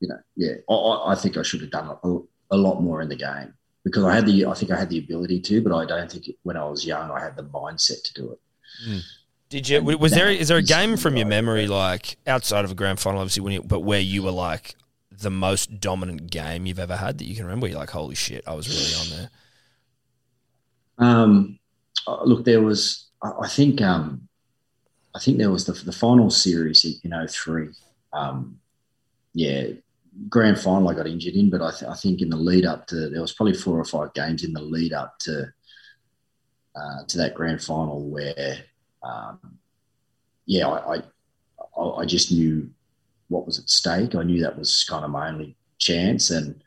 you 0.00 0.08
know, 0.08 0.18
yeah. 0.34 0.54
I, 0.66 1.12
I, 1.12 1.14
think 1.14 1.36
I 1.36 1.42
should 1.42 1.60
have 1.60 1.70
done 1.70 1.94
a, 2.02 2.18
a, 2.52 2.56
lot 2.56 2.80
more 2.80 3.02
in 3.02 3.10
the 3.10 3.16
game 3.16 3.52
because 3.86 4.02
I 4.02 4.16
had 4.16 4.26
the. 4.26 4.46
I 4.46 4.54
think 4.54 4.72
I 4.72 4.76
had 4.76 4.90
the 4.90 4.98
ability 4.98 5.40
to, 5.42 5.62
but 5.62 5.72
I 5.72 5.84
don't 5.86 6.10
think 6.10 6.26
it, 6.26 6.34
when 6.42 6.56
I 6.56 6.64
was 6.64 6.84
young 6.84 7.08
I 7.08 7.20
had 7.20 7.36
the 7.36 7.44
mindset 7.44 8.02
to 8.02 8.14
do 8.14 8.32
it. 8.32 8.40
Mm. 8.84 9.02
Did 9.48 9.68
you? 9.68 9.80
Was 9.80 10.10
there? 10.10 10.28
Is 10.28 10.48
there 10.48 10.56
a 10.56 10.62
game 10.62 10.96
from 10.96 11.16
your 11.16 11.26
memory, 11.26 11.68
like 11.68 12.16
outside 12.26 12.64
of 12.64 12.72
a 12.72 12.74
grand 12.74 12.98
final, 12.98 13.20
obviously, 13.20 13.42
when 13.42 13.52
you, 13.52 13.62
but 13.62 13.80
where 13.80 14.00
you 14.00 14.24
were 14.24 14.32
like, 14.32 14.74
the 15.12 15.30
most 15.30 15.78
dominant 15.78 16.32
game 16.32 16.66
you've 16.66 16.80
ever 16.80 16.96
had 16.96 17.18
that 17.18 17.26
you 17.26 17.36
can 17.36 17.44
remember? 17.44 17.68
You're 17.68 17.78
like, 17.78 17.90
holy 17.90 18.16
shit, 18.16 18.42
I 18.44 18.54
was 18.54 18.68
really 18.68 19.14
on 19.14 19.30
there. 20.98 21.08
Um, 21.08 21.58
uh, 22.08 22.24
look, 22.24 22.44
there 22.44 22.62
was. 22.62 23.06
I 23.22 23.48
think. 23.48 23.80
Um, 23.80 24.28
I 25.14 25.20
think 25.20 25.38
there 25.38 25.52
was 25.52 25.64
the 25.64 25.74
the 25.74 25.92
final 25.92 26.28
series 26.28 26.84
in 27.04 27.28
03. 27.28 27.68
Um, 28.12 28.58
yeah, 29.32 29.68
grand 30.28 30.58
final 30.58 30.88
I 30.88 30.94
got 30.94 31.06
injured 31.06 31.34
in, 31.34 31.50
but 31.50 31.62
I, 31.62 31.70
th- 31.70 31.90
I 31.90 31.94
think 31.94 32.20
in 32.20 32.30
the 32.30 32.36
lead 32.36 32.64
up 32.64 32.86
to 32.88 33.10
there 33.10 33.20
was 33.20 33.32
probably 33.32 33.54
four 33.54 33.78
or 33.78 33.84
five 33.84 34.12
games 34.14 34.44
in 34.44 34.52
the 34.52 34.62
lead 34.62 34.92
up 34.92 35.18
to 35.20 35.46
uh, 36.74 37.04
to 37.08 37.18
that 37.18 37.34
grand 37.34 37.62
final 37.62 38.08
where, 38.10 38.58
um, 39.02 39.58
yeah, 40.46 40.68
I, 40.68 40.96
I 40.96 41.02
I 42.02 42.04
just 42.04 42.32
knew 42.32 42.70
what 43.28 43.46
was 43.46 43.58
at 43.58 43.68
stake. 43.68 44.14
I 44.14 44.22
knew 44.22 44.42
that 44.42 44.58
was 44.58 44.84
kind 44.84 45.04
of 45.04 45.10
my 45.10 45.28
only 45.28 45.56
chance, 45.78 46.30
and 46.30 46.62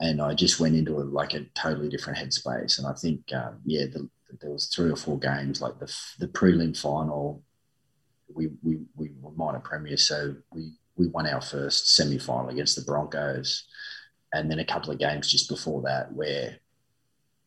and 0.00 0.20
I 0.20 0.34
just 0.34 0.60
went 0.60 0.76
into 0.76 0.98
a, 0.98 1.02
like 1.02 1.34
a 1.34 1.44
totally 1.54 1.88
different 1.88 2.18
headspace. 2.18 2.78
And 2.78 2.86
I 2.86 2.92
think, 2.92 3.20
um, 3.32 3.58
yeah, 3.64 3.86
the, 3.86 4.08
there 4.40 4.50
was 4.50 4.66
three 4.66 4.90
or 4.90 4.96
four 4.96 5.18
games 5.18 5.60
like 5.60 5.78
the 5.78 5.92
the 6.18 6.28
prelim 6.28 6.76
final. 6.76 7.42
We 8.32 8.50
we 8.62 8.78
we 8.94 9.10
were 9.20 9.32
minor 9.32 9.60
premiers, 9.60 10.06
so 10.06 10.36
we 10.52 10.72
we 10.98 11.06
won 11.08 11.26
our 11.26 11.40
first 11.40 11.94
semi 11.94 12.18
final 12.18 12.50
against 12.50 12.76
the 12.76 12.82
Broncos, 12.82 13.64
and 14.32 14.50
then 14.50 14.58
a 14.58 14.64
couple 14.64 14.90
of 14.90 14.98
games 14.98 15.30
just 15.30 15.48
before 15.48 15.82
that 15.82 16.12
where, 16.12 16.56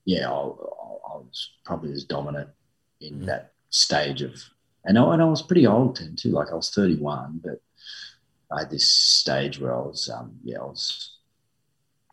yeah, 0.06 0.30
I, 0.30 0.34
I, 0.34 0.38
I 0.38 1.18
was 1.18 1.52
probably 1.66 1.92
as 1.92 2.06
dominant 2.06 2.50
in 3.02 3.22
mm. 3.22 3.26
that 3.26 3.54
stage 3.70 4.22
of, 4.22 4.42
and 4.86 4.98
I, 4.98 5.14
and 5.14 5.22
I 5.22 5.26
was 5.26 5.42
pretty 5.42 5.68
old 5.68 5.98
then 5.98 6.16
too. 6.16 6.30
Like 6.30 6.52
I 6.52 6.56
was 6.56 6.72
thirty 6.72 6.96
one, 6.96 7.42
but 7.44 7.62
I 8.52 8.62
had 8.62 8.70
this 8.70 8.92
stage 8.92 9.60
where 9.60 9.76
I 9.76 9.80
was, 9.80 10.10
um, 10.10 10.38
yeah, 10.44 10.60
I 10.60 10.64
was 10.66 11.18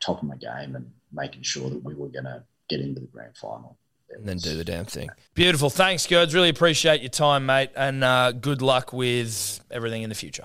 top 0.00 0.22
of 0.22 0.28
my 0.28 0.36
game 0.36 0.76
and 0.76 0.90
making 1.12 1.42
sure 1.42 1.68
that 1.70 1.82
we 1.82 1.94
were 1.94 2.08
going 2.08 2.24
to 2.24 2.44
get 2.68 2.80
into 2.80 3.00
the 3.00 3.06
grand 3.06 3.36
final. 3.36 3.76
and 4.10 4.26
then 4.26 4.38
do 4.38 4.56
the 4.56 4.64
damn 4.64 4.84
thing. 4.84 5.08
Beautiful. 5.34 5.70
Thanks, 5.70 6.06
Girds. 6.06 6.34
Really 6.34 6.48
appreciate 6.48 7.00
your 7.00 7.10
time, 7.10 7.46
mate, 7.46 7.70
and 7.76 8.04
uh, 8.04 8.32
good 8.32 8.62
luck 8.62 8.92
with 8.92 9.60
everything 9.70 10.02
in 10.02 10.08
the 10.08 10.14
future. 10.14 10.44